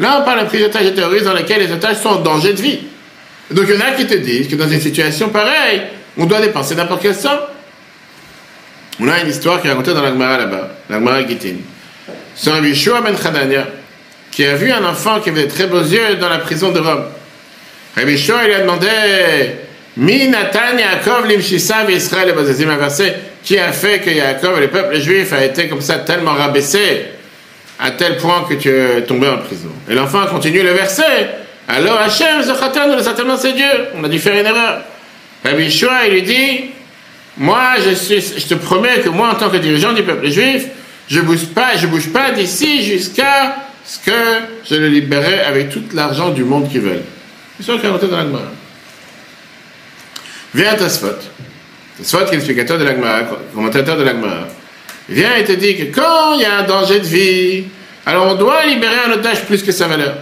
Là, 0.00 0.18
on 0.20 0.24
parle 0.24 0.40
de 0.40 0.46
prise 0.46 0.62
d'otage 0.62 0.86
des 0.86 0.94
terroristes 0.94 1.24
dans 1.24 1.32
laquelle 1.32 1.60
les 1.60 1.70
otages 1.70 1.98
sont 1.98 2.08
en 2.08 2.20
danger 2.20 2.54
de 2.54 2.60
vie. 2.60 2.80
Donc, 3.50 3.66
il 3.68 3.74
y 3.74 3.78
en 3.78 3.80
a 3.80 3.92
qui 3.92 4.06
te 4.06 4.14
disent 4.14 4.48
que 4.48 4.56
dans 4.56 4.68
une 4.68 4.80
situation 4.80 5.28
pareille, 5.28 5.82
on 6.16 6.26
doit 6.26 6.40
dépenser 6.40 6.74
n'importe 6.74 7.02
quel 7.02 7.14
somme. 7.14 7.40
On 8.98 9.08
a 9.08 9.20
une 9.20 9.28
histoire 9.28 9.60
qui 9.60 9.68
est 9.68 9.70
racontée 9.70 9.92
dans 9.92 10.02
l'Agmara 10.02 10.38
là-bas, 10.38 10.70
l'Agmara 10.88 11.26
Gittin. 11.26 11.56
C'est 12.34 12.50
un 12.50 12.62
Yeshua 12.62 13.00
ben 13.00 13.14
Hanania 13.24 13.66
qui 14.30 14.44
a 14.44 14.56
vu 14.56 14.72
un 14.72 14.84
enfant 14.84 15.20
qui 15.20 15.30
avait 15.30 15.44
de 15.44 15.50
très 15.50 15.66
beaux 15.66 15.82
yeux 15.82 16.16
dans 16.20 16.28
la 16.28 16.38
prison 16.38 16.72
de 16.72 16.80
Rome. 16.80 17.04
Rabbi 17.96 18.12
Yeshua, 18.12 18.48
il 18.48 18.54
a 18.54 18.60
demandé 18.60 18.88
Mi 19.96 20.28
Natan 20.28 20.76
Yaakov 20.76 21.30
Israël 21.30 22.28
et 22.28 22.64
verset 22.64 23.16
qui 23.44 23.58
a 23.58 23.70
fait 23.72 24.00
que 24.00 24.10
Yaakov, 24.10 24.60
le 24.60 24.68
peuple 24.68 25.00
juif, 25.00 25.32
a 25.32 25.44
été 25.44 25.68
comme 25.68 25.80
ça 25.80 25.98
tellement 25.98 26.32
rabaissé 26.32 27.06
à 27.78 27.92
tel 27.92 28.16
point 28.16 28.44
que 28.48 28.54
tu 28.54 28.68
es 28.68 29.02
tombé 29.02 29.28
en 29.28 29.38
prison. 29.38 29.70
Et 29.88 29.94
l'enfant 29.94 30.22
a 30.22 30.26
continué 30.26 30.62
le 30.62 30.72
verset. 30.72 31.28
Alors 31.68 32.00
Hachem, 32.00 32.42
Zechatan, 32.42 33.00
certainement 33.02 33.36
c'est 33.36 33.52
Dieu. 33.52 33.64
On 33.94 34.02
a 34.02 34.08
dû 34.08 34.18
faire 34.18 34.38
une 34.38 34.46
erreur. 34.46 34.80
Rabbi 35.44 35.64
Yeshua, 35.64 36.06
il 36.08 36.12
lui 36.14 36.22
dit 36.22 36.64
Moi, 37.36 37.62
je 37.78 38.48
te 38.48 38.54
promets 38.54 39.00
que 39.00 39.10
moi, 39.10 39.30
en 39.30 39.34
tant 39.34 39.50
que 39.50 39.58
dirigeant 39.58 39.92
du 39.92 40.02
peuple 40.02 40.28
juif, 40.28 40.64
je 41.08 41.20
bouge 41.20 41.46
pas, 41.46 41.76
je 41.76 41.86
bouge 41.86 42.08
pas 42.08 42.30
d'ici 42.30 42.82
jusqu'à 42.82 43.56
ce 43.84 43.98
que 43.98 44.12
je 44.68 44.74
le 44.76 44.88
libérerai 44.88 45.40
avec 45.40 45.70
tout 45.70 45.82
l'argent 45.92 46.30
du 46.30 46.44
monde 46.44 46.70
qu'ils 46.70 46.80
veulent. 46.80 47.02
Qu'il 47.62 47.72
y 47.72 47.86
a 47.86 47.90
dans. 47.90 48.40
Viens 50.54 50.74
Tosfot. 50.74 51.08
Qui 52.02 52.16
est 52.16 52.30
l'explicateur 52.32 52.78
de 52.78 52.84
l'Agmara, 52.84 53.22
commentateur 53.54 53.96
de 53.96 54.02
l'Agmara. 54.02 54.48
Vient 55.08 55.36
et 55.36 55.44
te 55.44 55.52
dit 55.52 55.76
que 55.76 55.94
quand 55.94 56.34
il 56.34 56.40
y 56.40 56.44
a 56.44 56.58
un 56.58 56.62
danger 56.62 56.98
de 56.98 57.04
vie, 57.04 57.64
alors 58.06 58.32
on 58.32 58.34
doit 58.34 58.64
libérer 58.66 58.96
un 59.06 59.12
otage 59.12 59.44
plus 59.44 59.62
que 59.62 59.70
sa 59.70 59.86
valeur. 59.86 60.16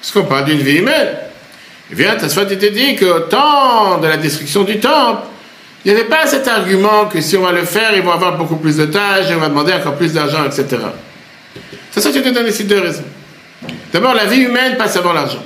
Parce 0.00 0.12
qu'on 0.12 0.24
parle 0.24 0.44
d'une 0.44 0.60
vie 0.60 0.78
humaine. 0.78 1.16
Vient 1.90 2.16
Tosfot 2.16 2.48
et 2.48 2.58
te 2.58 2.66
dit 2.66 2.96
qu'au 2.96 3.20
temps 3.20 3.98
de 3.98 4.06
la 4.06 4.16
destruction 4.16 4.62
du 4.62 4.78
temple, 4.78 5.22
il 5.86 5.92
n'y 5.92 6.00
avait 6.00 6.08
pas 6.08 6.26
cet 6.26 6.48
argument 6.48 7.06
que 7.06 7.20
si 7.20 7.36
on 7.36 7.42
va 7.42 7.52
le 7.52 7.64
faire, 7.64 7.94
ils 7.94 8.02
vont 8.02 8.10
avoir 8.10 8.36
beaucoup 8.36 8.56
plus 8.56 8.78
d'otages, 8.78 9.26
on 9.30 9.38
va 9.38 9.48
demander 9.48 9.72
encore 9.72 9.94
plus 9.94 10.12
d'argent, 10.12 10.44
etc. 10.44 10.66
C'est 11.92 12.00
ça, 12.00 12.10
je 12.12 12.18
te 12.18 12.28
donne 12.28 12.48
ici 12.48 12.64
deux 12.64 12.80
raisons. 12.80 13.04
D'abord, 13.92 14.12
la 14.12 14.24
vie 14.24 14.40
humaine 14.40 14.76
passe 14.76 14.96
avant 14.96 15.12
l'argent. 15.12 15.44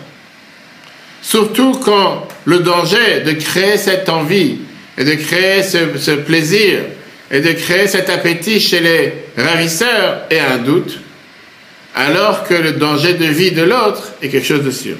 Surtout 1.21 1.73
quand 1.85 2.27
le 2.47 2.61
danger 2.61 3.21
de 3.21 3.33
créer 3.33 3.77
cette 3.77 4.09
envie 4.09 4.61
et 4.97 5.05
de 5.05 5.13
créer 5.13 5.63
ce, 5.63 6.13
plaisir 6.13 6.85
et 7.31 7.41
de 7.41 7.53
créer 7.53 7.87
cet 7.87 8.09
appétit 8.09 8.61
chez 8.61 8.81
les 8.81 9.13
ravisseurs 9.37 10.23
est 10.31 10.41
un 10.41 10.57
doute, 10.57 11.01
alors 11.95 12.45
que 12.45 12.55
le 12.55 12.73
danger 12.73 13.13
de 13.13 13.27
vie 13.27 13.53
de 13.53 13.63
l'autre 13.63 14.15
est 14.23 14.31
quelque 14.31 14.47
chose 14.47 14.65
de 14.65 14.71
sûr. 14.71 14.97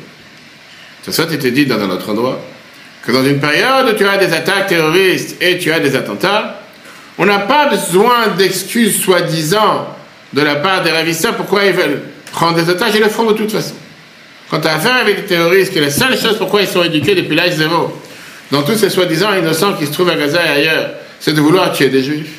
C'est 1.03 1.13
ça, 1.13 1.25
tu 1.25 1.39
te 1.39 1.47
dit 1.47 1.65
dans 1.65 1.81
un 1.81 1.89
autre 1.89 2.11
endroit 2.11 2.39
que 3.03 3.13
dans 3.13 3.25
une 3.25 3.41
période 3.41 3.89
où 3.89 3.97
tu 3.97 4.07
as 4.07 4.19
des 4.19 4.33
attaques 4.33 4.69
terroristes 4.69 5.37
et 5.41 5.59
tu 5.59 5.73
as 5.73 5.81
des 5.81 5.97
attentats, 5.97 6.61
on 7.19 7.27
n'a 7.27 7.41
pas 7.41 7.67
besoin 7.67 8.29
d'excuses 8.37 9.01
soi-disant 9.01 9.97
de 10.33 10.43
la 10.43 10.57
part 10.57 10.83
des 10.83 10.91
ravisseurs 10.91 11.35
pourquoi 11.35 11.65
ils 11.65 11.73
veulent 11.73 12.03
prendre 12.33 12.57
des 12.63 12.71
otages, 12.71 12.93
ils 12.95 13.01
le 13.01 13.09
font 13.09 13.25
de 13.25 13.35
toute 13.35 13.51
façon. 13.51 13.75
Quand 14.51 14.61
tu 14.61 14.69
as 14.69 14.75
affaire 14.75 14.97
avec 14.97 15.17
des 15.17 15.27
terroristes, 15.27 15.73
que 15.73 15.81
la 15.81 15.91
seule 15.91 16.19
chose 16.19 16.37
pourquoi 16.39 16.63
ils 16.63 16.69
sont 16.69 16.83
éduqués 16.83 17.15
depuis 17.15 17.35
l'âge 17.35 17.53
zéro, 17.53 18.01
dans 18.51 18.63
tous 18.63 18.77
ces 18.77 18.91
soi-disant 18.91 19.35
innocents 19.35 19.75
qui 19.75 19.87
se 19.87 19.93
trouvent 19.93 20.11
à 20.11 20.17
Gaza 20.17 20.45
et 20.45 20.49
ailleurs, 20.49 20.91
c'est 21.21 21.33
de 21.33 21.41
vouloir 21.41 21.73
tuer 21.73 21.89
des 21.89 22.03
juifs. 22.03 22.33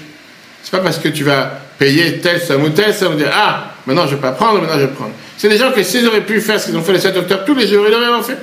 C'est 0.64 0.72
pas 0.72 0.80
parce 0.80 0.97
que 0.97 1.09
tu 1.09 1.24
vas 1.24 1.59
payer 1.78 2.20
telle 2.20 2.41
somme 2.41 2.64
ou 2.64 2.70
telle 2.70 2.93
somme, 2.93 3.18
dire 3.18 3.32
ah, 3.34 3.74
maintenant 3.86 4.05
je 4.07 4.16
vais 4.16 4.22
pas 4.22 4.32
prendre, 4.32 4.62
maintenant 4.62 4.76
je 4.76 4.86
vais 4.86 4.93
prendre. 4.93 5.12
C'est 5.38 5.49
des 5.49 5.57
gens 5.57 5.72
que 5.72 5.84
s'ils 5.84 6.07
auraient 6.07 6.26
pu 6.26 6.39
faire 6.41 6.59
ce 6.59 6.68
qu'ils 6.68 6.78
ont 6.78 6.84
fait 6.84 6.93
le 6.93 6.99
7 6.99 7.18
octobre 7.18 7.43
tous 7.45 7.55
les 7.55 7.68
jours, 7.68 7.86
ils 7.88 7.91
l'auraient 7.91 8.24
fait. 8.24 8.38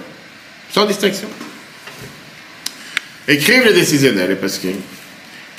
Sans 0.72 0.84
distinction 0.84 1.28
écrivent 3.28 3.66
les 3.66 3.74
décisionnels, 3.74 4.38
parce 4.40 4.58
qu'il 4.58 4.74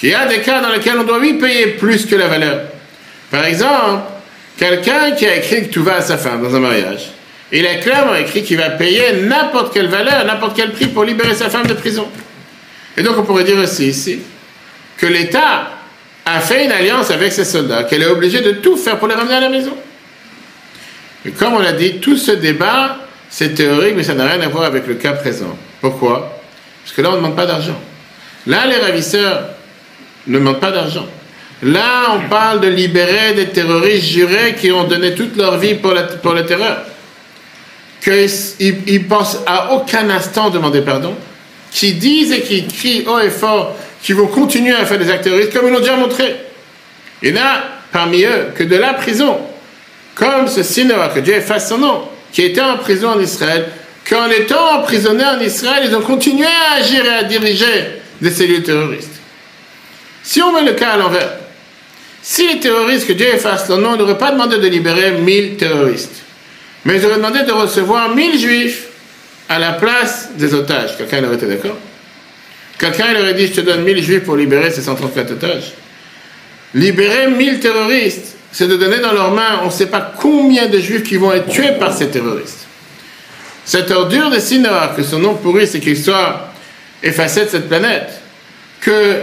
y 0.03 0.13
a 0.13 0.25
des 0.25 0.39
cas 0.39 0.59
dans 0.61 0.69
lesquels 0.69 0.97
on 0.97 1.03
doit 1.03 1.19
lui 1.19 1.35
payer 1.35 1.67
plus 1.67 2.05
que 2.05 2.15
la 2.15 2.27
valeur. 2.27 2.61
Par 3.29 3.45
exemple, 3.45 4.01
quelqu'un 4.57 5.11
qui 5.11 5.27
a 5.27 5.35
écrit 5.37 5.67
que 5.67 5.73
tout 5.73 5.83
va 5.83 5.97
à 5.97 6.01
sa 6.01 6.17
femme 6.17 6.41
dans 6.41 6.55
un 6.55 6.59
mariage, 6.59 7.11
il 7.51 7.65
a 7.65 7.75
clairement 7.75 8.15
écrit 8.15 8.43
qu'il 8.43 8.57
va 8.57 8.71
payer 8.71 9.13
n'importe 9.21 9.73
quelle 9.73 9.87
valeur, 9.87 10.25
n'importe 10.25 10.55
quel 10.55 10.71
prix 10.71 10.87
pour 10.87 11.03
libérer 11.03 11.35
sa 11.35 11.49
femme 11.49 11.67
de 11.67 11.73
prison. 11.73 12.07
Et 12.97 13.03
donc 13.03 13.17
on 13.17 13.23
pourrait 13.23 13.43
dire 13.43 13.57
aussi 13.57 13.87
ici 13.87 14.19
que 14.97 15.05
l'État 15.05 15.71
a 16.25 16.39
fait 16.41 16.65
une 16.65 16.71
alliance 16.71 17.11
avec 17.11 17.31
ses 17.31 17.45
soldats, 17.45 17.83
qu'elle 17.83 18.01
est 18.01 18.07
obligée 18.07 18.41
de 18.41 18.51
tout 18.51 18.77
faire 18.77 18.99
pour 18.99 19.07
les 19.07 19.15
ramener 19.15 19.35
à 19.35 19.39
la 19.41 19.49
maison. 19.49 19.75
Et 21.25 21.31
comme 21.31 21.53
on 21.53 21.59
l'a 21.59 21.73
dit, 21.73 21.99
tout 21.99 22.17
ce 22.17 22.31
débat, 22.31 22.97
c'est 23.29 23.53
théorique, 23.53 23.93
mais 23.95 24.03
ça 24.03 24.13
n'a 24.13 24.25
rien 24.25 24.41
à 24.41 24.47
voir 24.47 24.63
avec 24.63 24.87
le 24.87 24.95
cas 24.95 25.13
présent. 25.13 25.57
Pourquoi? 25.81 26.38
Parce 26.89 26.95
que 26.95 27.01
là, 27.03 27.09
on 27.09 27.11
ne 27.11 27.17
demande 27.17 27.35
pas 27.35 27.45
d'argent. 27.45 27.79
Là, 28.47 28.65
les 28.65 28.77
ravisseurs 28.77 29.43
ne 30.25 30.39
demandent 30.39 30.59
pas 30.59 30.71
d'argent. 30.71 31.05
Là, 31.61 32.15
on 32.15 32.27
parle 32.29 32.61
de 32.61 32.67
libérer 32.67 33.33
des 33.35 33.49
terroristes 33.49 34.07
jurés 34.07 34.55
qui 34.59 34.71
ont 34.71 34.85
donné 34.85 35.13
toute 35.13 35.37
leur 35.37 35.59
vie 35.59 35.75
pour 35.75 35.93
la, 35.93 36.01
pour 36.01 36.33
la 36.33 36.41
terreur. 36.41 36.83
Qu'ils 38.01 38.73
ne 38.87 39.07
pensent 39.07 39.37
à 39.45 39.73
aucun 39.73 40.09
instant 40.09 40.49
demander 40.49 40.81
pardon. 40.81 41.13
Qui 41.71 41.93
disent 41.93 42.31
et 42.31 42.41
qui 42.41 42.65
crient 42.65 43.03
haut 43.05 43.19
et 43.19 43.29
fort 43.29 43.75
qu'ils 44.01 44.15
vont 44.15 44.25
continuer 44.25 44.73
à 44.73 44.83
faire 44.87 44.97
des 44.97 45.11
actes 45.11 45.25
terroristes 45.25 45.53
comme 45.53 45.67
ils 45.67 45.73
l'ont 45.73 45.79
déjà 45.81 45.95
montré. 45.95 46.37
Il 47.21 47.35
y 47.35 47.39
en 47.39 47.43
a 47.43 47.61
parmi 47.91 48.23
eux 48.23 48.47
que 48.55 48.63
de 48.63 48.77
la 48.77 48.95
prison, 48.95 49.37
comme 50.15 50.47
ce 50.47 50.63
Sinoa, 50.63 51.09
que 51.09 51.19
Dieu 51.19 51.35
efface 51.35 51.69
son 51.69 51.77
nom, 51.77 52.01
qui 52.31 52.41
était 52.41 52.61
en 52.61 52.77
prison 52.77 53.09
en 53.09 53.19
Israël, 53.19 53.67
qu'en 54.09 54.29
étant 54.29 54.79
emprisonnés 54.79 55.23
en 55.23 55.39
Israël, 55.39 55.83
ils 55.85 55.95
ont 55.95 56.01
continué 56.01 56.47
à 56.47 56.79
agir 56.79 57.05
et 57.05 57.09
à 57.09 57.23
diriger 57.23 58.01
des 58.19 58.31
cellules 58.31 58.63
terroristes. 58.63 59.19
Si 60.23 60.41
on 60.41 60.51
met 60.51 60.63
le 60.63 60.73
cas 60.73 60.91
à 60.91 60.97
l'envers, 60.97 61.37
si 62.21 62.47
les 62.47 62.59
terroristes, 62.59 63.07
que 63.07 63.13
Dieu 63.13 63.27
efface 63.27 63.69
leur 63.69 63.77
nom, 63.77 63.95
n'auraient 63.95 64.17
pas 64.17 64.31
demandé 64.31 64.57
de 64.57 64.67
libérer 64.67 65.11
1000 65.11 65.57
terroristes, 65.57 66.23
mais 66.85 66.97
ils 66.97 67.05
auraient 67.05 67.17
demandé 67.17 67.43
de 67.43 67.51
recevoir 67.51 68.13
1000 68.15 68.39
juifs 68.39 68.87
à 69.47 69.59
la 69.59 69.73
place 69.73 70.29
des 70.35 70.53
otages, 70.53 70.97
quelqu'un 70.97 71.23
aurait 71.23 71.35
été 71.35 71.45
d'accord? 71.45 71.77
Quelqu'un 72.77 73.19
aurait 73.19 73.33
dit, 73.33 73.47
je 73.47 73.53
te 73.53 73.61
donne 73.61 73.83
1000 73.83 74.03
juifs 74.03 74.23
pour 74.23 74.35
libérer 74.35 74.71
ces 74.71 74.81
134 74.81 75.31
otages. 75.31 75.73
Libérer 76.73 77.27
1000 77.27 77.59
terroristes, 77.59 78.37
c'est 78.51 78.67
de 78.67 78.75
donner 78.75 78.99
dans 78.99 79.11
leurs 79.11 79.31
mains, 79.31 79.59
on 79.63 79.67
ne 79.67 79.71
sait 79.71 79.87
pas 79.87 80.13
combien 80.19 80.67
de 80.67 80.79
juifs 80.79 81.03
qui 81.03 81.17
vont 81.17 81.31
être 81.31 81.49
tués 81.49 81.73
par 81.79 81.93
ces 81.93 82.07
terroristes. 82.07 82.68
Cette 83.65 83.91
ordure 83.91 84.29
de 84.29 84.39
Sinoar, 84.39 84.95
que 84.95 85.03
son 85.03 85.19
nom 85.19 85.35
pourri, 85.35 85.67
c'est 85.67 85.79
qu'il 85.79 85.97
soit 85.97 86.51
effacé 87.03 87.45
de 87.45 87.49
cette 87.49 87.67
planète, 87.67 88.09
que 88.81 89.17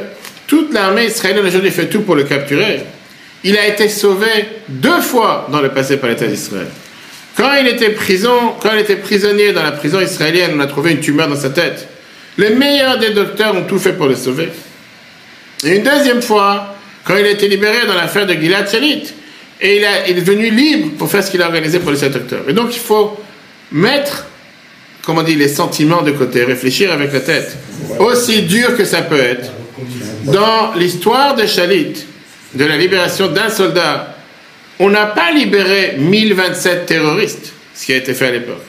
toute 0.47 0.73
l'armée 0.73 1.07
israélienne 1.07 1.47
aujourd'hui 1.47 1.71
fait 1.71 1.87
tout 1.87 2.03
pour 2.03 2.15
le 2.15 2.25
capturer, 2.25 2.85
il 3.45 3.57
a 3.57 3.67
été 3.67 3.89
sauvé 3.89 4.27
deux 4.69 5.01
fois 5.01 5.49
dans 5.51 5.61
le 5.61 5.71
passé 5.71 5.97
par 5.97 6.11
l'État 6.11 6.27
d'Israël. 6.27 6.69
Quand 7.37 7.53
il 7.61 7.67
était 7.69 7.91
prisonnier 7.91 9.53
dans 9.53 9.63
la 9.63 9.73
prison 9.73 10.01
israélienne, 10.01 10.53
on 10.57 10.61
a 10.61 10.67
trouvé 10.67 10.93
une 10.93 11.01
tumeur 11.01 11.29
dans 11.29 11.37
sa 11.37 11.51
tête. 11.51 11.87
Les 12.39 12.51
meilleurs 12.51 12.99
des 12.99 13.11
docteurs 13.11 13.55
ont 13.55 13.65
tout 13.65 13.79
fait 13.79 13.93
pour 13.93 14.07
le 14.07 14.15
sauver. 14.15 14.49
Et 15.65 15.77
une 15.77 15.83
deuxième 15.83 16.23
fois, 16.23 16.75
quand 17.05 17.17
il 17.17 17.25
a 17.25 17.31
été 17.31 17.49
libéré 17.49 17.87
dans 17.87 17.95
l'affaire 17.95 18.27
de 18.27 18.35
Gilad 18.35 18.71
Shalit, 18.71 19.13
et 19.61 19.77
il, 19.77 19.85
est 19.85 20.15
devenu 20.15 20.51
libre 20.51 20.97
pour 20.99 21.11
faire 21.11 21.25
ce 21.25 21.31
qu'il 21.31 21.41
a 21.41 21.47
organisé 21.47 21.79
pour 21.79 21.91
les 21.91 21.97
sept 21.97 22.13
docteurs. 22.13 22.43
Et 22.49 22.53
donc 22.53 22.75
il 22.75 22.81
faut 22.81 23.19
mettre, 23.73 24.27
comment 25.05 25.21
on 25.21 25.25
dit, 25.25 25.37
les 25.37 25.49
sentiments 25.49 26.03
de 26.03 26.13
côté, 26.13 26.45
réfléchir 26.45 26.93
avec 26.93 27.13
la 27.13 27.21
tête. 27.21 27.57
Aussi 27.99 28.43
dur 28.43 28.77
que 28.77 28.85
ça 28.85 29.03
peut 29.03 29.21
être, 29.21 29.51
dans 30.25 30.75
l'histoire 30.75 31.35
de 31.35 31.47
Shalit, 31.47 32.05
de 32.55 32.65
la 32.65 32.77
libération 32.77 33.29
d'un 33.29 33.49
soldat, 33.49 34.17
on 34.79 34.91
n'a 34.91 35.07
pas 35.07 35.33
libéré 35.33 35.97
1027 35.99 36.87
terroristes, 36.87 37.53
ce 37.75 37.87
qui 37.87 37.93
a 37.93 37.97
été 37.97 38.15
fait 38.15 38.27
à 38.27 38.33
l'époque 38.33 38.63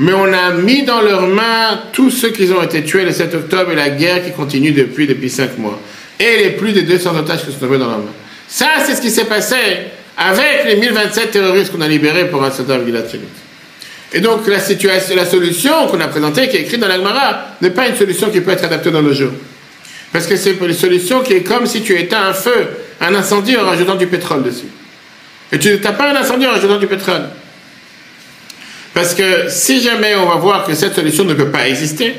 mais 0.00 0.14
on 0.14 0.32
a 0.32 0.52
mis 0.52 0.82
dans 0.82 1.02
leurs 1.02 1.26
mains 1.26 1.78
tous 1.92 2.10
ceux 2.10 2.30
qui 2.30 2.50
ont 2.52 2.62
été 2.62 2.82
tués 2.82 3.04
le 3.04 3.12
7 3.12 3.34
octobre 3.34 3.72
et 3.72 3.76
la 3.76 3.90
guerre 3.90 4.24
qui 4.24 4.32
continue 4.32 4.72
depuis, 4.72 5.06
depuis 5.06 5.28
5 5.28 5.58
mois. 5.58 5.78
Et 6.18 6.38
les 6.38 6.50
plus 6.50 6.72
de 6.72 6.80
200 6.80 7.16
otages 7.18 7.44
qui 7.44 7.52
sont 7.52 7.58
tombés 7.58 7.76
dans 7.76 7.88
leurs 7.88 7.98
mains. 7.98 8.14
Ça, 8.48 8.68
c'est 8.86 8.94
ce 8.94 9.02
qui 9.02 9.10
s'est 9.10 9.26
passé 9.26 9.56
avec 10.16 10.64
les 10.66 10.76
1027 10.76 11.30
terroristes 11.30 11.70
qu'on 11.70 11.82
a 11.82 11.88
libérés 11.88 12.30
pour 12.30 12.42
un 12.42 12.50
soldat 12.50 12.82
Gilad 12.82 13.06
Et 14.12 14.20
donc, 14.20 14.46
la, 14.46 14.58
situation, 14.58 15.14
la 15.14 15.24
solution 15.24 15.86
qu'on 15.86 16.00
a 16.00 16.08
présentée, 16.08 16.48
qui 16.48 16.56
est 16.56 16.62
écrite 16.62 16.80
dans 16.80 16.88
l'Agmara, 16.88 17.46
n'est 17.60 17.70
pas 17.70 17.86
une 17.86 17.96
solution 17.96 18.28
qui 18.30 18.40
peut 18.40 18.50
être 18.50 18.64
adaptée 18.64 18.90
dans 18.90 19.02
nos 19.02 19.14
jours. 19.14 19.32
Parce 20.12 20.26
que 20.26 20.36
c'est 20.36 20.52
une 20.52 20.72
solution 20.72 21.22
qui 21.22 21.34
est 21.34 21.42
comme 21.42 21.66
si 21.66 21.82
tu 21.82 21.96
éteins 21.96 22.28
un 22.28 22.32
feu, 22.32 22.68
un 23.00 23.14
incendie 23.14 23.56
en 23.56 23.64
rajoutant 23.64 23.94
du 23.94 24.08
pétrole 24.08 24.42
dessus. 24.42 24.66
Et 25.52 25.58
tu 25.58 25.78
n'as 25.78 25.92
pas 25.92 26.10
un 26.10 26.16
incendie 26.16 26.46
en 26.46 26.50
rajoutant 26.50 26.78
du 26.78 26.88
pétrole. 26.88 27.22
Parce 28.92 29.14
que 29.14 29.48
si 29.48 29.80
jamais 29.80 30.16
on 30.16 30.26
va 30.26 30.34
voir 30.36 30.64
que 30.64 30.74
cette 30.74 30.94
solution 30.94 31.24
ne 31.24 31.34
peut 31.34 31.50
pas 31.50 31.68
exister, 31.68 32.16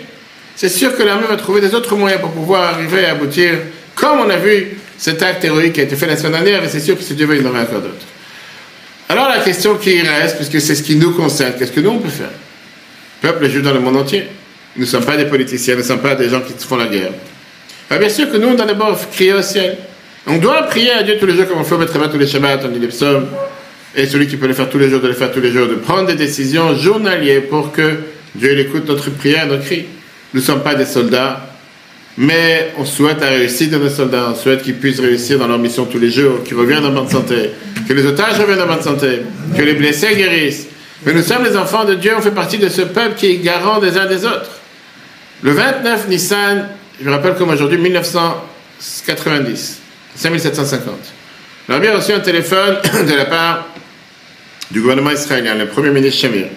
c'est 0.56 0.70
sûr 0.70 0.96
que 0.96 1.04
l'armée 1.04 1.28
va 1.28 1.36
trouver 1.36 1.60
des 1.60 1.76
autres 1.76 1.96
moyens 1.96 2.22
pour 2.22 2.32
pouvoir 2.32 2.76
arriver 2.76 3.06
à 3.06 3.12
aboutir, 3.12 3.56
comme 3.96 4.20
on 4.20 4.30
a 4.30 4.38
vu 4.38 4.78
cet 4.98 5.22
acte 5.22 5.44
héroïque 5.44 5.74
qui 5.74 5.82
a 5.82 5.84
été 5.84 5.96
fait 5.96 6.08
la 6.08 6.16
semaine 6.16 6.44
dernière, 6.44 6.64
et 6.64 6.70
c'est 6.70 6.80
sûr 6.80 6.98
que 6.98 7.04
si 7.04 7.16
Dieu 7.16 7.26
veut, 7.26 7.38
il 7.38 7.46
en 7.46 7.50
aura 7.50 7.62
encore 7.62 7.82
d'autres. 7.82 8.06
Alors 9.12 9.28
la 9.28 9.40
question 9.40 9.76
qui 9.76 10.02
reste, 10.02 10.38
puisque 10.38 10.62
c'est 10.62 10.74
ce 10.74 10.84
qui 10.84 10.96
nous 10.96 11.12
concerne, 11.12 11.52
qu'est-ce 11.60 11.74
que 11.74 11.82
nous 11.82 11.90
on 11.90 12.00
peut 12.00 12.08
faire? 12.08 12.30
Peuple 13.20 13.50
juif 13.50 13.62
dans 13.62 13.74
le 13.74 13.82
monde 13.82 13.98
entier. 13.98 14.26
Nous 14.78 14.86
ne 14.86 14.88
sommes 14.88 15.04
pas 15.04 15.18
des 15.18 15.26
politiciens, 15.26 15.74
nous 15.74 15.82
ne 15.82 15.86
sommes 15.86 16.00
pas 16.00 16.16
des 16.16 16.30
gens 16.30 16.40
qui 16.40 16.54
font 16.66 16.78
la 16.78 16.86
guerre. 16.86 17.12
bien 17.90 18.08
sûr 18.08 18.32
que 18.32 18.38
nous, 18.38 18.48
on 18.48 18.54
doit 18.54 18.66
d'abord 18.66 18.98
crier 19.12 19.34
au 19.34 19.42
ciel. 19.42 19.76
On 20.28 20.38
doit 20.38 20.64
prier 20.64 20.92
à 20.92 21.04
Dieu 21.04 21.18
tous 21.20 21.26
les 21.26 21.36
jours 21.36 21.46
comme 21.46 21.60
on 21.60 21.66
fait 21.66 21.76
au 21.76 21.78
Maître 21.78 22.10
tous 22.10 22.18
les 22.18 22.26
Shabbats, 22.26 22.62
on 22.64 22.70
dit 22.70 22.80
les 22.80 22.88
psaumes, 22.88 23.28
et 23.98 24.06
celui 24.06 24.28
qui 24.28 24.38
peut 24.38 24.48
le 24.48 24.54
faire 24.54 24.70
tous 24.70 24.80
les 24.80 24.90
jours, 24.90 25.02
de 25.02 25.10
le 25.10 25.14
faire 25.14 25.34
tous 25.34 25.42
les 25.42 25.52
jours, 25.52 25.68
de 25.68 25.76
prendre 25.76 26.08
des 26.08 26.16
décisions 26.16 26.74
journalières 26.78 27.42
pour 27.50 27.74
que 27.74 27.98
Dieu 28.36 28.58
écoute 28.60 28.88
notre 28.88 29.10
prière, 29.10 29.46
nos 29.46 29.60
cris. 29.60 29.88
Nous 30.34 30.40
ne 30.40 30.46
sommes 30.46 30.64
pas 30.64 30.76
des 30.76 30.86
soldats, 30.86 31.51
mais 32.18 32.74
on 32.78 32.86
souhaite 32.86 33.22
la 33.22 33.30
réussite 33.30 33.72
de 33.72 33.78
nos 33.78 33.90
soldats, 33.90 34.30
on 34.32 34.36
souhaite 34.36 34.64
qu'ils 34.64 34.76
puissent 34.76 35.00
réussir 35.00 35.40
dans 35.40 35.48
leur 35.48 35.60
mission 35.60 35.86
tous 35.86 36.00
les 36.00 36.12
jours, 36.12 36.44
qu'ils 36.44 36.58
reviennent 36.58 36.86
en 36.86 36.92
bonne 36.92 37.10
santé, 37.10 37.52
que 37.88 37.94
les 37.94 38.06
otages 38.06 38.40
reviennent 38.40 38.62
en 38.62 38.68
bonne 38.68 38.82
santé, 38.82 39.22
que 39.56 39.62
les 39.62 39.74
blessés 39.74 40.16
guérissent. 40.16 40.68
Mais 41.06 41.14
nous 41.14 41.24
sommes 41.24 41.44
les 41.44 41.58
enfants 41.58 41.86
de 41.86 41.96
Dieu, 41.96 42.14
on 42.16 42.22
fait 42.22 42.32
partie 42.32 42.58
de 42.58 42.70
ce 42.70 42.82
peuple 42.82 43.16
qui 43.16 43.28
est 43.28 43.38
garant 43.38 43.80
des 43.80 43.98
uns 43.98 44.06
des 44.06 44.26
autres. 44.26 44.52
Le 45.42 45.52
29 45.52 46.10
Nissan, 46.10 46.68
je 47.00 47.06
me 47.06 47.12
rappelle 47.12 47.36
comme 47.36 47.50
aujourd'hui, 47.50 47.80
1990, 47.80 49.80
5750. 50.16 50.96
a 51.70 51.80
bien 51.80 51.96
reçu 51.96 52.12
un 52.12 52.20
téléphone 52.20 52.78
de 53.08 53.16
la 53.16 53.26
part 53.26 53.68
du 54.70 54.82
gouvernement 54.82 55.12
israélien, 55.12 55.56
le 55.56 55.68
premier 55.68 55.90
ministre 55.90 56.22
Shamir, 56.22 56.48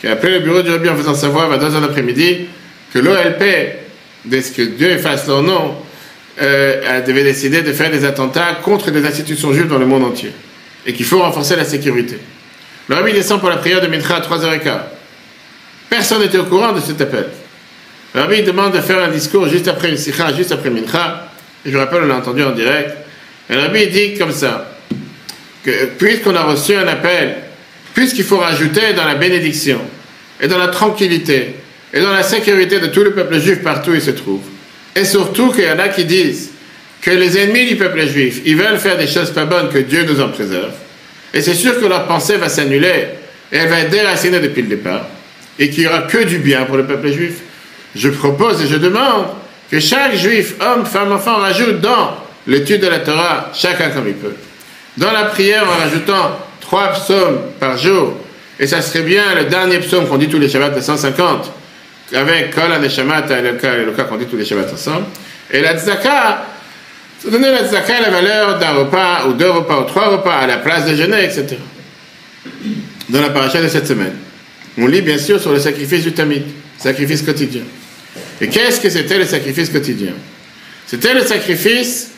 qui 0.00 0.08
a 0.08 0.12
appelé 0.12 0.34
le 0.34 0.40
bureau 0.40 0.62
du 0.62 0.70
Rabbi 0.70 0.88
en 0.88 0.96
faisant 0.96 1.14
savoir 1.14 1.50
à 1.50 1.58
2 1.58 1.74
heures 1.74 1.80
d'après-midi 1.80 2.46
que 2.92 2.98
l'OLP, 2.98 3.87
dès 4.24 4.42
que 4.42 4.62
Dieu 4.62 4.90
efface 4.90 5.26
leur 5.26 5.42
nom, 5.42 5.74
euh, 6.40 7.00
devait 7.02 7.24
décider 7.24 7.62
de 7.62 7.72
faire 7.72 7.90
des 7.90 8.04
attentats 8.04 8.54
contre 8.62 8.90
des 8.90 9.04
institutions 9.04 9.52
juives 9.52 9.68
dans 9.68 9.78
le 9.78 9.86
monde 9.86 10.04
entier 10.04 10.32
et 10.86 10.92
qu'il 10.92 11.04
faut 11.04 11.20
renforcer 11.20 11.56
la 11.56 11.64
sécurité. 11.64 12.18
Le 12.88 12.94
Rabbi 12.94 13.12
descend 13.12 13.40
pour 13.40 13.50
la 13.50 13.56
prière 13.56 13.80
de 13.80 13.88
Mincha 13.88 14.16
à 14.16 14.20
3h15. 14.20 14.78
Personne 15.90 16.22
n'était 16.22 16.38
au 16.38 16.44
courant 16.44 16.72
de 16.72 16.80
cet 16.80 17.00
appel. 17.00 17.26
Le 18.14 18.20
Rabbi 18.20 18.42
demande 18.42 18.72
de 18.72 18.80
faire 18.80 19.02
un 19.02 19.08
discours 19.08 19.48
juste 19.48 19.68
après 19.68 19.90
le 19.90 19.96
Sikha, 19.96 20.32
juste 20.34 20.52
après 20.52 20.70
Mincha. 20.70 21.28
Et 21.66 21.70
je 21.70 21.74
vous 21.74 21.80
rappelle, 21.80 22.02
on 22.04 22.06
l'a 22.06 22.16
entendu 22.16 22.42
en 22.44 22.52
direct. 22.52 22.96
Le 23.50 23.58
Rabbi 23.58 23.88
dit 23.88 24.14
comme 24.14 24.32
ça 24.32 24.78
que 25.64 25.86
puisqu'on 25.98 26.34
a 26.36 26.44
reçu 26.44 26.74
un 26.74 26.86
appel 26.86 27.36
puisqu'il 27.94 28.24
faut 28.24 28.38
rajouter 28.38 28.92
dans 28.94 29.04
la 29.04 29.16
bénédiction 29.16 29.80
et 30.40 30.46
dans 30.46 30.58
la 30.58 30.68
tranquillité 30.68 31.56
et 31.92 32.00
dans 32.00 32.12
la 32.12 32.22
sécurité 32.22 32.80
de 32.80 32.86
tout 32.88 33.02
le 33.02 33.12
peuple 33.12 33.38
juif 33.40 33.62
partout 33.62 33.90
où 33.90 33.94
il 33.94 34.02
se 34.02 34.10
trouve. 34.10 34.42
Et 34.94 35.04
surtout 35.04 35.52
qu'il 35.52 35.64
y 35.64 35.70
en 35.70 35.78
a 35.78 35.88
qui 35.88 36.04
disent 36.04 36.50
que 37.00 37.10
les 37.10 37.38
ennemis 37.38 37.66
du 37.66 37.76
peuple 37.76 38.06
juif, 38.06 38.40
ils 38.44 38.56
veulent 38.56 38.78
faire 38.78 38.98
des 38.98 39.06
choses 39.06 39.30
pas 39.30 39.44
bonnes, 39.44 39.68
que 39.68 39.78
Dieu 39.78 40.04
nous 40.04 40.20
en 40.20 40.28
préserve. 40.28 40.72
Et 41.32 41.40
c'est 41.40 41.54
sûr 41.54 41.80
que 41.80 41.86
leur 41.86 42.06
pensée 42.06 42.36
va 42.36 42.48
s'annuler 42.48 43.06
et 43.52 43.56
elle 43.56 43.68
va 43.68 43.80
être 43.80 43.90
déracinée 43.90 44.40
depuis 44.40 44.62
le 44.62 44.68
départ 44.68 45.06
et 45.58 45.70
qu'il 45.70 45.84
n'y 45.84 45.88
aura 45.88 46.02
que 46.02 46.24
du 46.24 46.38
bien 46.38 46.64
pour 46.64 46.76
le 46.76 46.84
peuple 46.84 47.10
juif. 47.12 47.34
Je 47.94 48.08
propose 48.08 48.62
et 48.62 48.66
je 48.66 48.76
demande 48.76 49.26
que 49.70 49.80
chaque 49.80 50.14
juif, 50.14 50.54
homme, 50.60 50.86
femme, 50.86 51.12
enfant, 51.12 51.36
rajoute 51.36 51.80
dans 51.80 52.16
l'étude 52.46 52.80
de 52.80 52.88
la 52.88 53.00
Torah, 53.00 53.50
chacun 53.54 53.90
comme 53.90 54.08
il 54.08 54.14
peut. 54.14 54.34
Dans 54.96 55.12
la 55.12 55.24
prière, 55.24 55.64
en 55.64 55.82
rajoutant 55.82 56.38
trois 56.60 56.88
psaumes 56.88 57.40
par 57.60 57.76
jour, 57.76 58.14
et 58.58 58.66
ça 58.66 58.82
serait 58.82 59.02
bien 59.02 59.34
le 59.34 59.44
dernier 59.44 59.78
psaume 59.78 60.06
qu'on 60.08 60.16
dit 60.16 60.28
tous 60.28 60.38
les 60.38 60.48
Shabbats 60.48 60.70
de 60.70 60.80
150, 60.80 61.52
avec 62.14 62.54
Kol 62.54 62.72
Aneshamat 62.72 63.26
et 63.30 63.42
le 63.42 63.92
cas 63.92 64.04
qu'on 64.04 64.16
dit 64.16 64.26
tous 64.26 64.36
les 64.36 64.44
Shabbats 64.44 64.72
ensemble, 64.72 65.06
et 65.50 65.60
la 65.60 65.76
Tzaka, 65.78 66.46
donner 67.30 67.50
la 67.50 67.68
Tzaka 67.68 68.00
la 68.00 68.10
valeur 68.10 68.58
d'un 68.58 68.72
repas, 68.72 69.26
ou 69.28 69.32
deux 69.34 69.50
repas, 69.50 69.80
ou 69.80 69.84
trois 69.84 70.08
repas, 70.08 70.36
à 70.36 70.46
la 70.46 70.58
place 70.58 70.84
déjeuner, 70.84 71.24
etc. 71.24 71.56
Dans 73.08 73.20
la 73.20 73.30
paracha 73.30 73.60
de 73.62 73.68
cette 73.68 73.86
semaine. 73.86 74.14
On 74.78 74.86
lit 74.86 75.02
bien 75.02 75.18
sûr 75.18 75.40
sur 75.40 75.52
le 75.52 75.58
sacrifice 75.58 76.04
du 76.04 76.12
Tamid, 76.12 76.44
sacrifice 76.78 77.22
quotidien. 77.22 77.62
Et 78.40 78.48
qu'est-ce 78.48 78.80
que 78.80 78.90
c'était 78.90 79.18
le 79.18 79.24
sacrifice 79.24 79.70
quotidien? 79.70 80.12
C'était 80.86 81.14
le 81.14 81.20
sacrifice 81.22 82.12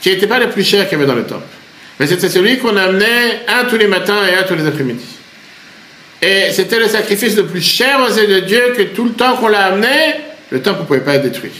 qui 0.00 0.10
n'était 0.10 0.26
pas 0.26 0.38
le 0.38 0.48
plus 0.48 0.64
cher 0.64 0.88
qu'il 0.88 0.98
y 0.98 1.00
avait 1.00 1.06
dans 1.06 1.14
le 1.14 1.24
temple. 1.24 1.46
Mais 1.98 2.06
c'était 2.06 2.28
celui 2.28 2.58
qu'on 2.58 2.76
amenait 2.76 3.42
un 3.46 3.64
tous 3.64 3.76
les 3.76 3.86
matins 3.86 4.26
et 4.26 4.34
un 4.34 4.42
tous 4.42 4.54
les 4.54 4.66
après-midi. 4.66 5.04
Et 6.22 6.52
c'était 6.52 6.78
le 6.78 6.86
sacrifice 6.86 7.36
le 7.36 7.46
plus 7.46 7.62
cher 7.62 7.98
aux 8.06 8.12
yeux 8.12 8.26
de 8.26 8.40
Dieu 8.40 8.74
que 8.76 8.82
tout 8.82 9.04
le 9.04 9.12
temps 9.12 9.36
qu'on 9.36 9.48
l'a 9.48 9.66
amené, 9.66 9.88
le 10.50 10.60
temple 10.60 10.80
ne 10.80 10.84
pouvait 10.84 11.00
pas 11.00 11.14
être 11.14 11.22
détruit. 11.22 11.52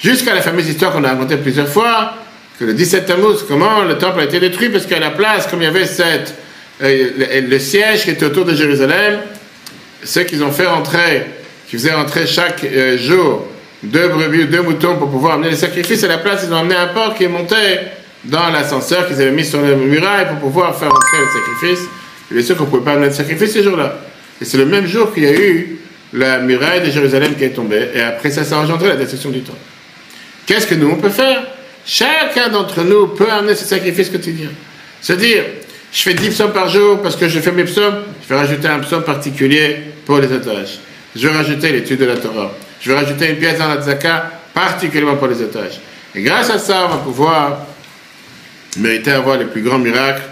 Jusqu'à 0.00 0.34
la 0.34 0.40
fameuse 0.40 0.68
histoire 0.68 0.92
qu'on 0.92 1.02
a 1.04 1.10
racontée 1.10 1.36
plusieurs 1.36 1.68
fois, 1.68 2.14
que 2.58 2.64
le 2.64 2.74
17 2.74 3.06
Tammuz, 3.06 3.44
comment 3.48 3.82
le 3.82 3.98
temple 3.98 4.20
a 4.20 4.24
été 4.24 4.38
détruit 4.38 4.68
Parce 4.68 4.86
qu'à 4.86 5.00
la 5.00 5.10
place, 5.10 5.46
comme 5.48 5.62
il 5.62 5.64
y 5.64 5.68
avait 5.68 5.86
euh, 6.82 7.40
le, 7.48 7.58
siège 7.58 8.04
qui 8.04 8.10
était 8.10 8.26
autour 8.26 8.44
de 8.44 8.54
Jérusalem, 8.54 9.20
ceux 10.04 10.22
qu'ils 10.22 10.44
ont 10.44 10.52
fait 10.52 10.66
rentrer, 10.66 11.26
qui 11.68 11.76
faisaient 11.76 11.94
rentrer 11.94 12.26
chaque 12.26 12.62
euh, 12.64 12.96
jour 12.98 13.48
deux 13.82 14.08
brebis, 14.08 14.46
deux 14.46 14.62
moutons 14.62 14.96
pour 14.96 15.10
pouvoir 15.10 15.34
amener 15.34 15.50
les 15.50 15.56
sacrifices, 15.56 16.04
à 16.04 16.08
la 16.08 16.18
place, 16.18 16.44
ils 16.46 16.52
ont 16.52 16.58
amené 16.58 16.74
un 16.74 16.86
porc 16.88 17.14
qui 17.14 17.24
est 17.24 17.28
monté 17.28 17.56
dans 18.24 18.48
l'ascenseur 18.48 19.06
qu'ils 19.06 19.20
avaient 19.20 19.30
mis 19.30 19.44
sur 19.44 19.60
le 19.60 19.76
muraille 19.76 20.26
pour 20.28 20.38
pouvoir 20.38 20.74
faire 20.78 20.90
rentrer 20.90 21.18
le 21.18 21.26
sacrifice. 21.26 21.88
Bien 22.30 22.42
sûr 22.42 22.56
qu'on 22.56 22.64
ne 22.64 22.70
pouvait 22.70 22.84
pas 22.84 22.92
amener 22.92 23.08
le 23.08 23.12
sacrifice 23.12 23.52
ce 23.52 23.62
jour-là. 23.62 23.98
Et 24.40 24.44
c'est 24.44 24.58
le 24.58 24.66
même 24.66 24.86
jour 24.86 25.12
qu'il 25.12 25.24
y 25.24 25.26
a 25.26 25.32
eu 25.32 25.78
la 26.12 26.38
muraille 26.38 26.80
de 26.80 26.90
Jérusalem 26.90 27.34
qui 27.36 27.44
est 27.44 27.50
tombée, 27.50 27.88
et 27.94 28.00
après 28.00 28.30
ça, 28.30 28.44
ça 28.44 28.56
a 28.56 28.60
engendré 28.60 28.88
la 28.88 28.96
destruction 28.96 29.30
du 29.30 29.40
temple. 29.40 29.58
Qu'est-ce 30.46 30.66
que 30.66 30.74
nous, 30.74 30.90
on 30.90 30.96
peut 30.96 31.10
faire? 31.10 31.42
Chacun 31.84 32.48
d'entre 32.50 32.82
nous 32.82 33.08
peut 33.08 33.30
amener 33.30 33.54
ce 33.54 33.64
sacrifice 33.64 34.10
quotidien. 34.10 34.48
C'est-à-dire, 35.00 35.44
je 35.92 36.02
fais 36.02 36.14
10 36.14 36.30
psaumes 36.30 36.52
par 36.52 36.68
jour 36.68 37.02
parce 37.02 37.16
que 37.16 37.28
je 37.28 37.40
fais 37.40 37.52
mes 37.52 37.64
psaumes, 37.64 37.96
je 38.22 38.28
vais 38.28 38.40
rajouter 38.40 38.68
un 38.68 38.80
psaume 38.80 39.02
particulier 39.02 39.76
pour 40.06 40.18
les 40.18 40.32
otages. 40.32 40.78
Je 41.14 41.28
vais 41.28 41.34
rajouter 41.34 41.72
l'étude 41.72 42.00
de 42.00 42.06
la 42.06 42.16
Torah. 42.16 42.52
Je 42.80 42.90
vais 42.90 42.98
rajouter 42.98 43.30
une 43.30 43.36
pièce 43.36 43.58
dans 43.58 43.68
la 43.68 43.82
tzaka, 43.82 44.30
particulièrement 44.52 45.16
pour 45.16 45.28
les 45.28 45.40
otages. 45.42 45.80
Et 46.14 46.22
grâce 46.22 46.50
à 46.50 46.58
ça, 46.58 46.86
on 46.86 46.88
va 46.88 46.96
pouvoir 46.98 47.66
mériter 48.76 49.12
avoir 49.12 49.36
les 49.36 49.44
plus 49.44 49.62
grands 49.62 49.78
miracles 49.78 50.22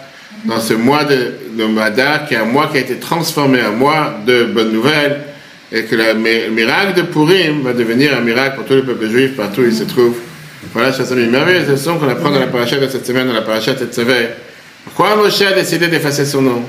dans 0.44 0.60
ce 0.60 0.74
mois 0.74 1.04
de, 1.04 1.32
de 1.56 1.64
Mada, 1.64 2.24
qui 2.26 2.34
est 2.34 2.38
un 2.38 2.44
mois 2.44 2.68
qui 2.68 2.78
a 2.78 2.80
été 2.80 2.96
transformé 2.96 3.60
en 3.62 3.72
mois 3.72 4.18
de 4.26 4.44
bonnes 4.44 4.72
nouvelles, 4.72 5.20
et 5.70 5.84
que 5.84 5.96
le 5.96 6.14
miracle 6.50 6.94
de 6.94 7.02
Purim 7.02 7.62
va 7.62 7.72
devenir 7.72 8.16
un 8.16 8.20
miracle 8.20 8.56
pour 8.56 8.66
tout 8.66 8.74
le 8.74 8.84
peuple 8.84 9.08
juif 9.08 9.36
partout 9.36 9.62
où 9.62 9.66
il 9.66 9.74
se 9.74 9.84
trouve. 9.84 10.16
Voilà, 10.74 10.92
chers 10.92 11.10
amis, 11.12 11.26
merveilleuse 11.26 11.68
leçon 11.68 11.98
qu'on 11.98 12.08
apprend 12.08 12.30
dans 12.30 12.40
la 12.40 12.46
paracha 12.46 12.76
de 12.76 12.88
cette 12.88 13.06
semaine, 13.06 13.26
dans 13.26 13.32
la 13.32 13.42
paracha 13.42 13.72
de 13.72 13.78
cette. 13.90 14.06
Pourquoi 14.84 15.16
Moshe 15.16 15.42
a 15.42 15.52
décidé 15.52 15.88
d'effacer 15.88 16.26
son 16.26 16.42
nom? 16.42 16.62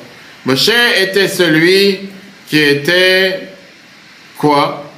Moshe 0.45 0.69
était 1.01 1.27
celui 1.27 2.09
qui 2.47 2.59
était 2.59 3.49
quoi? 4.37 4.91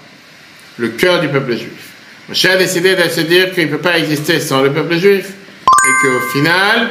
Le 0.78 0.90
cœur 0.90 1.22
du 1.22 1.30
peuple 1.30 1.54
juif. 1.54 1.94
Moshe 2.28 2.46
a 2.46 2.58
décidé 2.58 2.96
de 2.96 3.10
se 3.10 3.22
dire 3.22 3.54
qu'il 3.54 3.66
ne 3.66 3.72
peut 3.72 3.78
pas 3.78 3.98
exister 3.98 4.40
sans 4.40 4.62
le 4.62 4.72
peuple 4.72 4.98
juif 4.98 5.30
et 5.30 5.92
qu'au 6.02 6.20
final, 6.32 6.90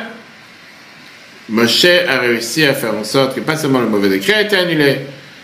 Moshe 1.48 1.86
a 2.08 2.18
réussi 2.18 2.64
à 2.64 2.74
faire 2.74 2.94
en 2.94 3.04
sorte 3.04 3.34
que 3.34 3.40
pas 3.40 3.56
seulement 3.56 3.80
le 3.80 3.88
mauvais 3.88 4.08
décret 4.08 4.34
a 4.34 4.42
été 4.42 4.56
annulé, 4.56 4.98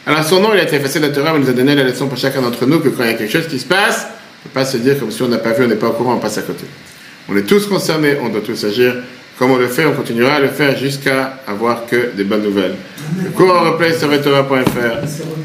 alors 0.07 0.25
son 0.25 0.41
nom 0.41 0.51
il 0.55 0.61
a 0.61 0.63
été 0.63 0.77
effacé 0.77 0.99
de 0.99 1.07
la 1.07 1.13
Torah, 1.13 1.33
mais 1.33 1.41
il 1.41 1.45
nous 1.45 1.51
a 1.51 1.53
donné 1.53 1.75
la 1.75 1.85
leçon 1.85 2.09
pour 2.09 2.17
chacun 2.17 2.41
d'entre 2.41 2.67
nous 2.67 2.81
que 2.81 2.89
quand 2.89 3.05
il 3.05 3.11
y 3.11 3.15
a 3.15 3.15
quelque 3.15 3.33
chose 3.33 3.49
qui 3.49 3.59
se 3.59 3.67
passe, 3.67 4.07
on 4.07 4.49
ne 4.49 4.51
peut 4.51 4.55
pas 4.55 4.65
se 4.65 4.79
dire 4.79 4.99
comme 4.99 5.11
si 5.11 5.23
on 5.23 5.29
n'a 5.29 5.39
pas 5.39 5.53
vu, 5.53 5.65
on 5.65 5.69
n'est 5.69 5.77
pas 5.77 5.89
au 5.89 5.93
courant, 5.93 6.15
on 6.15 6.19
passe 6.19 6.39
à 6.39 6.43
côté. 6.43 6.65
On 7.29 7.37
est 7.37 7.43
tous 7.43 7.67
concernés, 7.67 8.17
on 8.23 8.31
doit 8.31 8.41
tous 8.41 8.65
agir. 8.65 8.95
Comme 9.39 9.53
on 9.53 9.57
le 9.57 9.69
fait, 9.69 9.87
on 9.87 9.93
continuera 9.93 10.35
à 10.35 10.41
le 10.41 10.49
faire 10.49 10.77
jusqu'à 10.77 11.39
avoir 11.47 11.87
que 11.87 12.11
des 12.15 12.25
bonnes 12.25 12.43
nouvelles. 12.43 12.75
Le 13.25 13.31
cours 13.31 13.55
en 13.55 13.73
replay 13.73 13.97
sur 13.97 14.09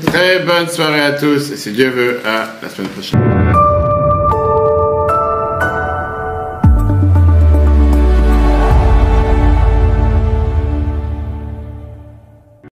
Très 0.05 0.39
bonne 0.39 0.69
soirée 0.69 1.01
à 1.01 1.11
tous 1.11 1.51
et 1.51 1.57
si 1.57 1.71
Dieu 1.71 1.89
veut, 1.89 2.19
à 2.25 2.55
la 2.61 2.69
semaine 2.69 2.89
prochaine. 2.89 3.74